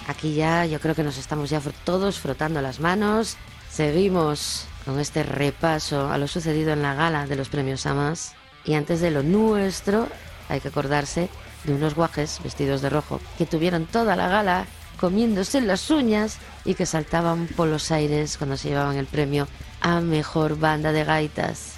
Aquí 0.07 0.35
ya 0.35 0.65
yo 0.65 0.80
creo 0.80 0.95
que 0.95 1.03
nos 1.03 1.18
estamos 1.18 1.49
ya 1.49 1.61
todos 1.84 2.19
frotando 2.19 2.61
las 2.61 2.80
manos 2.80 3.38
Seguimos 3.73 4.67
con 4.85 4.99
este 4.99 5.23
repaso 5.23 6.11
a 6.11 6.19
lo 6.19 6.27
sucedido 6.27 6.73
en 6.73 6.83
la 6.83 6.93
gala 6.93 7.25
de 7.25 7.35
los 7.35 7.49
premios 7.49 7.87
Amas. 7.87 8.35
Y 8.65 8.75
antes 8.75 9.01
de 9.01 9.09
lo 9.09 9.23
nuestro, 9.23 10.07
hay 10.47 10.59
que 10.59 10.67
acordarse 10.67 11.27
de 11.63 11.73
unos 11.73 11.95
guajes 11.95 12.39
vestidos 12.43 12.83
de 12.83 12.91
rojo 12.91 13.19
que 13.35 13.47
tuvieron 13.47 13.87
toda 13.87 14.15
la 14.15 14.27
gala 14.27 14.67
comiéndose 14.99 15.59
las 15.59 15.89
uñas 15.89 16.37
y 16.65 16.75
que 16.75 16.85
saltaban 16.85 17.47
por 17.47 17.67
los 17.67 17.89
aires 17.89 18.37
cuando 18.37 18.57
se 18.57 18.69
llevaban 18.69 18.97
el 18.97 19.07
premio 19.07 19.47
a 19.81 20.01
mejor 20.01 20.59
banda 20.59 20.91
de 20.91 21.03
gaitas. 21.03 21.73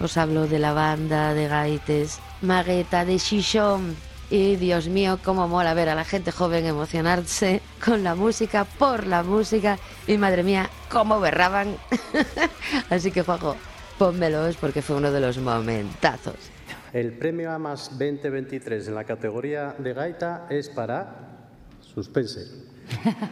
Os 0.00 0.16
hablo 0.16 0.46
de 0.46 0.58
la 0.58 0.72
banda 0.72 1.34
de 1.34 1.48
gaites 1.48 2.18
Magueta 2.40 3.04
de 3.04 3.18
Chichón. 3.18 3.94
Y 4.28 4.56
Dios 4.56 4.88
mío, 4.88 5.20
cómo 5.24 5.46
mola 5.46 5.72
ver 5.74 5.88
a 5.88 5.94
la 5.94 6.04
gente 6.04 6.32
joven 6.32 6.66
emocionarse 6.66 7.60
con 7.84 8.02
la 8.02 8.16
música, 8.16 8.64
por 8.64 9.06
la 9.06 9.22
música. 9.22 9.78
Y 10.06 10.18
madre 10.18 10.42
mía, 10.42 10.68
cómo 10.90 11.20
berraban. 11.20 11.76
Así 12.90 13.12
que, 13.12 13.22
Juanjo, 13.22 13.56
pónmelos 13.98 14.56
porque 14.56 14.82
fue 14.82 14.96
uno 14.96 15.12
de 15.12 15.20
los 15.20 15.38
momentazos. 15.38 16.34
El 16.92 17.12
premio 17.12 17.52
AMAS 17.52 17.90
2023 17.90 18.88
en 18.88 18.94
la 18.94 19.04
categoría 19.04 19.76
de 19.78 19.92
gaita 19.92 20.46
es 20.50 20.68
para 20.70 21.50
Suspense. 21.80 22.64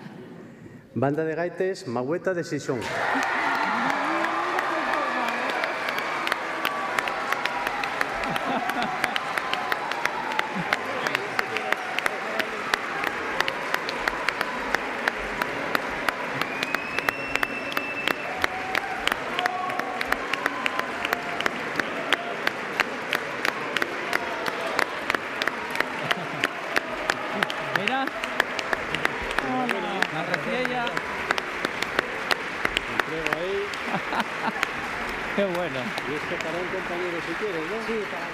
Banda 0.95 1.25
de 1.25 1.35
gaites 1.35 1.89
Magüeta 1.89 2.35
de 2.35 2.45
Sison. 2.45 2.79
Mira. 27.85 28.07
La 30.15 30.23
reciella. 30.23 30.85
Entrego 32.93 33.31
ahí. 33.37 33.59
Qué 35.37 35.45
bueno. 35.45 35.81
Y 36.09 36.15
esto 36.15 36.35
para 36.45 36.57
un 36.59 36.69
compañero 36.69 37.19
si 37.27 37.33
quieres, 37.35 37.65
¿no? 37.69 37.77
Sí, 37.87 37.97
para 38.11 38.27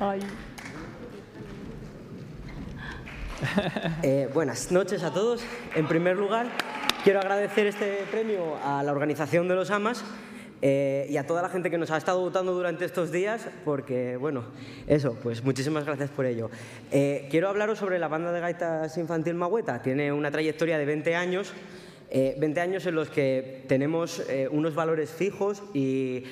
la 0.00 0.12
Ay. 0.12 0.20
Eh, 4.02 4.25
buenas 4.36 4.70
noches 4.70 5.02
a 5.02 5.14
todos. 5.14 5.42
En 5.74 5.88
primer 5.88 6.18
lugar, 6.18 6.48
quiero 7.04 7.20
agradecer 7.20 7.66
este 7.68 8.04
premio 8.10 8.58
a 8.62 8.82
la 8.82 8.92
organización 8.92 9.48
de 9.48 9.54
los 9.54 9.70
AMAS 9.70 10.04
eh, 10.60 11.06
y 11.08 11.16
a 11.16 11.26
toda 11.26 11.40
la 11.40 11.48
gente 11.48 11.70
que 11.70 11.78
nos 11.78 11.90
ha 11.90 11.96
estado 11.96 12.20
votando 12.20 12.52
durante 12.52 12.84
estos 12.84 13.10
días, 13.10 13.48
porque, 13.64 14.18
bueno, 14.18 14.44
eso, 14.86 15.16
pues 15.22 15.42
muchísimas 15.42 15.86
gracias 15.86 16.10
por 16.10 16.26
ello. 16.26 16.50
Eh, 16.92 17.28
quiero 17.30 17.48
hablaros 17.48 17.78
sobre 17.78 17.98
la 17.98 18.08
banda 18.08 18.30
de 18.30 18.40
gaitas 18.40 18.98
infantil 18.98 19.36
Magüeta. 19.36 19.80
Tiene 19.80 20.12
una 20.12 20.30
trayectoria 20.30 20.76
de 20.76 20.84
20 20.84 21.16
años, 21.16 21.54
eh, 22.10 22.36
20 22.38 22.60
años 22.60 22.84
en 22.84 22.94
los 22.94 23.08
que 23.08 23.64
tenemos 23.68 24.22
eh, 24.28 24.50
unos 24.52 24.74
valores 24.74 25.08
fijos 25.08 25.62
y, 25.72 26.24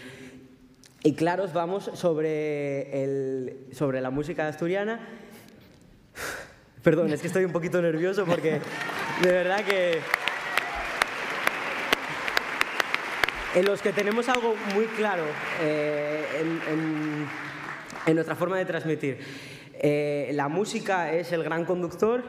claros, 1.16 1.54
vamos, 1.54 1.90
sobre 1.94 2.90
la 3.72 4.10
música 4.10 4.46
asturiana 4.46 5.00
Perdón, 6.84 7.10
es 7.14 7.22
que 7.22 7.28
estoy 7.28 7.46
un 7.46 7.52
poquito 7.52 7.80
nervioso 7.80 8.26
porque 8.26 8.60
de 9.22 9.32
verdad 9.32 9.64
que... 9.64 10.00
En 13.54 13.64
los 13.64 13.80
que 13.80 13.92
tenemos 13.92 14.28
algo 14.28 14.54
muy 14.74 14.84
claro 14.86 15.22
eh, 15.62 16.24
en, 18.06 18.14
nuestra 18.14 18.36
forma 18.36 18.58
de 18.58 18.66
transmitir. 18.66 19.18
Eh, 19.80 20.30
la 20.34 20.48
música 20.48 21.10
es 21.14 21.32
el 21.32 21.42
gran 21.42 21.64
conductor 21.64 22.22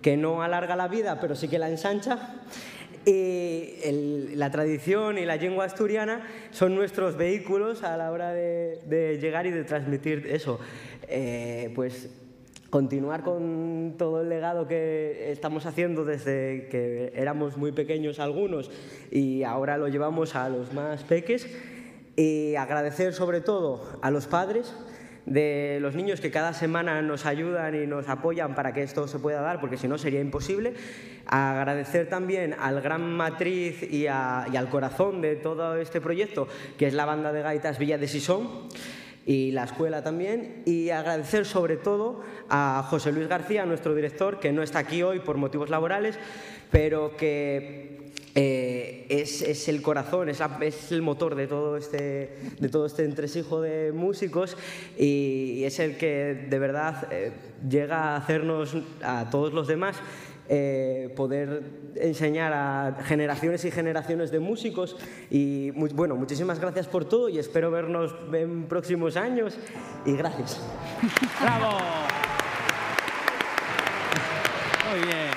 que 0.00 0.16
no 0.16 0.42
alarga 0.42 0.74
la 0.74 0.88
vida, 0.88 1.20
pero 1.20 1.36
sí 1.36 1.48
que 1.48 1.58
la 1.58 1.68
ensancha. 1.68 2.36
Y 3.04 4.34
la 4.36 4.50
tradición 4.50 5.18
y 5.18 5.26
la 5.26 5.36
lengua 5.36 5.66
asturiana 5.66 6.22
son 6.50 6.74
nuestros 6.74 7.18
vehículos 7.18 7.82
a 7.82 7.98
la 7.98 8.10
hora 8.10 8.32
de, 8.32 8.80
de 8.86 9.18
llegar 9.18 9.46
y 9.46 9.50
de 9.50 9.64
transmitir 9.64 10.28
eso. 10.30 10.60
Eh, 11.08 11.72
pues 11.74 12.08
continuar 12.70 13.22
con 13.22 13.94
todo 13.96 14.20
el 14.20 14.28
legado 14.28 14.68
que 14.68 15.30
estamos 15.32 15.64
haciendo 15.66 16.04
desde 16.04 16.68
que 16.70 17.12
éramos 17.14 17.56
muy 17.56 17.72
pequeños 17.72 18.18
algunos 18.20 18.70
y 19.10 19.42
ahora 19.42 19.78
lo 19.78 19.88
llevamos 19.88 20.34
a 20.34 20.48
los 20.50 20.74
más 20.74 21.02
peques 21.04 21.48
y 22.16 22.56
agradecer 22.56 23.14
sobre 23.14 23.40
todo 23.40 23.82
a 24.02 24.10
los 24.10 24.26
padres 24.26 24.74
de 25.24 25.78
los 25.80 25.94
niños 25.94 26.20
que 26.20 26.30
cada 26.30 26.52
semana 26.54 27.00
nos 27.02 27.26
ayudan 27.26 27.74
y 27.74 27.86
nos 27.86 28.08
apoyan 28.08 28.54
para 28.54 28.72
que 28.72 28.82
esto 28.82 29.06
se 29.06 29.18
pueda 29.18 29.42
dar, 29.42 29.60
porque 29.60 29.76
si 29.76 29.86
no 29.86 29.98
sería 29.98 30.20
imposible. 30.20 30.72
Agradecer 31.26 32.08
también 32.08 32.54
al 32.58 32.80
gran 32.80 33.02
matriz 33.14 33.82
y, 33.82 34.06
a- 34.06 34.46
y 34.50 34.56
al 34.56 34.70
corazón 34.70 35.20
de 35.20 35.36
todo 35.36 35.76
este 35.76 36.00
proyecto, 36.00 36.48
que 36.78 36.86
es 36.86 36.94
la 36.94 37.04
banda 37.04 37.30
de 37.32 37.42
gaitas 37.42 37.78
Villa 37.78 37.98
de 37.98 38.08
Sisón 38.08 38.48
y 39.28 39.50
la 39.50 39.64
escuela 39.64 40.02
también. 40.02 40.62
Y 40.64 40.88
agradecer 40.88 41.44
sobre 41.44 41.76
todo 41.76 42.22
a 42.48 42.82
José 42.88 43.12
Luis 43.12 43.28
García, 43.28 43.66
nuestro 43.66 43.94
director, 43.94 44.40
que 44.40 44.52
no 44.52 44.62
está 44.62 44.78
aquí 44.78 45.02
hoy 45.02 45.20
por 45.20 45.36
motivos 45.36 45.68
laborales, 45.68 46.18
pero 46.70 47.14
que 47.14 48.10
eh, 48.34 49.04
es, 49.10 49.42
es 49.42 49.68
el 49.68 49.82
corazón, 49.82 50.30
es, 50.30 50.40
es 50.62 50.92
el 50.92 51.02
motor 51.02 51.34
de 51.34 51.46
todo, 51.46 51.76
este, 51.76 52.38
de 52.58 52.68
todo 52.70 52.86
este 52.86 53.04
entresijo 53.04 53.60
de 53.60 53.92
músicos 53.92 54.56
y 54.96 55.62
es 55.64 55.78
el 55.78 55.98
que 55.98 56.46
de 56.48 56.58
verdad 56.58 57.08
eh, 57.10 57.32
llega 57.68 58.14
a 58.14 58.16
hacernos 58.16 58.76
a 59.02 59.28
todos 59.30 59.52
los 59.52 59.66
demás 59.66 59.96
eh, 60.48 61.12
poder 61.16 61.62
enseñar 61.96 62.52
a 62.52 62.96
generaciones 63.04 63.64
y 63.64 63.70
generaciones 63.70 64.30
de 64.30 64.38
músicos. 64.40 64.96
Y 65.30 65.72
mu- 65.74 65.88
bueno, 65.88 66.16
muchísimas 66.16 66.58
gracias 66.58 66.86
por 66.86 67.04
todo 67.04 67.28
y 67.28 67.38
espero 67.38 67.70
vernos 67.70 68.14
en 68.32 68.64
próximos 68.66 69.16
años. 69.16 69.58
Y 70.06 70.12
gracias. 70.12 70.60
¡Bravo! 71.40 71.78
Muy 74.90 75.06
bien. 75.06 75.28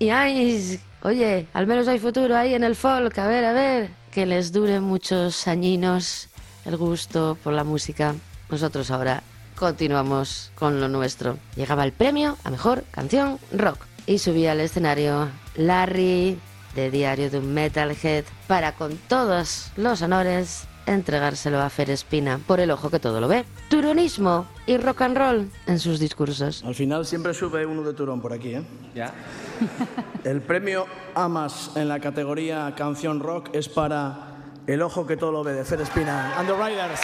Y 0.00 0.10
ay, 0.10 0.80
oye, 1.02 1.46
al 1.52 1.66
menos 1.66 1.88
hay 1.88 1.98
futuro 1.98 2.36
ahí 2.36 2.54
en 2.54 2.62
el 2.62 2.76
folk. 2.76 3.18
A 3.18 3.26
ver, 3.26 3.44
a 3.44 3.52
ver, 3.52 3.90
que 4.12 4.26
les 4.26 4.52
dure 4.52 4.78
muchos 4.80 5.48
añinos 5.48 6.28
el 6.64 6.76
gusto 6.76 7.36
por 7.42 7.52
la 7.52 7.64
música. 7.64 8.14
Nosotros 8.48 8.90
ahora 8.90 9.22
continuamos 9.58 10.52
con 10.54 10.80
lo 10.80 10.88
nuestro. 10.88 11.36
Llegaba 11.56 11.84
el 11.84 11.92
premio 11.92 12.36
a 12.44 12.50
mejor 12.50 12.84
canción 12.90 13.38
rock 13.52 13.78
y 14.06 14.18
subía 14.18 14.52
al 14.52 14.60
escenario 14.60 15.28
Larry 15.56 16.38
de 16.74 16.90
Diario 16.90 17.30
de 17.30 17.38
un 17.38 17.52
Metalhead 17.52 18.24
para 18.46 18.72
con 18.72 18.96
todos 19.08 19.70
los 19.76 20.00
honores 20.02 20.66
entregárselo 20.86 21.60
a 21.60 21.68
Fer 21.68 21.90
Espina 21.90 22.40
por 22.46 22.60
el 22.60 22.70
ojo 22.70 22.88
que 22.88 22.98
todo 22.98 23.20
lo 23.20 23.28
ve. 23.28 23.44
Turonismo 23.68 24.46
y 24.66 24.78
rock 24.78 25.02
and 25.02 25.18
roll 25.18 25.50
en 25.66 25.78
sus 25.78 25.98
discursos. 25.98 26.62
Al 26.64 26.74
final 26.74 27.04
siempre 27.04 27.34
sube 27.34 27.66
uno 27.66 27.82
de 27.82 27.92
Turón 27.92 28.22
por 28.22 28.32
aquí, 28.32 28.54
¿eh? 28.54 28.62
Ya. 28.94 29.12
El 30.24 30.40
premio 30.40 30.86
AMAS 31.14 31.72
en 31.76 31.88
la 31.88 32.00
categoría 32.00 32.74
Canción 32.76 33.20
Rock 33.20 33.50
es 33.52 33.68
para 33.68 34.36
El 34.66 34.82
Ojo 34.82 35.06
que 35.06 35.16
todo 35.16 35.32
lo 35.32 35.44
ve 35.44 35.52
de 35.52 35.64
Fer 35.64 35.80
Espina 35.80 36.38
and 36.38 36.48
the 36.48 36.54
Riders. 36.54 37.00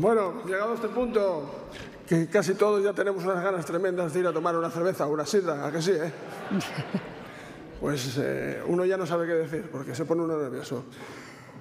Bueno, 0.00 0.42
llegado 0.46 0.69
a 0.69 0.69
este 0.80 0.88
punto, 0.94 1.68
que 2.06 2.26
casi 2.28 2.54
todos 2.54 2.82
ya 2.82 2.92
tenemos 2.92 3.24
unas 3.24 3.42
ganas 3.42 3.64
tremendas 3.66 4.12
de 4.14 4.20
ir 4.20 4.26
a 4.26 4.32
tomar 4.32 4.56
una 4.56 4.70
cerveza 4.70 5.06
o 5.06 5.10
una 5.12 5.26
sidra, 5.26 5.66
¿a 5.66 5.70
que 5.72 5.82
sí, 5.82 5.92
eh? 5.92 6.10
Pues 7.80 8.18
eh, 8.18 8.62
uno 8.66 8.84
ya 8.84 8.98
no 8.98 9.06
sabe 9.06 9.26
qué 9.26 9.32
decir, 9.32 9.68
porque 9.72 9.94
se 9.94 10.04
pone 10.04 10.22
uno 10.22 10.36
nervioso. 10.36 10.84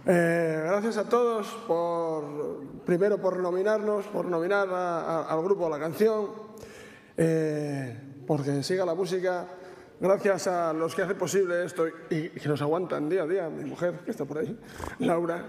Eh, 0.05 0.63
gracias 0.65 0.97
a 0.97 1.07
todos 1.07 1.47
por, 1.65 2.59
primero 2.85 3.17
por 3.19 3.37
nominarnos, 3.39 4.05
por 4.07 4.25
nominar 4.25 4.67
a- 4.69 4.99
a- 4.99 5.23
al 5.31 5.41
grupo 5.43 5.67
a 5.67 5.69
la 5.69 5.79
canción, 5.79 6.27
eh, 7.15 7.97
porque 8.27 8.63
siga 8.63 8.85
la 8.85 8.95
música. 8.95 9.47
Gracias 10.01 10.47
a 10.47 10.73
los 10.73 10.93
que 10.95 11.03
hacen 11.03 11.17
posible 11.17 11.63
esto 11.65 11.87
y, 11.87 11.91
y 12.09 12.29
que 12.31 12.47
nos 12.49 12.61
aguantan 12.61 13.07
día 13.09 13.23
a 13.23 13.27
día, 13.27 13.49
mi 13.49 13.63
mujer 13.65 13.99
que 14.03 14.11
está 14.11 14.25
por 14.25 14.39
ahí, 14.39 14.57
Laura, 14.99 15.43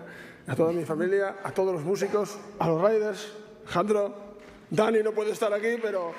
a 0.46 0.54
toda 0.56 0.72
mi 0.72 0.84
familia, 0.84 1.36
a 1.42 1.50
todos 1.52 1.72
los 1.72 1.82
músicos, 1.84 2.38
a 2.60 2.68
los 2.68 2.80
riders, 2.80 3.32
Jandro, 3.70 4.12
Dani 4.68 5.02
no 5.02 5.12
puede 5.12 5.30
estar 5.30 5.52
aquí, 5.52 5.76
pero 5.80 6.12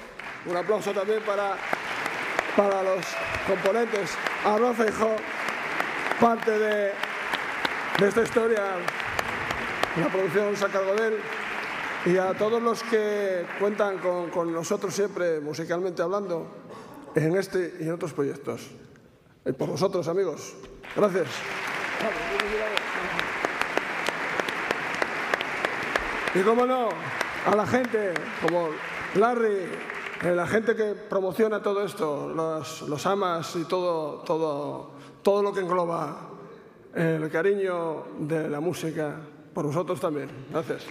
un 0.46 0.56
aplauso 0.56 0.92
también 0.92 1.22
para, 1.24 1.56
para 2.56 2.82
los 2.82 3.06
componentes, 3.46 4.12
a 4.46 4.58
Rafa 4.58 4.88
Hijo, 4.88 5.16
parte 6.20 6.52
de, 6.52 6.92
de 8.00 8.08
esta 8.08 8.24
historia, 8.24 8.64
la 9.98 10.08
producción 10.08 10.56
se 10.56 10.66
encargó 10.66 10.94
de 10.96 11.08
él, 11.10 11.20
y 12.06 12.18
a 12.18 12.34
todos 12.34 12.62
los 12.62 12.82
que 12.84 13.46
cuentan 13.60 14.00
con, 14.00 14.30
con 14.30 14.52
nosotros 14.52 14.94
siempre, 14.94 15.40
musicalmente 15.40 16.02
hablando, 16.02 16.48
en 17.16 17.36
este 17.38 17.76
y 17.80 17.84
en 17.84 17.94
otros 17.94 18.14
proyectos. 18.14 18.72
Y 19.46 19.52
por 19.52 19.70
vosotros, 19.70 20.08
amigos. 20.08 20.56
Gracias. 20.96 21.28
Y 26.34 26.40
cómo 26.42 26.66
no, 26.66 26.90
a 27.46 27.56
la 27.56 27.66
gente 27.66 28.14
como 28.42 28.70
Larry, 29.16 29.66
eh, 30.24 30.36
la 30.36 30.48
gente 30.48 30.76
que 30.76 30.94
promociona 30.94 31.62
todo 31.62 31.84
esto, 31.84 32.32
los, 32.34 32.84
los 32.84 33.06
amas 33.06 33.56
y 33.56 33.66
todo, 33.66 34.20
todo, 34.20 34.92
todo 35.22 35.42
lo 35.42 35.54
que 35.54 35.62
engloba 35.62 36.30
el 36.94 37.30
cariño 37.30 38.04
de 38.20 38.50
la 38.50 38.60
música, 38.60 39.16
por 39.54 39.66
vosotros 39.66 40.00
también. 40.00 40.30
Gracias. 40.52 40.86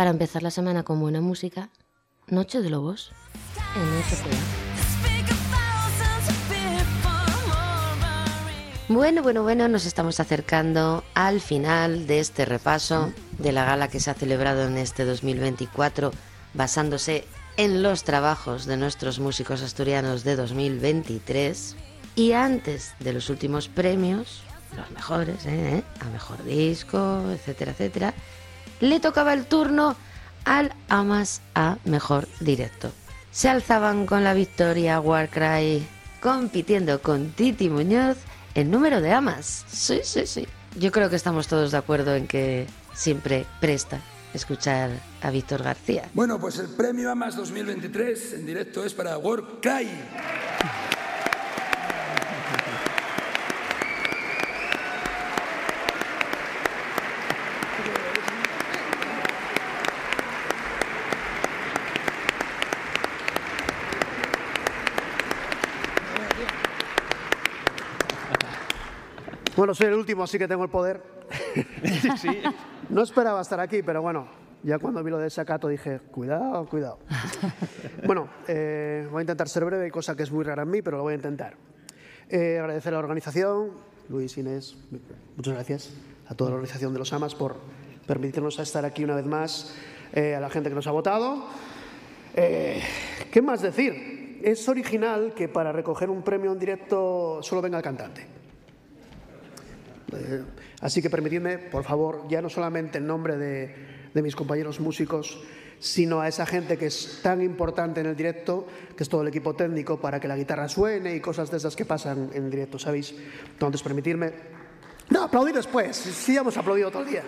Para 0.00 0.12
empezar 0.12 0.42
la 0.42 0.50
semana 0.50 0.82
con 0.82 0.98
buena 0.98 1.20
música, 1.20 1.68
Noche 2.26 2.62
de 2.62 2.70
Lobos 2.70 3.12
en 3.76 3.82
RPA. 4.00 4.30
Bueno, 8.88 9.22
bueno, 9.22 9.42
bueno, 9.42 9.68
nos 9.68 9.84
estamos 9.84 10.18
acercando 10.18 11.04
al 11.12 11.42
final 11.42 12.06
de 12.06 12.20
este 12.20 12.46
repaso 12.46 13.12
de 13.36 13.52
la 13.52 13.66
gala 13.66 13.88
que 13.88 14.00
se 14.00 14.10
ha 14.10 14.14
celebrado 14.14 14.66
en 14.66 14.78
este 14.78 15.04
2024 15.04 16.12
basándose 16.54 17.26
en 17.58 17.82
los 17.82 18.02
trabajos 18.02 18.64
de 18.64 18.78
nuestros 18.78 19.20
músicos 19.20 19.60
asturianos 19.60 20.24
de 20.24 20.34
2023 20.34 21.76
y 22.14 22.32
antes 22.32 22.94
de 23.00 23.12
los 23.12 23.28
últimos 23.28 23.68
premios, 23.68 24.44
los 24.78 24.90
mejores, 24.92 25.44
¿eh? 25.44 25.84
a 26.00 26.04
mejor 26.06 26.42
disco, 26.44 27.30
etcétera, 27.32 27.72
etcétera, 27.72 28.14
le 28.80 29.00
tocaba 29.00 29.32
el 29.32 29.46
turno 29.46 29.96
al 30.44 30.72
Amas 30.88 31.42
a 31.54 31.78
mejor 31.84 32.28
directo. 32.40 32.90
Se 33.30 33.48
alzaban 33.48 34.06
con 34.06 34.24
la 34.24 34.34
victoria 34.34 35.00
Warcry 35.00 35.86
compitiendo 36.20 37.00
con 37.00 37.30
Titi 37.30 37.68
Muñoz 37.68 38.18
en 38.54 38.70
número 38.70 39.00
de 39.00 39.12
amas. 39.12 39.64
Sí, 39.68 40.00
sí, 40.02 40.26
sí. 40.26 40.46
Yo 40.78 40.92
creo 40.92 41.10
que 41.10 41.16
estamos 41.16 41.48
todos 41.48 41.72
de 41.72 41.78
acuerdo 41.78 42.14
en 42.14 42.26
que 42.26 42.66
siempre 42.94 43.46
presta 43.60 44.00
escuchar 44.34 44.90
a 45.22 45.30
Víctor 45.30 45.62
García. 45.62 46.08
Bueno, 46.14 46.38
pues 46.38 46.58
el 46.58 46.68
premio 46.68 47.10
AMAS 47.10 47.36
2023 47.36 48.34
en 48.34 48.46
directo 48.46 48.84
es 48.84 48.94
para 48.94 49.18
Warcry. 49.18 49.88
Bueno, 69.60 69.74
soy 69.74 69.88
el 69.88 69.92
último, 69.92 70.22
así 70.22 70.38
que 70.38 70.48
tengo 70.48 70.64
el 70.64 70.70
poder. 70.70 71.02
No 72.88 73.02
esperaba 73.02 73.42
estar 73.42 73.60
aquí, 73.60 73.82
pero 73.82 74.00
bueno, 74.00 74.26
ya 74.62 74.78
cuando 74.78 75.04
vi 75.04 75.10
lo 75.10 75.18
de 75.18 75.28
Sacato 75.28 75.68
dije, 75.68 76.00
cuidado, 76.10 76.64
cuidado. 76.66 76.98
bueno, 78.06 78.30
eh, 78.48 79.06
voy 79.10 79.18
a 79.18 79.20
intentar 79.20 79.50
ser 79.50 79.66
breve, 79.66 79.90
cosa 79.90 80.16
que 80.16 80.22
es 80.22 80.32
muy 80.32 80.44
rara 80.44 80.62
en 80.62 80.70
mí, 80.70 80.80
pero 80.80 80.96
lo 80.96 81.02
voy 81.02 81.12
a 81.12 81.16
intentar. 81.16 81.56
Eh, 82.30 82.58
agradecer 82.58 82.94
a 82.94 82.96
la 82.96 83.00
organización, 83.00 83.72
Luis, 84.08 84.38
Inés, 84.38 84.78
muchas 85.36 85.52
gracias 85.52 85.92
a 86.26 86.34
toda 86.34 86.50
la 86.50 86.56
organización 86.56 86.94
de 86.94 86.98
los 86.98 87.12
AMAS 87.12 87.34
por 87.34 87.56
permitirnos 88.06 88.58
estar 88.58 88.86
aquí 88.86 89.04
una 89.04 89.14
vez 89.14 89.26
más, 89.26 89.76
eh, 90.14 90.34
a 90.34 90.40
la 90.40 90.48
gente 90.48 90.70
que 90.70 90.74
nos 90.74 90.86
ha 90.86 90.92
votado. 90.92 91.44
Eh, 92.34 92.82
¿Qué 93.30 93.42
más 93.42 93.60
decir? 93.60 94.40
Es 94.42 94.66
original 94.70 95.34
que 95.34 95.48
para 95.48 95.70
recoger 95.70 96.08
un 96.08 96.22
premio 96.22 96.50
en 96.50 96.58
directo 96.58 97.40
solo 97.42 97.60
venga 97.60 97.76
el 97.76 97.84
cantante. 97.84 98.39
Eh, 100.12 100.42
así 100.80 101.02
que 101.02 101.10
permitidme, 101.10 101.58
por 101.58 101.84
favor, 101.84 102.26
ya 102.28 102.42
no 102.42 102.48
solamente 102.48 102.98
en 102.98 103.06
nombre 103.06 103.36
de, 103.36 103.74
de 104.12 104.22
mis 104.22 104.36
compañeros 104.36 104.80
músicos, 104.80 105.40
sino 105.78 106.20
a 106.20 106.28
esa 106.28 106.44
gente 106.44 106.76
que 106.76 106.86
es 106.86 107.20
tan 107.22 107.40
importante 107.42 108.00
en 108.00 108.06
el 108.06 108.16
directo, 108.16 108.66
que 108.96 109.02
es 109.02 109.08
todo 109.08 109.22
el 109.22 109.28
equipo 109.28 109.54
técnico, 109.54 109.98
para 109.98 110.20
que 110.20 110.28
la 110.28 110.36
guitarra 110.36 110.68
suene 110.68 111.14
y 111.16 111.20
cosas 111.20 111.50
de 111.50 111.56
esas 111.56 111.74
que 111.74 111.86
pasan 111.86 112.30
en 112.34 112.50
directo, 112.50 112.78
¿sabéis? 112.78 113.14
Entonces, 113.52 113.82
permitirme... 113.82 114.32
No, 115.08 115.24
aplaudir 115.24 115.54
después, 115.54 115.96
sí 115.96 116.36
hemos 116.36 116.56
aplaudido 116.56 116.90
todo 116.90 117.02
el 117.02 117.08
día. 117.08 117.22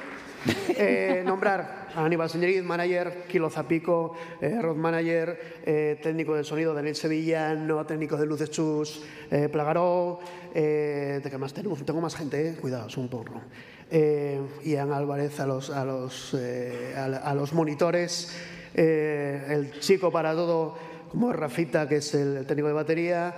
Eh, 0.75 1.23
nombrar 1.25 1.83
a 1.95 2.05
Aníbal 2.05 2.31
Señoriz, 2.31 2.63
manager, 2.63 3.25
Kilo 3.29 3.51
Zapico, 3.51 4.15
eh, 4.41 4.59
road 4.61 4.77
manager, 4.77 5.61
eh, 5.65 5.99
técnico 6.03 6.35
de 6.35 6.45
sonido 6.45 6.75
Daniel 6.75 6.97
Sevillano, 6.97 7.85
técnico 7.85 8.17
de 8.17 8.27
luces 8.27 8.51
Chus, 8.51 9.03
eh, 9.31 9.49
Plagaró, 9.49 10.21
¿de 10.55 11.23
qué 11.23 11.39
más 11.39 11.53
tenemos? 11.53 11.85
Tengo 11.85 12.01
más 12.01 12.17
gente, 12.17 12.57
cuidado, 12.61 12.89
es 12.89 12.97
un 12.97 13.09
porro. 13.09 13.41
Ian 14.65 14.93
Álvarez 14.93 15.39
a 15.41 15.47
los, 15.47 15.71
a 15.71 15.85
los, 15.85 16.35
a, 16.35 17.35
los 17.35 17.53
monitores, 17.53 18.35
el 18.75 19.71
chico 19.81 20.11
para 20.11 20.33
todo, 20.33 20.75
como 21.11 21.31
es 21.31 21.37
Rafita, 21.37 21.87
que 21.87 21.97
es 21.97 22.15
el, 22.15 22.47
técnico 22.47 22.69
de 22.69 22.75
batería, 22.75 23.35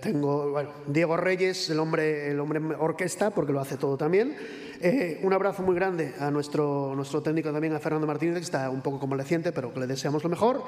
tengo 0.00 0.62
Diego 0.86 1.16
Reyes, 1.16 1.70
el 1.70 1.80
hombre, 1.80 2.30
el 2.30 2.38
hombre 2.38 2.60
orquesta, 2.78 3.30
porque 3.30 3.52
lo 3.52 3.60
hace 3.60 3.76
todo 3.76 3.96
también. 3.96 4.36
Eh, 4.80 5.20
un 5.22 5.32
abrazo 5.32 5.62
muy 5.62 5.74
grande 5.74 6.14
a 6.20 6.30
nuestro, 6.30 6.92
nuestro 6.94 7.20
técnico 7.20 7.52
también, 7.52 7.74
a 7.74 7.80
Fernando 7.80 8.06
Martínez, 8.06 8.36
que 8.36 8.44
está 8.44 8.70
un 8.70 8.80
poco 8.80 9.00
convaleciente, 9.00 9.52
pero 9.52 9.72
que 9.72 9.80
le 9.80 9.86
deseamos 9.86 10.22
lo 10.22 10.28
mejor. 10.28 10.62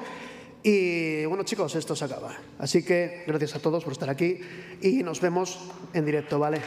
Y 0.63 1.25
bueno, 1.25 1.43
chicos, 1.43 1.75
esto 1.75 1.95
se 1.95 2.05
acaba. 2.05 2.35
Así 2.59 2.83
que 2.83 3.23
gracias 3.25 3.55
a 3.55 3.59
todos 3.59 3.83
por 3.83 3.93
estar 3.93 4.09
aquí 4.09 4.39
y 4.81 5.01
nos 5.03 5.21
vemos 5.21 5.71
en 5.93 6.05
directo, 6.05 6.39
¿vale? 6.39 6.61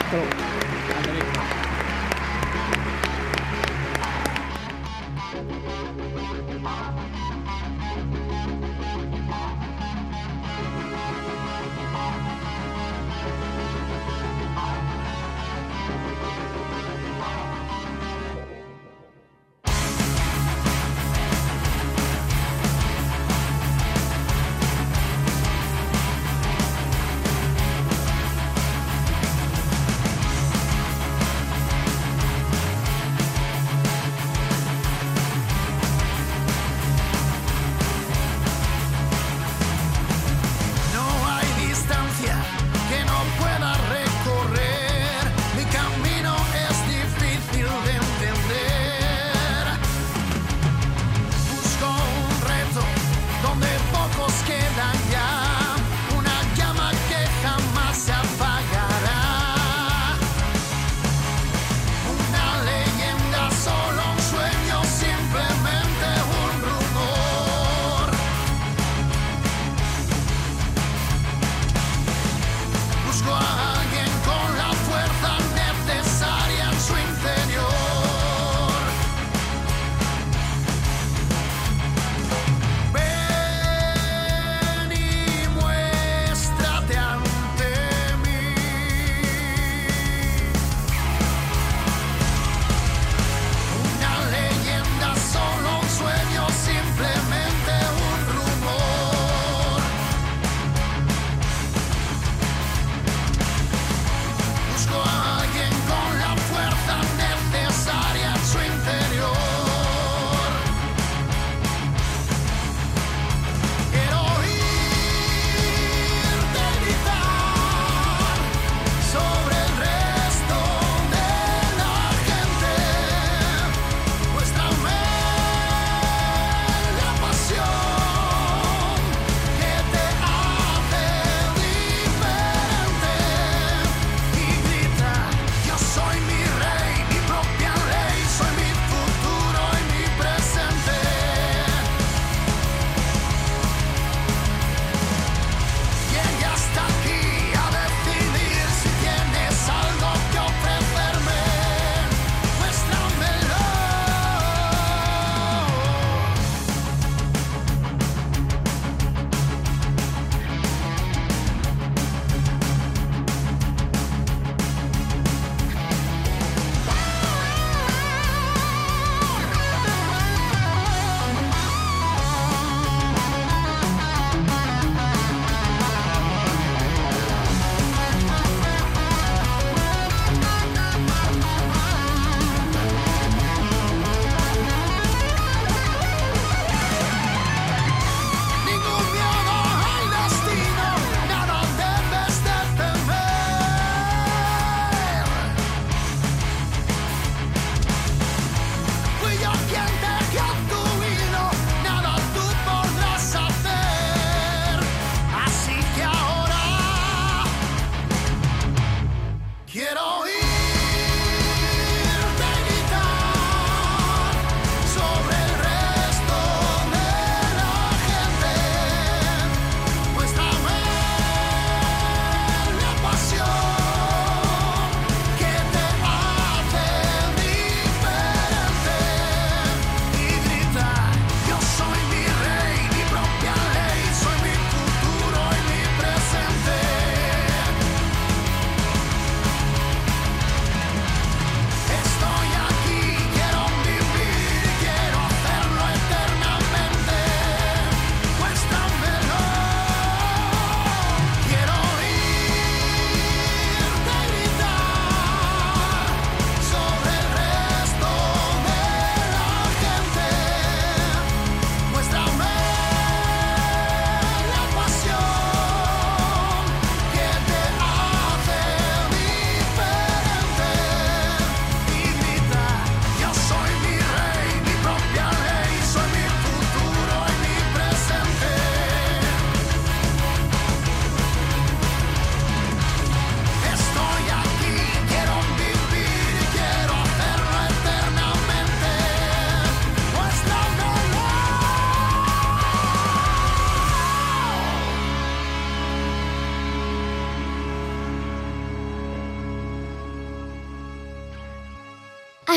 Hasta 0.00 0.16
luego. 0.16 1.53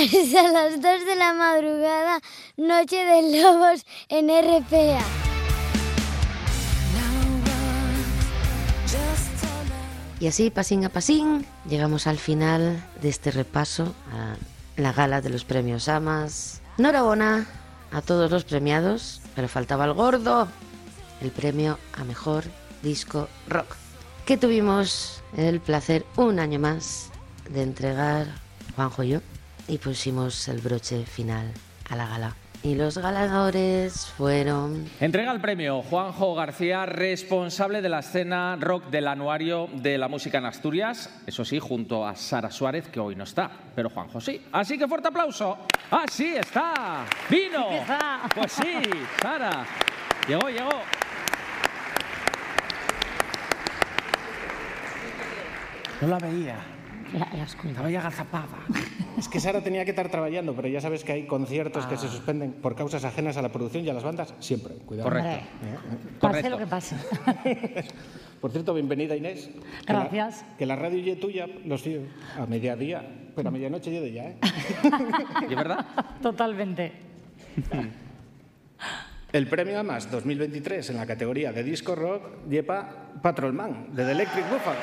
Hasta 0.07 0.51
las 0.51 0.81
2 0.81 1.05
de 1.05 1.15
la 1.15 1.33
madrugada, 1.33 2.19
Noche 2.55 2.95
de 2.95 3.41
Lobos 3.41 3.85
en 4.09 4.29
RPA. 4.29 5.03
Y 10.19 10.27
así, 10.27 10.49
pasín 10.49 10.85
a 10.85 10.89
pasín, 10.89 11.45
llegamos 11.69 12.07
al 12.07 12.17
final 12.17 12.83
de 13.01 13.09
este 13.09 13.31
repaso 13.31 13.93
a 14.11 14.35
la 14.79 14.93
gala 14.93 15.21
de 15.21 15.29
los 15.29 15.43
premios 15.43 15.89
Amas. 15.89 16.61
Enhorabuena 16.77 17.45
a 17.91 18.01
todos 18.01 18.31
los 18.31 18.43
premiados, 18.43 19.21
pero 19.35 19.47
faltaba 19.47 19.85
el 19.85 19.93
gordo, 19.93 20.47
el 21.21 21.31
premio 21.31 21.77
a 21.93 22.03
mejor 22.03 22.45
disco 22.81 23.27
rock, 23.47 23.75
que 24.25 24.37
tuvimos 24.37 25.21
el 25.35 25.59
placer 25.59 26.05
un 26.15 26.39
año 26.39 26.59
más 26.59 27.09
de 27.49 27.61
entregar 27.61 28.27
Juanjo 28.75 29.03
y 29.03 29.09
yo 29.09 29.19
y 29.67 29.77
pusimos 29.77 30.47
el 30.47 30.59
broche 30.59 31.05
final 31.05 31.51
a 31.89 31.95
la 31.95 32.07
gala. 32.07 32.35
Y 32.63 32.73
los 32.75 32.97
ganadores 32.97 34.07
fueron 34.17 34.89
Entrega 34.99 35.31
el 35.31 35.39
premio 35.39 35.83
Juanjo 35.83 36.33
García, 36.33 36.85
responsable 36.87 37.81
de 37.81 37.89
la 37.89 37.99
escena 37.99 38.57
rock 38.59 38.89
del 38.89 39.07
anuario 39.07 39.69
de 39.73 39.97
la 39.97 40.07
música 40.07 40.39
en 40.39 40.45
Asturias. 40.45 41.09
Eso 41.27 41.45
sí, 41.45 41.59
junto 41.59 42.05
a 42.05 42.15
Sara 42.15 42.49
Suárez, 42.49 42.87
que 42.89 42.99
hoy 42.99 43.15
no 43.15 43.25
está, 43.25 43.49
pero 43.75 43.89
Juanjo 43.89 44.19
sí. 44.19 44.41
Así 44.51 44.77
que 44.77 44.87
fuerte 44.87 45.09
aplauso. 45.09 45.57
¡Así 45.91 46.35
está! 46.35 47.05
¡Vino! 47.29 47.67
Pues 48.35 48.51
sí, 48.51 48.81
Sara. 49.21 49.65
Llegó, 50.27 50.49
llegó. 50.49 50.81
No 56.01 56.07
la 56.07 56.17
veía. 56.17 56.76
La, 57.13 57.29
la 57.33 57.43
escuela. 57.43 57.71
Estaba 57.71 57.89
ya 57.89 57.99
agazapada. 57.99 58.47
Es 59.17 59.27
que 59.27 59.39
Sara 59.39 59.61
tenía 59.63 59.83
que 59.83 59.89
estar 59.89 60.09
trabajando, 60.09 60.53
pero 60.55 60.67
ya 60.67 60.79
sabes 60.79 61.03
que 61.03 61.11
hay 61.11 61.25
conciertos 61.25 61.87
que 61.87 61.97
se 61.97 62.07
suspenden 62.07 62.51
por 62.51 62.75
causas 62.75 63.03
ajenas 63.03 63.35
a 63.35 63.41
la 63.41 63.51
producción 63.51 63.83
y 63.83 63.89
a 63.89 63.93
las 63.95 64.03
bandas 64.03 64.31
siempre. 64.39 64.75
Cuidado. 64.75 65.09
Correcto. 65.09 65.29
Eh, 65.63 66.19
Pase 66.21 66.49
lo 66.51 66.57
que 66.59 66.67
pase. 66.67 66.95
Por 68.41 68.51
cierto, 68.51 68.75
bienvenida 68.75 69.15
Inés. 69.15 69.49
Que 69.87 69.93
la- 69.93 70.01
Gracias. 70.01 70.45
que 70.59 70.67
la 70.67 70.75
radio 70.75 70.99
ya 71.15 71.19
tuya, 71.19 71.47
los 71.65 71.81
tíos, 71.81 72.03
a 72.37 72.45
mediodía, 72.45 73.01
pero 73.35 73.49
a 73.49 73.51
medianoche 73.51 73.91
yo 73.91 74.01
de 74.01 74.11
ya, 74.11 74.23
¿eh? 74.25 74.37
¿Y 75.49 75.55
verdad? 75.55 75.83
Totalmente. 76.21 76.91
El 79.33 79.47
premio 79.47 79.79
AMAS 79.79 80.11
2023 80.11 80.91
en 80.91 80.97
la 80.97 81.07
categoría 81.07 81.51
de 81.51 81.63
disco 81.63 81.95
rock 81.95 82.47
lleva 82.47 82.87
Patrol 83.23 83.53
Man, 83.53 83.87
de 83.95 84.05
The 84.05 84.11
Electric 84.11 84.45
Buffalo. 84.51 84.77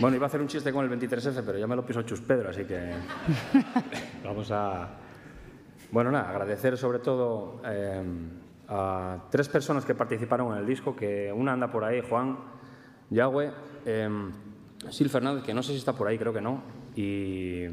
Bueno, 0.00 0.16
iba 0.16 0.26
a 0.26 0.28
hacer 0.28 0.40
un 0.40 0.46
chiste 0.46 0.72
con 0.72 0.84
el 0.84 0.98
23F, 0.98 1.42
pero 1.44 1.58
ya 1.58 1.66
me 1.66 1.74
lo 1.74 1.84
pisó 1.84 2.02
Chus 2.02 2.20
Pedro, 2.20 2.50
así 2.50 2.64
que 2.64 2.92
vamos 4.24 4.50
a... 4.52 4.88
Bueno, 5.90 6.10
nada, 6.10 6.30
agradecer 6.30 6.76
sobre 6.76 7.00
todo 7.00 7.60
eh, 7.64 8.02
a 8.68 9.24
tres 9.30 9.48
personas 9.48 9.84
que 9.84 9.94
participaron 9.94 10.52
en 10.52 10.58
el 10.58 10.66
disco, 10.66 10.94
que 10.94 11.32
una 11.32 11.54
anda 11.54 11.70
por 11.70 11.82
ahí, 11.82 12.00
Juan, 12.08 12.38
Yahweh, 13.10 13.50
eh, 13.86 14.30
Sil 14.86 15.10
Fernández, 15.10 15.42
que 15.42 15.54
no 15.54 15.62
sé 15.62 15.72
si 15.72 15.78
está 15.78 15.94
por 15.94 16.06
ahí, 16.06 16.18
creo 16.18 16.32
que 16.32 16.40
no, 16.40 16.62
y 16.94 17.64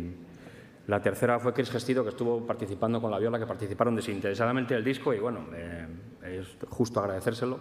la 0.88 1.02
tercera 1.02 1.40
fue 1.40 1.54
Chris 1.54 1.70
Gestido, 1.72 2.04
que 2.04 2.10
estuvo 2.10 2.46
participando 2.46 3.02
con 3.02 3.12
la 3.12 3.20
viola, 3.20 3.40
que 3.40 3.46
participaron 3.46 3.96
desinteresadamente 3.96 4.76
del 4.76 4.84
disco, 4.84 5.14
y 5.14 5.20
bueno, 5.20 5.48
eh, 5.54 5.88
es 6.24 6.58
justo 6.70 7.00
agradecérselo. 7.00 7.60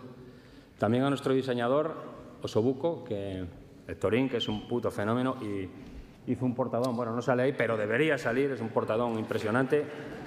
También 0.79 1.05
a 1.05 1.09
nuestro 1.09 1.33
diseñador, 1.33 1.95
Osobuco, 2.45 3.03
que 3.05 3.45
que 3.87 4.37
es 4.37 4.49
un 4.49 4.67
puto 4.69 4.91
fenómeno 4.91 5.37
y 5.43 5.69
hizo 6.31 6.45
un 6.45 6.55
portadón. 6.55 6.97
Bueno, 6.97 7.15
no 7.15 7.21
sale 7.23 7.43
ahí, 7.43 7.55
pero 7.57 7.77
debería 7.77 8.17
salir, 8.19 8.51
es 8.51 8.61
un 8.61 8.69
portadón 8.71 9.19
impresionante. 9.19 9.85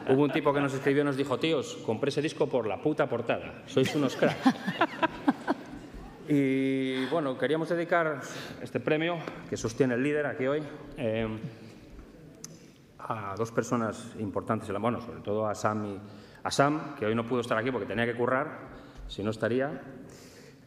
Hubo 0.10 0.24
un 0.24 0.32
tipo 0.32 0.54
que 0.54 0.62
nos 0.62 0.74
escribió 0.74 1.02
y 1.02 1.06
nos 1.06 1.18
dijo, 1.18 1.38
tíos, 1.40 1.78
compré 1.86 2.10
ese 2.10 2.22
disco 2.22 2.48
por 2.48 2.68
la 2.68 2.82
puta 2.82 3.08
portada, 3.10 3.64
sois 3.66 3.94
unos 3.96 4.16
cracks. 4.16 4.38
y 6.30 7.06
bueno, 7.08 7.38
queríamos 7.38 7.70
dedicar 7.70 8.22
este 8.62 8.80
premio 8.80 9.18
que 9.50 9.58
sostiene 9.58 9.96
el 9.96 10.04
líder 10.04 10.26
aquí 10.28 10.46
hoy 10.46 10.62
eh, 10.98 11.28
a 13.00 13.36
dos 13.38 13.52
personas 13.52 14.14
importantes, 14.20 14.70
bueno, 14.80 15.02
sobre 15.02 15.22
todo 15.22 15.48
a 15.48 15.56
Sam, 15.56 15.86
y- 15.86 16.00
a 16.44 16.52
Sam, 16.52 16.96
que 16.98 17.06
hoy 17.06 17.16
no 17.16 17.26
pudo 17.26 17.42
estar 17.42 17.58
aquí 17.58 17.72
porque 17.72 17.88
tenía 17.88 18.06
que 18.06 18.16
currar, 18.16 18.60
si 19.08 19.24
no 19.24 19.32
estaría. 19.32 19.82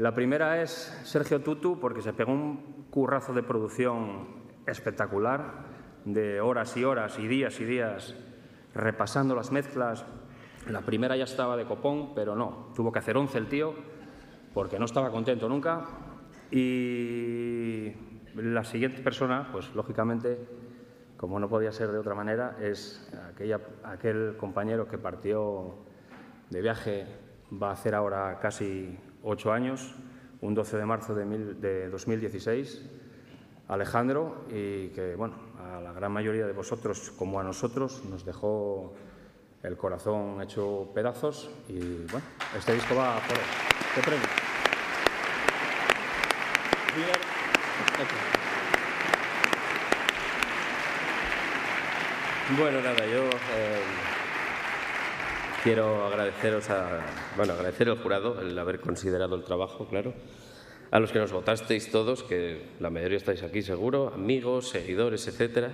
La 0.01 0.14
primera 0.14 0.62
es 0.62 0.70
Sergio 1.05 1.43
Tutu, 1.43 1.78
porque 1.78 2.01
se 2.01 2.14
pegó 2.14 2.32
un 2.32 2.86
currazo 2.90 3.35
de 3.35 3.43
producción 3.43 4.28
espectacular, 4.66 5.66
de 6.06 6.40
horas 6.40 6.74
y 6.78 6.85
horas 6.85 7.18
y 7.18 7.28
días 7.28 7.60
y 7.60 7.66
días 7.66 8.14
repasando 8.74 9.35
las 9.35 9.52
mezclas. 9.52 10.06
La 10.70 10.81
primera 10.81 11.18
ya 11.18 11.24
estaba 11.24 11.55
de 11.55 11.66
copón, 11.66 12.14
pero 12.14 12.35
no, 12.35 12.72
tuvo 12.74 12.90
que 12.90 12.98
hacer 12.98 13.14
11 13.18 13.36
el 13.36 13.48
tío, 13.48 13.74
porque 14.55 14.78
no 14.78 14.86
estaba 14.86 15.10
contento 15.10 15.51
nunca. 15.51 15.85
Y 16.51 17.93
la 18.36 18.64
siguiente 18.64 19.02
persona, 19.02 19.51
pues 19.52 19.74
lógicamente, 19.74 20.39
como 21.18 21.39
no 21.39 21.51
podía 21.51 21.72
ser 21.72 21.93
de 21.93 21.98
otra 21.98 22.14
manera, 22.14 22.56
es 22.59 23.06
aquel 23.85 24.39
compañero 24.39 24.89
que 24.89 24.97
partió 24.97 25.74
de 26.48 26.62
viaje, 26.62 27.06
va 27.62 27.68
a 27.68 27.72
hacer 27.72 27.94
ahora 27.94 28.39
casi 28.40 28.98
ocho 29.23 29.53
años, 29.53 29.95
un 30.41 30.55
12 30.55 30.77
de 30.77 30.87
marzo 30.87 31.15
de, 31.15 31.25
mil- 31.25 31.61
de 31.61 31.89
2016, 31.91 32.83
Alejandro, 33.69 34.45
y 34.49 34.89
que, 34.89 35.15
bueno, 35.17 35.35
a 35.59 35.81
la 35.81 35.93
gran 35.93 36.13
mayoría 36.13 36.47
de 36.47 36.53
vosotros, 36.53 37.13
como 37.19 37.39
a 37.41 37.45
nosotros, 37.45 38.03
nos 38.09 38.25
dejó 38.25 38.95
el 39.63 39.77
corazón 39.77 40.41
hecho 40.43 40.91
pedazos 40.95 41.51
y, 41.69 41.79
bueno, 42.11 42.27
este 42.57 42.75
disco 42.75 42.95
va 42.97 43.17
por 43.21 43.37
él. 43.37 43.45
¿Qué 43.95 44.01
premio? 44.01 44.27
Bueno, 52.59 52.81
nada, 52.81 53.07
yo 53.07 53.25
eh, 53.55 53.81
quiero 55.62 56.07
agradeceros 56.07 56.70
a, 56.70 57.01
bueno, 57.37 57.53
agradecer 57.55 57.89
al 57.89 57.99
jurado 57.99 58.41
el 58.41 58.59
haber 58.59 58.81
considerado 58.81 59.37
el 59.37 59.45
trabajo, 59.45 59.87
claro. 59.87 60.15
A 60.91 60.99
los 60.99 61.12
que 61.12 61.19
nos 61.20 61.31
votasteis 61.32 61.91
todos, 61.91 62.23
que 62.24 62.62
la 62.81 62.91
mayoría 62.91 63.16
estáis 63.19 63.43
aquí 63.43 63.62
seguro, 63.62 64.12
amigos, 64.15 64.70
seguidores, 64.70 65.27
etcétera. 65.28 65.70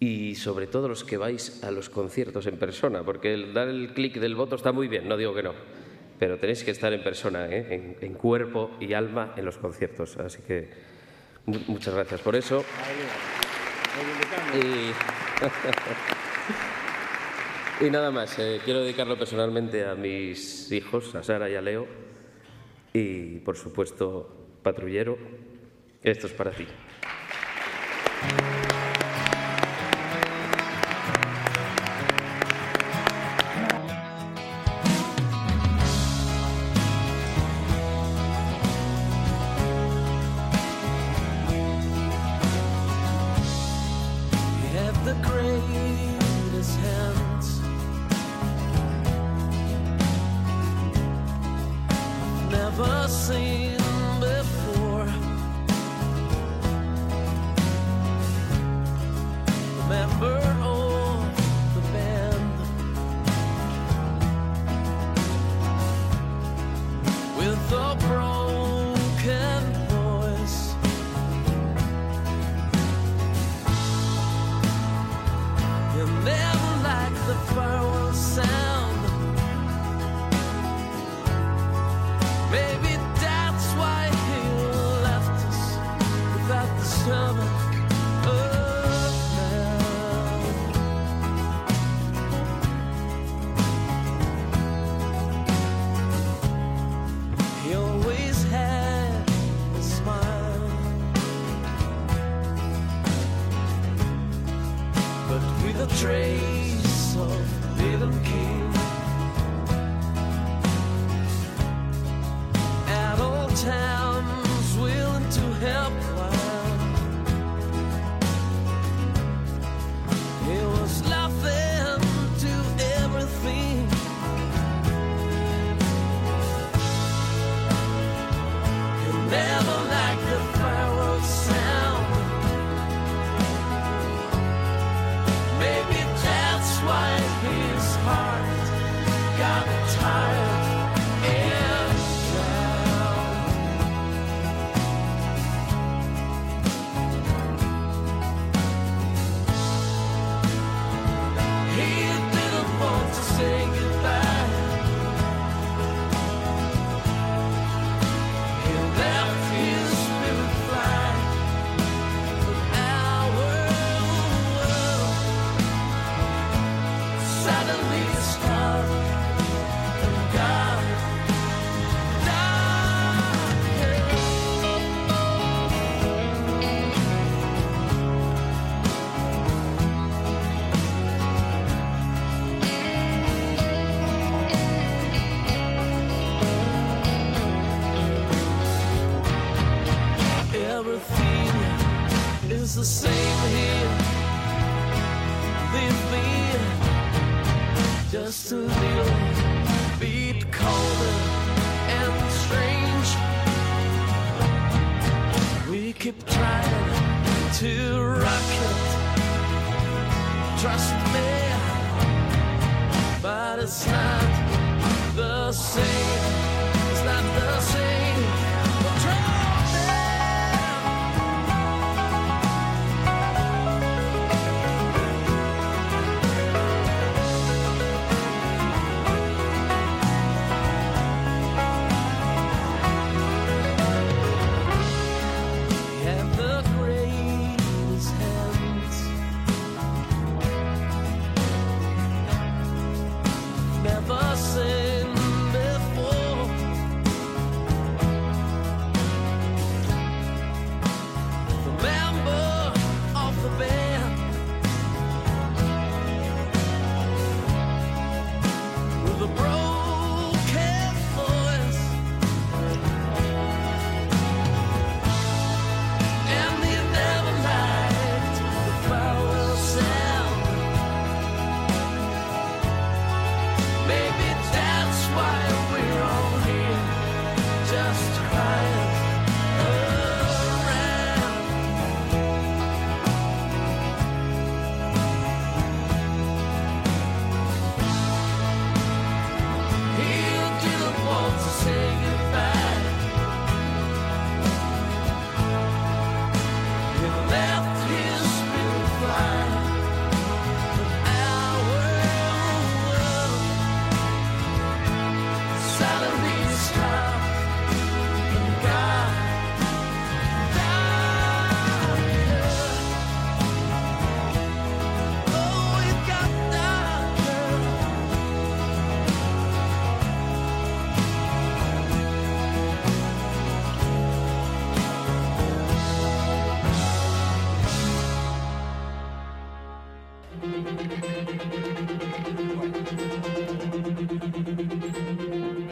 Y 0.00 0.34
sobre 0.34 0.66
todo 0.66 0.88
los 0.88 1.04
que 1.04 1.16
vais 1.18 1.62
a 1.62 1.70
los 1.70 1.90
conciertos 1.90 2.46
en 2.46 2.56
persona, 2.58 3.02
porque 3.04 3.34
el 3.34 3.52
dar 3.54 3.68
el 3.68 3.92
clic 3.92 4.14
del 4.18 4.34
voto 4.34 4.56
está 4.56 4.72
muy 4.72 4.88
bien, 4.88 5.06
no 5.08 5.16
digo 5.16 5.34
que 5.34 5.42
no, 5.42 5.52
pero 6.18 6.38
tenéis 6.38 6.64
que 6.64 6.70
estar 6.70 6.92
en 6.92 7.02
persona, 7.04 7.46
¿eh? 7.48 7.66
en, 7.70 7.96
en 8.00 8.14
cuerpo 8.14 8.70
y 8.80 8.94
alma 8.94 9.34
en 9.36 9.44
los 9.44 9.58
conciertos. 9.58 10.16
Así 10.16 10.40
que 10.42 10.70
mu- 11.46 11.60
muchas 11.68 11.94
gracias 11.94 12.20
por 12.22 12.34
eso. 12.34 12.64
Y, 14.54 14.90
y 17.80 17.90
nada 17.90 18.10
más, 18.10 18.38
eh, 18.38 18.60
quiero 18.64 18.80
dedicarlo 18.80 19.18
personalmente 19.18 19.86
a 19.86 19.94
mis 19.94 20.70
hijos, 20.70 21.14
a 21.14 21.22
Sara 21.22 21.48
y 21.48 21.54
a 21.54 21.62
Leo, 21.62 21.86
y 22.92 23.38
por 23.38 23.56
supuesto, 23.56 24.58
patrullero, 24.62 25.16
esto 26.02 26.26
es 26.26 26.32
para 26.32 26.50
ti. 26.50 26.66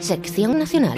Sección 0.09 0.57
nacional. 0.57 0.97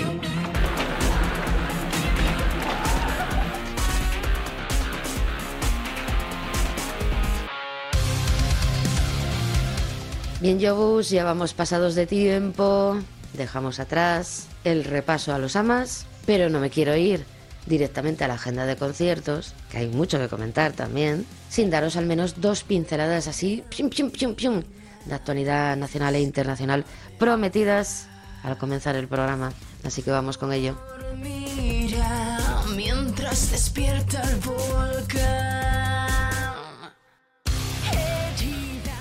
Bien, 10.39 10.59
Yobus, 10.59 11.09
ya 11.09 11.25
vamos 11.25 11.53
pasados 11.53 11.95
de 11.95 12.07
tiempo, 12.07 12.97
dejamos 13.33 13.81
atrás 13.81 14.47
el 14.63 14.85
repaso 14.85 15.33
a 15.33 15.39
los 15.39 15.57
amas, 15.57 16.05
pero 16.25 16.49
no 16.49 16.61
me 16.61 16.69
quiero 16.69 16.95
ir 16.95 17.25
directamente 17.65 18.23
a 18.23 18.29
la 18.29 18.35
agenda 18.35 18.65
de 18.65 18.77
conciertos, 18.77 19.55
que 19.69 19.79
hay 19.79 19.87
mucho 19.89 20.19
que 20.19 20.29
comentar 20.29 20.71
también, 20.71 21.25
sin 21.49 21.69
daros 21.69 21.97
al 21.97 22.05
menos 22.05 22.39
dos 22.39 22.63
pinceladas 22.63 23.27
así, 23.27 23.61
pium, 23.75 23.89
pium, 23.89 24.09
pium, 24.09 24.35
pium, 24.35 24.63
de 25.05 25.15
actualidad 25.15 25.75
nacional 25.75 26.15
e 26.15 26.21
internacional 26.21 26.85
prometidas 27.19 28.07
al 28.43 28.57
comenzar 28.57 28.95
el 28.95 29.07
programa. 29.07 29.53
Así 29.83 30.03
que 30.03 30.11
vamos 30.11 30.37
con 30.37 30.53
ello. 30.53 30.77
Mira 31.17 32.63
mientras 32.75 33.51
despierta 33.51 34.21
el 34.23 34.37
volcán. 34.37 35.71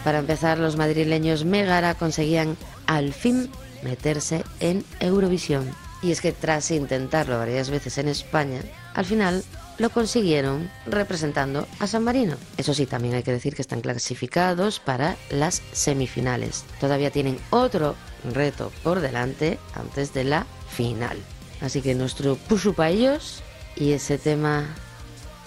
Para 0.05 0.19
empezar, 0.19 0.59
los 0.59 0.77
madrileños 0.77 1.45
Megara 1.45 1.95
conseguían 1.95 2.57
al 2.87 3.13
fin 3.13 3.51
meterse 3.83 4.45
en 4.61 4.85
Eurovisión. 4.99 5.71
Y 6.03 6.13
es 6.13 6.23
que 6.23 6.33
tras 6.33 6.71
intentarlo 6.71 7.39
varias 7.39 7.69
veces 7.69 7.99
en 7.99 8.09
España, 8.09 8.63
al 8.95 9.05
final 9.05 9.45
lo 9.77 9.91
consiguieron 9.91 10.71
representando 10.87 11.67
a 11.79 11.87
San 11.87 12.05
Marino. 12.05 12.37
Eso 12.57 12.73
sí, 12.73 12.87
también 12.87 13.15
hay 13.15 13.23
que 13.23 13.33
decir 13.33 13.55
que 13.55 13.63
están 13.63 13.81
clasificados 13.83 14.81
para 14.81 15.17
las 15.31 15.63
semifinales. 15.73 16.65
Todavía 16.81 17.11
tienen 17.11 17.39
otro 17.51 17.95
reto 18.25 18.73
por 18.83 19.01
delante 19.01 19.59
antes 19.75 20.13
de 20.13 20.25
la 20.25 20.47
final. 20.69 21.19
Así 21.61 21.83
que 21.83 21.95
nuestro 21.95 22.37
pusu 22.37 22.75
para 22.75 22.91
ellos 22.91 23.43
y 23.77 23.93
ese 23.93 24.19
tema 24.19 24.67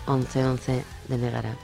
11-11 0.07 0.83
de 1.07 1.17
Megara. 1.17 1.57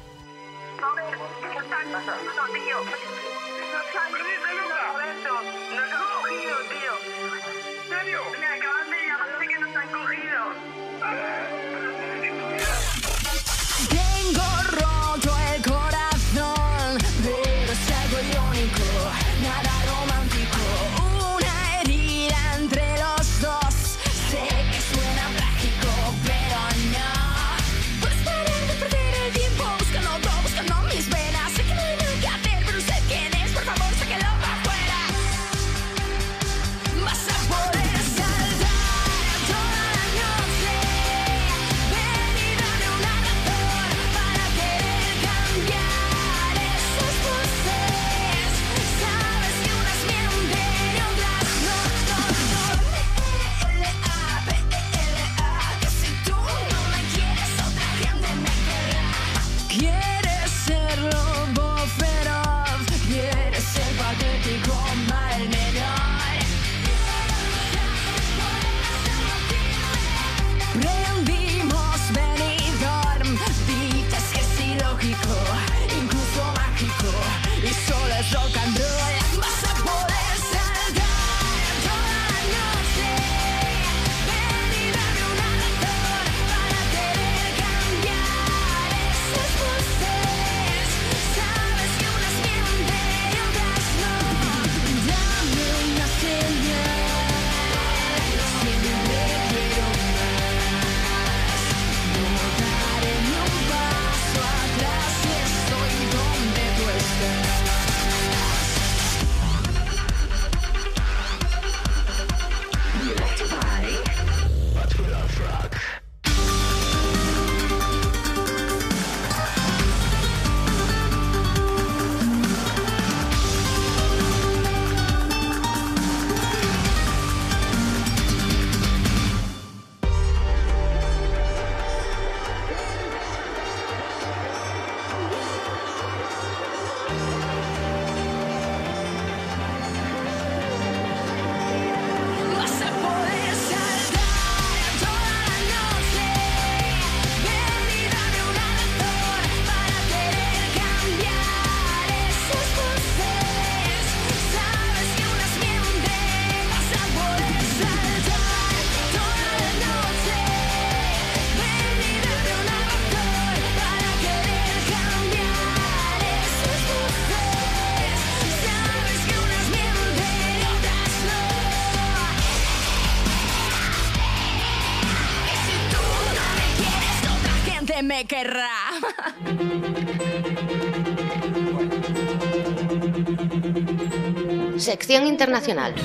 Internacional. 185.10 185.96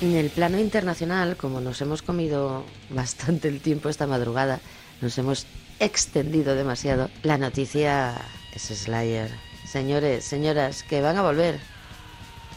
En 0.00 0.16
el 0.16 0.30
plano 0.30 0.58
internacional, 0.58 1.36
como 1.36 1.60
nos 1.60 1.82
hemos 1.82 2.00
comido 2.00 2.64
bastante 2.88 3.48
el 3.48 3.60
tiempo 3.60 3.90
esta 3.90 4.06
madrugada, 4.06 4.60
nos 5.02 5.18
hemos 5.18 5.46
extendido 5.80 6.54
demasiado, 6.54 7.10
la 7.22 7.36
noticia 7.36 8.14
es 8.54 8.62
Slayer. 8.62 9.30
Señores, 9.66 10.24
señoras, 10.24 10.82
que 10.82 11.02
van 11.02 11.18
a 11.18 11.22
volver. 11.22 11.60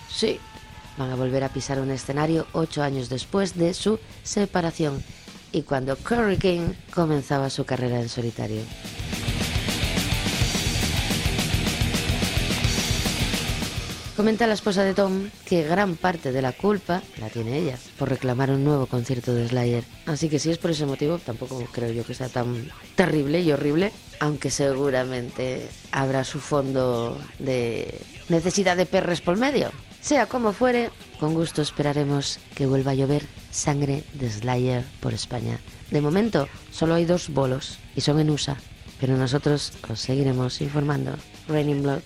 Sí, 0.09 0.39
van 0.97 1.11
a 1.11 1.15
volver 1.15 1.43
a 1.43 1.49
pisar 1.49 1.79
un 1.79 1.91
escenario 1.91 2.47
ocho 2.53 2.83
años 2.83 3.09
después 3.09 3.55
de 3.55 3.73
su 3.73 3.99
separación 4.23 5.03
y 5.51 5.61
cuando 5.63 5.95
Curry 5.95 6.37
King 6.37 6.73
comenzaba 6.93 7.49
su 7.49 7.65
carrera 7.65 7.99
en 7.99 8.09
solitario. 8.09 8.61
Comenta 14.17 14.47
la 14.47 14.55
esposa 14.55 14.83
de 14.83 14.95
Tom 14.95 15.29
que 15.45 15.61
gran 15.61 15.95
parte 15.95 16.31
de 16.31 16.41
la 16.41 16.51
culpa 16.51 17.03
la 17.19 17.29
tiene 17.29 17.59
ella 17.59 17.77
por 17.99 18.09
reclamar 18.09 18.49
un 18.49 18.63
nuevo 18.63 18.87
concierto 18.87 19.31
de 19.31 19.47
Slayer. 19.47 19.83
Así 20.07 20.27
que 20.27 20.39
si 20.39 20.49
es 20.49 20.57
por 20.57 20.71
ese 20.71 20.87
motivo, 20.87 21.19
tampoco 21.19 21.63
creo 21.71 21.91
yo 21.91 22.03
que 22.03 22.15
sea 22.15 22.27
tan 22.27 22.67
terrible 22.95 23.41
y 23.41 23.51
horrible, 23.51 23.91
aunque 24.19 24.49
seguramente 24.49 25.69
habrá 25.91 26.23
su 26.23 26.39
fondo 26.39 27.21
de 27.37 28.01
necesidad 28.27 28.75
de 28.75 28.87
perres 28.87 29.21
por 29.21 29.37
medio. 29.37 29.69
Sea 30.01 30.27
como 30.27 30.53
fuere, 30.53 30.89
con 31.19 31.33
gusto 31.33 31.61
esperaremos 31.61 32.39
que 32.55 32.65
vuelva 32.65 32.91
a 32.91 32.95
llover 32.95 33.25
sangre 33.51 34.03
de 34.13 34.29
Slayer 34.29 34.85
por 35.01 35.13
España. 35.13 35.59
De 35.91 36.01
momento, 36.01 36.47
solo 36.71 36.95
hay 36.95 37.05
dos 37.05 37.29
bolos 37.29 37.79
y 37.95 38.01
son 38.01 38.19
en 38.19 38.29
USA, 38.29 38.57
pero 38.99 39.17
nosotros 39.17 39.73
os 39.89 39.99
seguiremos 39.99 40.61
informando. 40.61 41.15
Raining 41.47 41.83
Blood. 41.83 42.01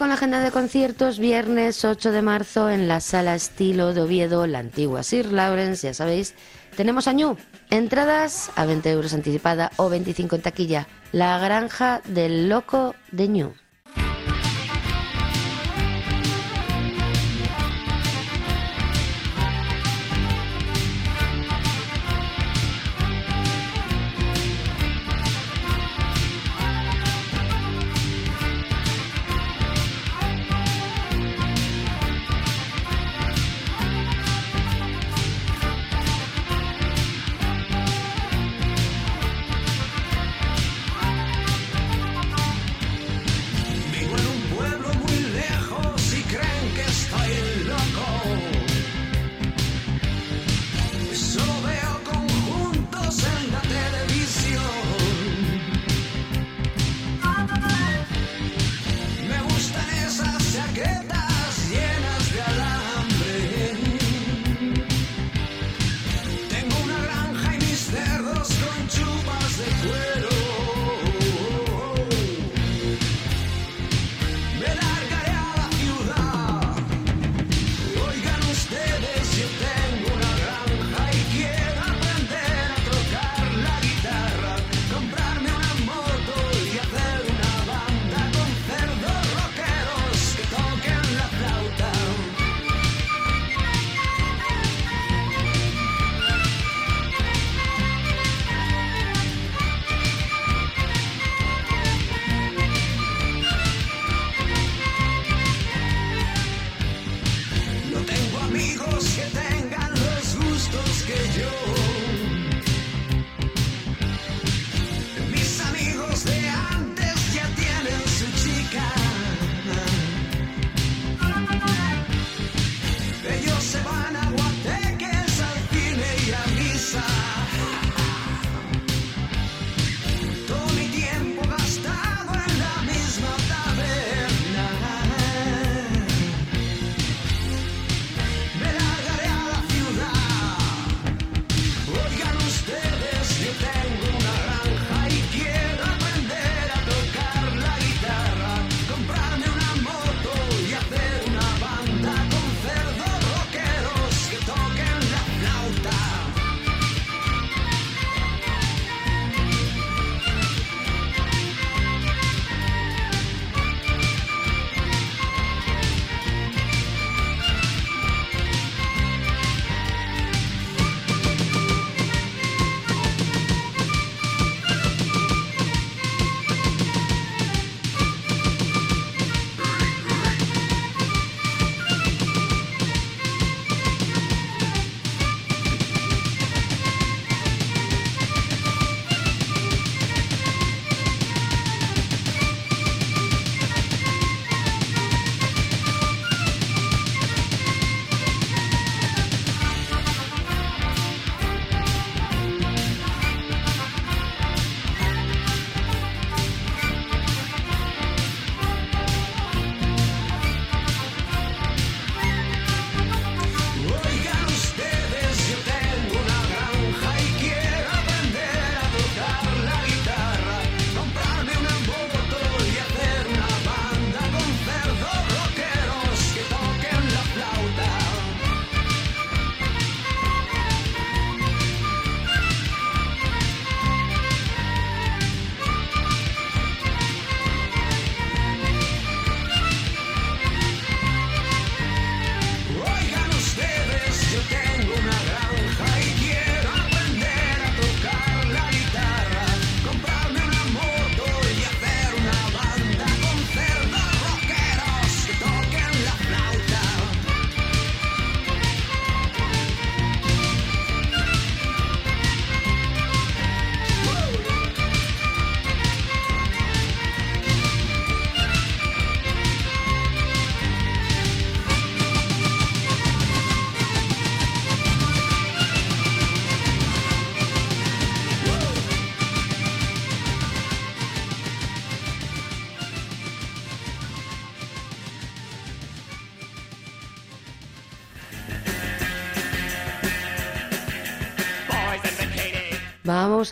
Con 0.00 0.08
la 0.08 0.14
agenda 0.14 0.40
de 0.40 0.50
conciertos. 0.50 1.18
Viernes 1.18 1.84
8 1.84 2.10
de 2.10 2.22
marzo 2.22 2.70
en 2.70 2.88
la 2.88 3.00
Sala 3.00 3.34
Estilo 3.34 3.92
de 3.92 4.00
Oviedo, 4.00 4.46
la 4.46 4.60
antigua 4.60 5.02
Sir 5.02 5.30
Lawrence, 5.30 5.86
ya 5.86 5.92
sabéis. 5.92 6.34
Tenemos 6.74 7.06
a 7.06 7.12
Ñu. 7.12 7.36
Entradas 7.68 8.50
a 8.56 8.64
20 8.64 8.90
euros 8.92 9.12
anticipada 9.12 9.70
o 9.76 9.90
25 9.90 10.36
en 10.36 10.42
taquilla. 10.42 10.88
La 11.12 11.38
granja 11.38 12.00
del 12.06 12.48
loco 12.48 12.94
de 13.12 13.28
Ñu. 13.28 13.59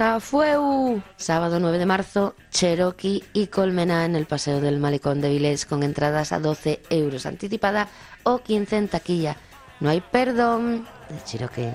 a 0.00 0.20
Fueu. 0.20 1.02
Sábado 1.16 1.58
9 1.60 1.78
de 1.78 1.86
marzo, 1.86 2.34
Cherokee 2.50 3.24
y 3.32 3.48
Colmena 3.48 4.04
en 4.04 4.16
el 4.16 4.26
Paseo 4.26 4.60
del 4.60 4.78
Malecón 4.78 5.20
de 5.20 5.30
Vilés 5.30 5.66
con 5.66 5.82
entradas 5.82 6.32
a 6.32 6.38
12 6.38 6.80
euros 6.90 7.26
anticipada 7.26 7.88
o 8.22 8.38
15 8.38 8.76
en 8.76 8.88
taquilla. 8.88 9.36
No 9.80 9.90
hay 9.90 10.00
perdón. 10.00 10.86
Cherokee. 11.24 11.72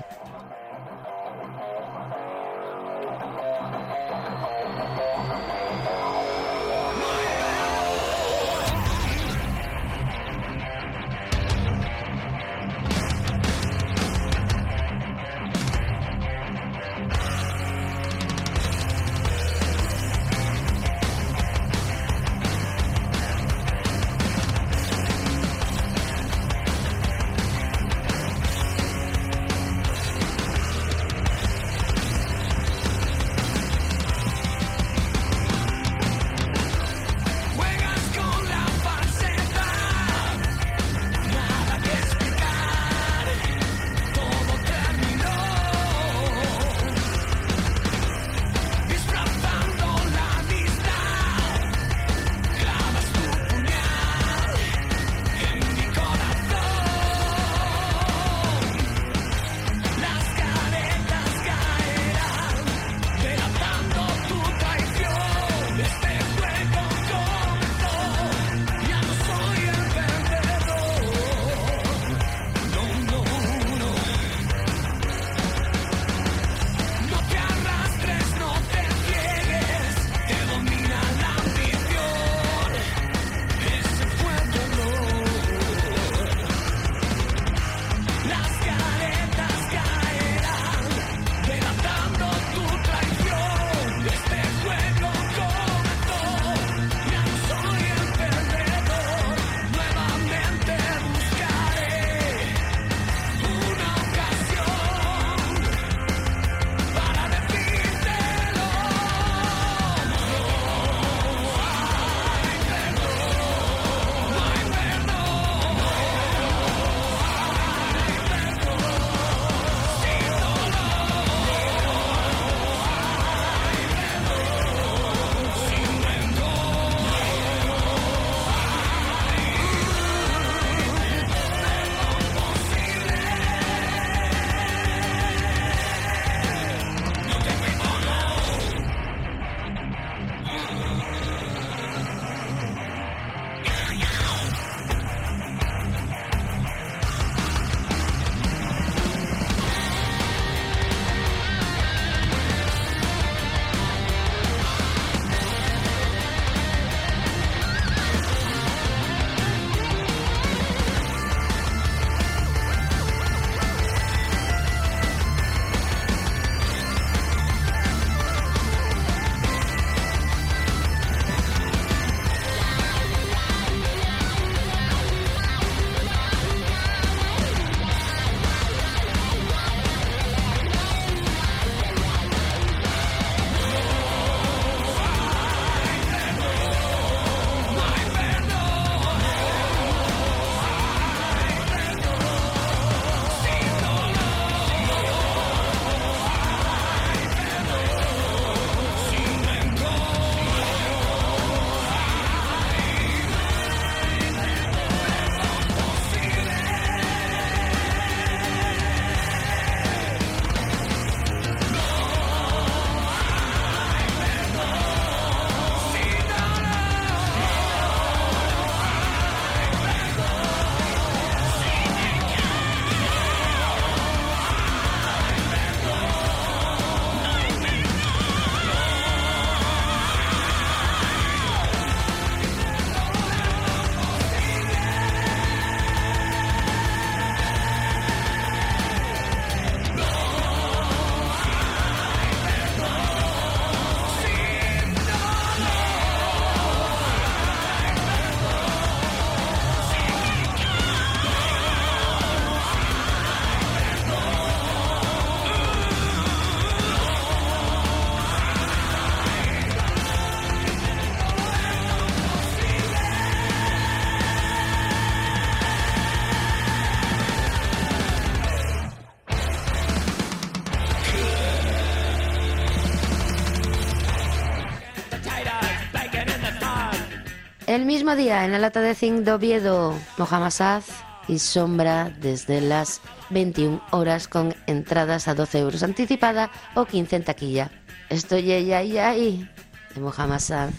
El 277.74 277.86
mismo 277.86 278.14
día, 278.14 278.44
en 278.44 278.52
la 278.52 278.60
lata 278.60 278.80
de 278.80 278.94
zinc 278.94 279.24
de 279.24 279.32
Oviedo, 279.32 279.98
Mohamed 280.16 280.84
y 281.26 281.40
Sombra 281.40 282.08
desde 282.20 282.60
las 282.60 283.00
21 283.30 283.82
horas 283.90 284.28
con 284.28 284.54
entradas 284.68 285.26
a 285.26 285.34
12 285.34 285.58
euros 285.58 285.82
anticipada 285.82 286.52
o 286.76 286.84
15 286.84 287.16
en 287.16 287.24
taquilla. 287.24 287.72
Estoy 288.10 288.52
ella 288.52 288.80
y 288.84 288.98
ahí 288.98 289.50
de 289.92 290.00
Mohamed 290.00 290.38
Sad. 290.38 290.70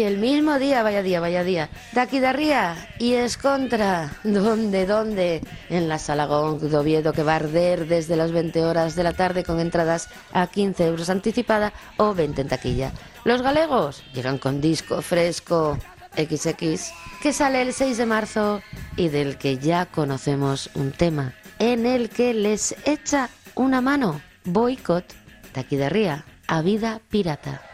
Y 0.00 0.04
el 0.04 0.16
mismo 0.16 0.58
día, 0.58 0.82
vaya 0.82 1.02
día, 1.02 1.20
vaya 1.20 1.44
día, 1.44 1.68
Daquidarría 1.92 2.88
y 2.98 3.16
es 3.16 3.36
contra. 3.36 4.10
¿Dónde, 4.24 4.86
dónde? 4.86 5.42
En 5.68 5.90
la 5.90 5.98
Sala 5.98 6.24
Gong 6.24 6.58
de 6.58 6.74
Oviedo, 6.74 7.12
que 7.12 7.22
va 7.22 7.34
a 7.34 7.36
arder 7.36 7.86
desde 7.86 8.16
las 8.16 8.32
20 8.32 8.64
horas 8.64 8.96
de 8.96 9.02
la 9.02 9.12
tarde 9.12 9.44
con 9.44 9.60
entradas 9.60 10.08
a 10.32 10.46
15 10.46 10.86
euros 10.86 11.10
anticipada 11.10 11.74
o 11.98 12.14
20 12.14 12.40
en 12.40 12.48
taquilla. 12.48 12.92
Los 13.24 13.42
galegos 13.42 14.02
llegan 14.14 14.38
con 14.38 14.62
disco 14.62 15.02
fresco 15.02 15.76
XX, 16.16 16.94
que 17.22 17.34
sale 17.34 17.60
el 17.60 17.74
6 17.74 17.98
de 17.98 18.06
marzo 18.06 18.62
y 18.96 19.10
del 19.10 19.36
que 19.36 19.58
ya 19.58 19.84
conocemos 19.84 20.70
un 20.72 20.92
tema, 20.92 21.34
en 21.58 21.84
el 21.84 22.08
que 22.08 22.32
les 22.32 22.74
echa 22.86 23.28
una 23.54 23.82
mano. 23.82 24.22
Boicot, 24.44 25.04
Taquidarría, 25.52 26.24
a 26.46 26.62
vida 26.62 27.02
pirata. 27.10 27.69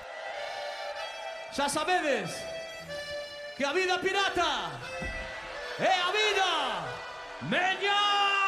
Xa 1.56 1.70
sabedes 1.70 2.30
que 3.56 3.64
a 3.64 3.72
vida 3.72 3.98
pirata 3.98 4.70
é 5.80 5.94
a 6.06 6.12
vida 6.12 6.50
meña! 7.48 8.45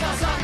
sa 0.00 0.16
sa 0.16 0.39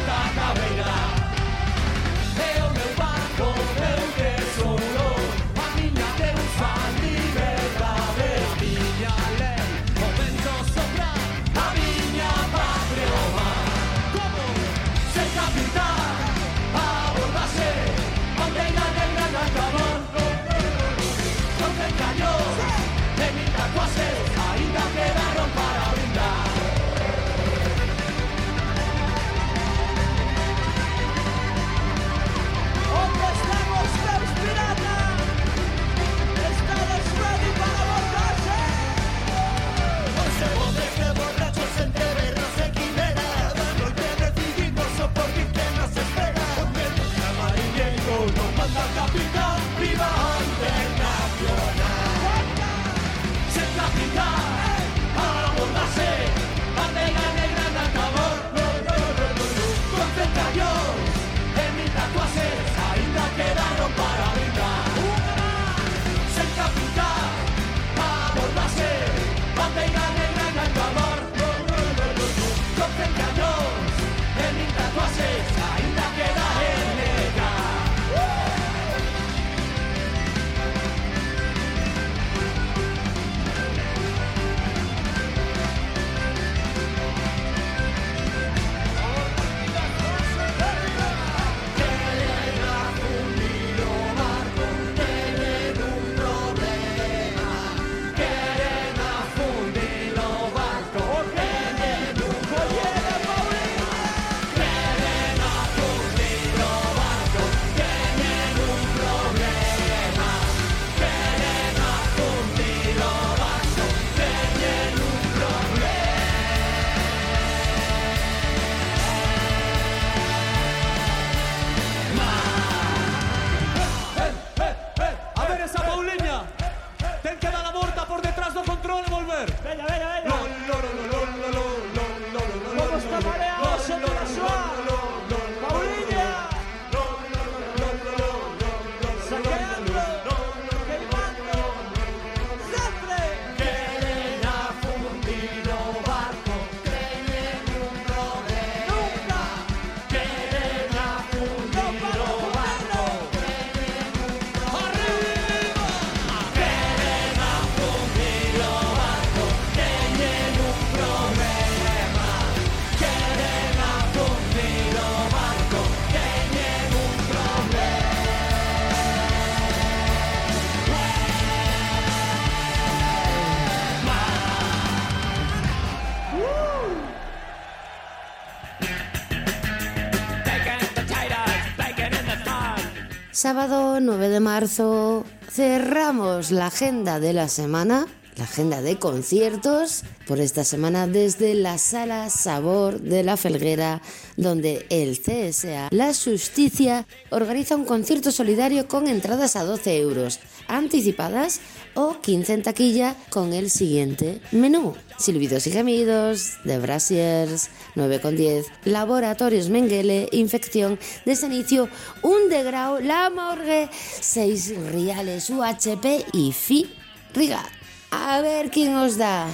sábado 183.46 184.00
9 184.00 184.28
de 184.28 184.40
marzo 184.40 185.24
cerramos 185.48 186.50
la 186.50 186.66
agenda 186.66 187.20
de 187.20 187.32
la 187.32 187.46
semana, 187.46 188.08
la 188.36 188.42
agenda 188.42 188.82
de 188.82 188.98
conciertos 188.98 190.02
por 190.26 190.40
esta 190.40 190.64
semana 190.64 191.06
desde 191.06 191.54
la 191.54 191.78
sala 191.78 192.28
Sabor 192.28 193.00
de 193.00 193.22
la 193.22 193.36
Felguera 193.36 194.02
donde 194.36 194.86
el 194.90 195.18
CSA 195.18 195.88
La 195.90 196.12
Justicia 196.14 197.06
organiza 197.30 197.76
un 197.76 197.84
concierto 197.84 198.30
solidario 198.30 198.88
con 198.88 199.08
entradas 199.08 199.56
a 199.56 199.64
12 199.64 199.98
euros, 199.98 200.40
anticipadas 200.68 201.60
o 201.94 202.20
15 202.20 202.52
en 202.52 202.62
taquilla 202.62 203.16
con 203.30 203.52
el 203.52 203.70
siguiente 203.70 204.40
menú. 204.52 204.94
Silbidos 205.18 205.66
y 205.66 205.70
gemidos, 205.70 206.58
de 206.64 206.78
Brasiers, 206.78 207.70
9,10, 207.94 208.66
Laboratorios 208.84 209.70
Mengele, 209.70 210.28
Infección, 210.32 210.98
Desanicio, 211.24 211.88
Un 212.22 212.50
de 212.50 212.62
Grau, 212.62 213.00
La 213.00 213.30
Morgue, 213.30 213.88
6 213.92 214.74
Riales, 214.92 215.48
UHP 215.48 216.26
y 216.34 216.52
Fi 216.52 216.92
Riga. 217.32 217.64
A 218.10 218.40
ver 218.40 218.70
quién 218.70 218.94
os 218.96 219.16
da. 219.16 219.46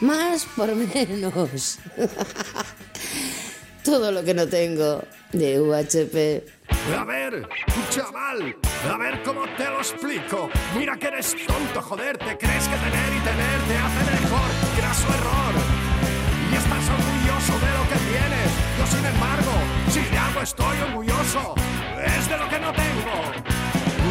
Más 0.00 0.46
por 0.56 0.74
menos. 0.74 1.78
Todo 3.86 4.10
lo 4.10 4.24
que 4.24 4.34
no 4.34 4.48
tengo 4.48 5.00
de 5.32 5.60
UHP. 5.60 6.42
A 6.98 7.04
ver, 7.04 7.48
chaval, 7.88 8.56
a 8.92 8.98
ver 8.98 9.22
cómo 9.22 9.42
te 9.56 9.64
lo 9.64 9.78
explico. 9.78 10.50
Mira 10.76 10.96
que 10.96 11.06
eres 11.06 11.36
tonto, 11.46 11.80
joder, 11.80 12.18
te 12.18 12.36
crees 12.36 12.66
que 12.66 12.74
tener 12.74 13.10
y 13.14 13.20
tener 13.22 13.58
te 13.68 13.76
hace 13.78 14.02
mejor. 14.10 14.48
Graso 14.76 15.06
error. 15.06 15.54
Y 16.50 16.54
estás 16.56 16.84
orgulloso 16.98 17.54
de 17.62 17.70
lo 17.78 17.84
que 17.86 17.98
tienes. 18.10 18.50
Yo, 18.76 18.86
sin 18.90 19.06
embargo, 19.06 19.52
si 19.94 20.00
de 20.00 20.18
algo 20.18 20.40
estoy 20.42 20.78
orgulloso, 20.90 21.54
es 22.02 22.28
de 22.28 22.36
lo 22.38 22.48
que 22.48 22.58
no 22.58 22.72
tengo. 22.74 23.16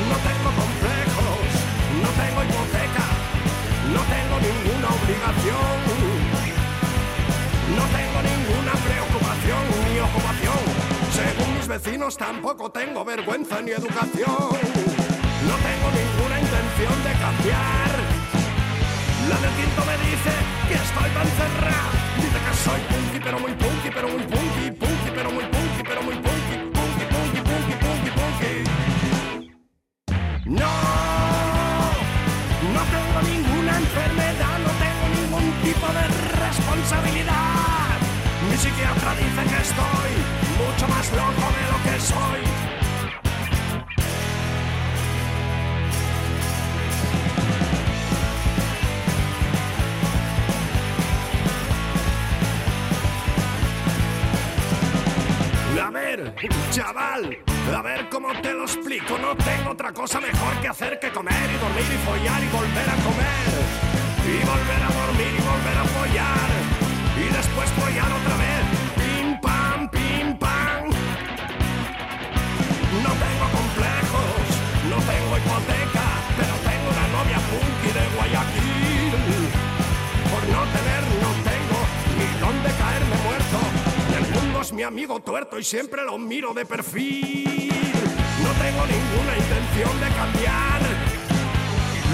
No 0.08 0.18
tengo 0.24 0.50
complejos, 0.56 1.48
no 2.00 2.10
tengo 2.16 2.40
hipoteca, 2.48 3.08
no 3.92 4.02
tengo 4.08 4.36
ninguna 4.40 4.88
obligación. 4.88 5.76
No 7.76 7.84
tengo 7.92 8.22
ninguna 8.22 8.72
preocupación 8.72 9.15
ni 9.46 10.00
ocupación. 10.00 10.58
Según 11.12 11.58
mis 11.58 11.68
vecinos 11.68 12.18
tampoco 12.18 12.72
tengo 12.72 13.06
vergüenza 13.06 13.62
ni 13.62 13.72
educación. 13.72 14.50
No 15.46 15.56
tengo 15.62 15.88
ninguna 15.94 16.40
intención 16.40 16.96
de 17.06 17.12
cambiar. 17.14 17.92
La 19.30 19.38
del 19.42 19.52
quinto 19.58 19.82
me 19.86 19.98
dice 20.02 20.34
que 20.68 20.76
estoy 20.76 21.10
tan 21.18 21.28
cerrado. 21.40 21.92
Dice 22.18 22.40
que 22.46 22.54
soy 22.66 22.82
punky, 22.90 23.20
pero 23.24 23.40
muy 23.40 23.54
punky, 23.54 23.90
pero 23.94 24.08
muy 24.10 24.24
punky, 24.24 24.35
estoy 39.76 40.12
mucho 40.66 40.88
más 40.88 41.12
loco 41.12 41.46
de 41.56 41.64
lo 41.72 41.78
que 41.84 42.00
soy. 42.00 42.42
A 55.82 55.90
ver, 55.92 56.36
chaval, 56.72 57.38
a 57.74 57.82
ver 57.82 58.10
cómo 58.10 58.34
te 58.42 58.54
lo 58.54 58.64
explico. 58.64 59.18
No 59.18 59.36
tengo 59.36 59.72
otra 59.72 59.94
cosa 59.94 60.20
mejor 60.20 60.60
que 60.62 60.68
hacer 60.68 61.00
que 61.00 61.10
comer 61.12 61.34
y 61.34 61.58
dormir 61.58 61.86
y 61.94 61.98
follar 62.06 62.44
y 62.44 62.48
volver 62.48 62.90
a 62.90 62.96
comer. 63.04 63.48
Y 64.26 64.38
volver 64.46 64.84
a 64.84 64.92
dormir 65.06 65.34
y 65.38 65.42
volver 65.42 65.78
a 65.78 65.86
follar. 65.86 66.50
Y 67.18 67.34
después 67.34 67.70
follar 67.72 68.12
otra 68.12 68.38
vez. 68.38 68.45
Mi 84.76 84.84
amigo 84.84 85.22
tuerto 85.22 85.58
y 85.58 85.64
siempre 85.64 86.04
lo 86.04 86.18
miro 86.18 86.54
de 86.54 86.66
perfil. 86.66 87.72
No 88.44 88.52
tengo 88.60 88.84
ninguna 88.86 89.38
intención 89.38 90.00
de 90.02 90.08
cambiar. 90.12 90.82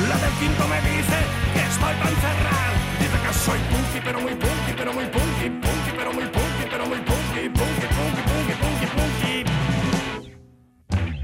La 0.07 0.15
del 0.17 0.33
quinto 0.37 0.67
me 0.67 0.79
dice 0.81 1.17
que 1.53 1.59
estoy 1.59 1.93
tan 1.97 2.15
cerrado. 2.21 2.75
Dice 2.99 3.17
que 3.25 3.33
soy 3.33 3.59
punky, 3.71 3.99
pero 4.05 4.21
muy 4.21 4.35
punky, 4.35 4.73
pero 4.77 4.93
muy 4.93 5.05
punky, 5.05 5.49
punky, 5.49 5.91
pero 5.97 6.13
muy 6.13 6.25
punky, 6.25 6.65
pero 6.69 6.85
muy 6.85 6.99
punky, 6.99 7.49
punky, 7.49 7.87
punky, 7.97 8.21
punky, 8.29 8.53
punky, 8.61 8.87
punky. 8.95 9.43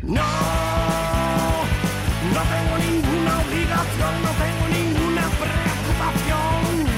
No, 0.01 0.31
no 2.33 2.41
tengo 2.49 2.73
ninguna 2.81 3.33
obligación, 3.45 4.13
no 4.25 4.31
tengo 4.41 4.65
ninguna 4.73 5.23
preocupación. 5.37 6.89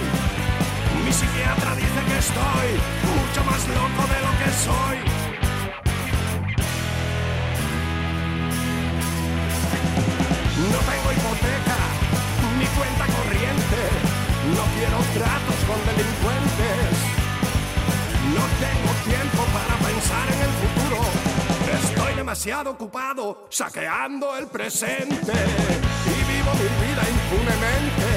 Mi 1.04 1.12
psiquiatra 1.12 1.76
dice 1.76 2.00
que 2.08 2.18
estoy 2.20 2.99
más 3.44 3.68
loco 3.68 4.02
de 4.14 4.20
lo 4.26 4.32
que 4.40 4.50
soy. 4.66 4.98
No 10.72 10.80
tengo 10.90 11.08
hipoteca 11.16 11.80
ni 12.60 12.66
cuenta 12.78 13.06
corriente. 13.16 13.82
No 14.56 14.64
quiero 14.76 14.98
tratos 15.18 15.60
con 15.68 15.80
delincuentes. 15.90 16.92
No 18.36 18.46
tengo 18.64 18.92
tiempo 19.06 19.42
para 19.56 19.76
pensar 19.88 20.26
en 20.36 20.40
el 20.48 20.54
futuro. 20.62 21.00
Estoy 21.84 22.14
demasiado 22.16 22.72
ocupado 22.72 23.48
saqueando 23.50 24.36
el 24.38 24.48
presente 24.48 25.34
y 26.06 26.18
vivo 26.32 26.52
mi 26.60 26.70
vida 26.84 27.04
impunemente. 27.16 28.08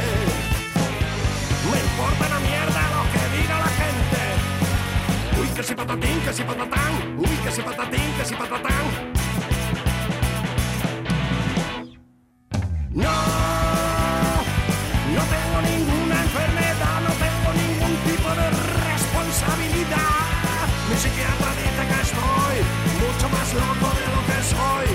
Me 1.71 1.79
importa 1.79 2.27
una 2.27 2.41
mierda 2.41 2.62
que 5.63 5.69
si 5.69 5.75
patatín, 5.77 6.21
que 6.23 6.33
si 6.33 6.43
patatán. 6.43 6.93
Uy, 7.19 7.37
que 7.45 7.51
si 7.53 7.63
patatín, 7.63 8.13
que 8.19 8.25
si 8.25 8.35
patatán. 8.35 8.85
No, 12.91 13.19
no 15.17 15.23
tengo 15.35 15.59
ninguna 15.71 16.17
enfermedad, 16.27 16.97
no 17.07 17.13
tengo 17.25 17.49
ningún 17.63 17.95
tipo 18.09 18.29
de 18.41 18.47
responsabilidad. 18.91 20.67
Mi 20.89 20.97
psiquiatra 20.97 21.51
dice 21.63 21.83
que 21.91 21.99
estoy 22.09 22.57
mucho 23.05 23.27
más 23.31 23.49
loco 23.55 23.87
de 23.99 24.05
lo 24.15 24.21
que 24.29 24.39
soy. 24.55 24.89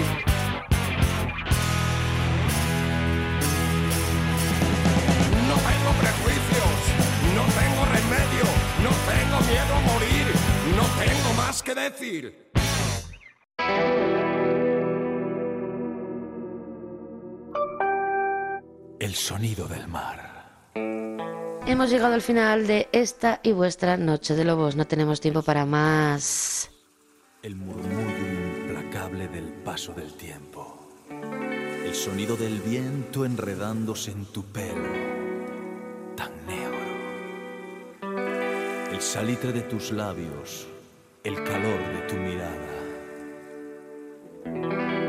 No 5.47 5.55
tengo 5.69 5.91
prejuicios, 6.03 6.77
no 7.37 7.43
tengo 7.55 7.81
remedio, 7.95 8.47
no 8.83 8.91
tengo 9.11 9.37
miedo 9.47 9.73
a 9.75 9.81
morir, 9.91 10.16
que 11.67 11.75
decir. 11.75 12.51
El 18.99 19.13
sonido 19.13 19.67
del 19.67 19.87
mar. 19.89 20.71
Hemos 21.65 21.89
llegado 21.89 22.13
al 22.13 22.21
final 22.21 22.67
de 22.67 22.87
esta 22.93 23.41
y 23.43 23.51
vuestra 23.51 23.97
Noche 23.97 24.33
de 24.35 24.45
Lobos. 24.45 24.77
No 24.77 24.87
tenemos 24.87 25.19
tiempo 25.19 25.41
para 25.41 25.65
más. 25.65 26.71
El 27.43 27.57
murmullo 27.57 28.61
implacable 28.61 29.27
del 29.27 29.51
paso 29.65 29.91
del 29.93 30.13
tiempo. 30.13 30.89
El 31.09 31.93
sonido 31.93 32.37
del 32.37 32.61
viento 32.61 33.25
enredándose 33.25 34.11
en 34.11 34.25
tu 34.25 34.45
pelo, 34.45 34.89
tan 36.15 36.31
negro. 36.45 36.77
El 38.89 39.01
salitre 39.01 39.51
de 39.51 39.61
tus 39.61 39.91
labios, 39.91 40.67
el 41.27 41.43
calor 41.43 41.79
de 41.93 42.01
tu 42.07 42.15
mirada. 42.15 42.55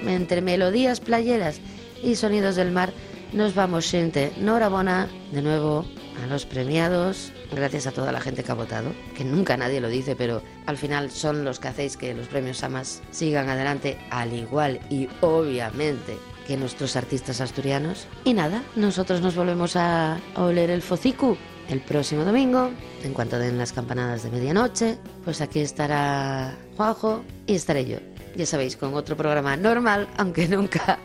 Entre 0.06 0.42
melodías 0.42 1.00
playeras 1.00 1.60
y 2.04 2.14
sonidos 2.14 2.56
del 2.56 2.72
mar, 2.72 2.94
nos 3.34 3.56
vamos, 3.56 3.90
gente. 3.90 4.32
Norabona, 4.40 5.10
de 5.32 5.42
nuevo, 5.42 5.84
a 6.24 6.28
los 6.28 6.46
premiados. 6.46 7.32
Gracias 7.52 7.88
a 7.88 7.92
toda 7.92 8.12
la 8.12 8.22
gente 8.22 8.44
que 8.44 8.52
ha 8.52 8.56
votado, 8.56 8.92
que 9.16 9.24
nunca 9.24 9.58
nadie 9.58 9.82
lo 9.82 9.90
dice, 9.90 10.16
pero 10.16 10.42
al 10.66 10.78
final 10.78 11.12
son 11.12 11.44
los 11.44 11.60
que 11.60 11.68
hacéis 11.68 11.98
que 11.98 12.14
los 12.14 12.28
premios 12.28 12.58
Samas 12.58 13.02
sigan 13.12 13.50
adelante, 13.50 13.98
al 14.10 14.34
igual 14.34 14.80
y 14.90 15.10
obviamente 15.22 16.18
que 16.48 16.58
nuestros 16.58 16.96
artistas 16.96 17.42
asturianos. 17.42 18.08
Y 18.24 18.34
nada, 18.34 18.64
nosotros 18.76 19.22
nos 19.22 19.36
volvemos 19.36 19.76
a 19.76 20.20
oler 20.36 20.70
el 20.70 20.82
focicu 20.82 21.38
el 21.70 21.82
próximo 21.82 22.24
domingo, 22.24 22.70
en 23.04 23.14
cuanto 23.14 23.40
den 23.40 23.58
las 23.58 23.74
campanadas 23.74 24.24
de 24.24 24.32
medianoche, 24.32 24.98
pues 25.24 25.42
aquí 25.42 25.60
estará 25.60 26.56
Juanjo 26.78 27.24
y 27.48 27.56
estaré 27.56 27.86
yo. 27.86 28.15
Ya 28.36 28.46
sabéis, 28.46 28.76
con 28.76 28.94
otro 28.96 29.16
programa 29.16 29.56
normal, 29.56 30.08
aunque 30.18 30.48
nunca 30.50 31.00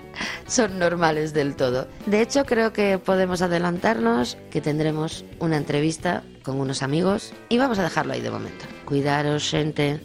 son 0.46 0.78
normales 0.78 1.32
del 1.32 1.54
todo. 1.56 1.86
De 2.06 2.20
hecho, 2.20 2.44
creo 2.44 2.72
que 2.72 2.98
podemos 2.98 3.42
adelantarnos 3.42 4.36
que 4.50 4.60
tendremos 4.60 5.24
una 5.38 5.56
entrevista 5.56 6.24
con 6.42 6.60
unos 6.60 6.82
amigos 6.82 7.32
y 7.48 7.58
vamos 7.58 7.78
a 7.78 7.84
dejarlo 7.84 8.12
ahí 8.12 8.20
de 8.20 8.30
momento. 8.30 8.64
Cuidaros, 8.84 9.48
gente. 9.48 10.00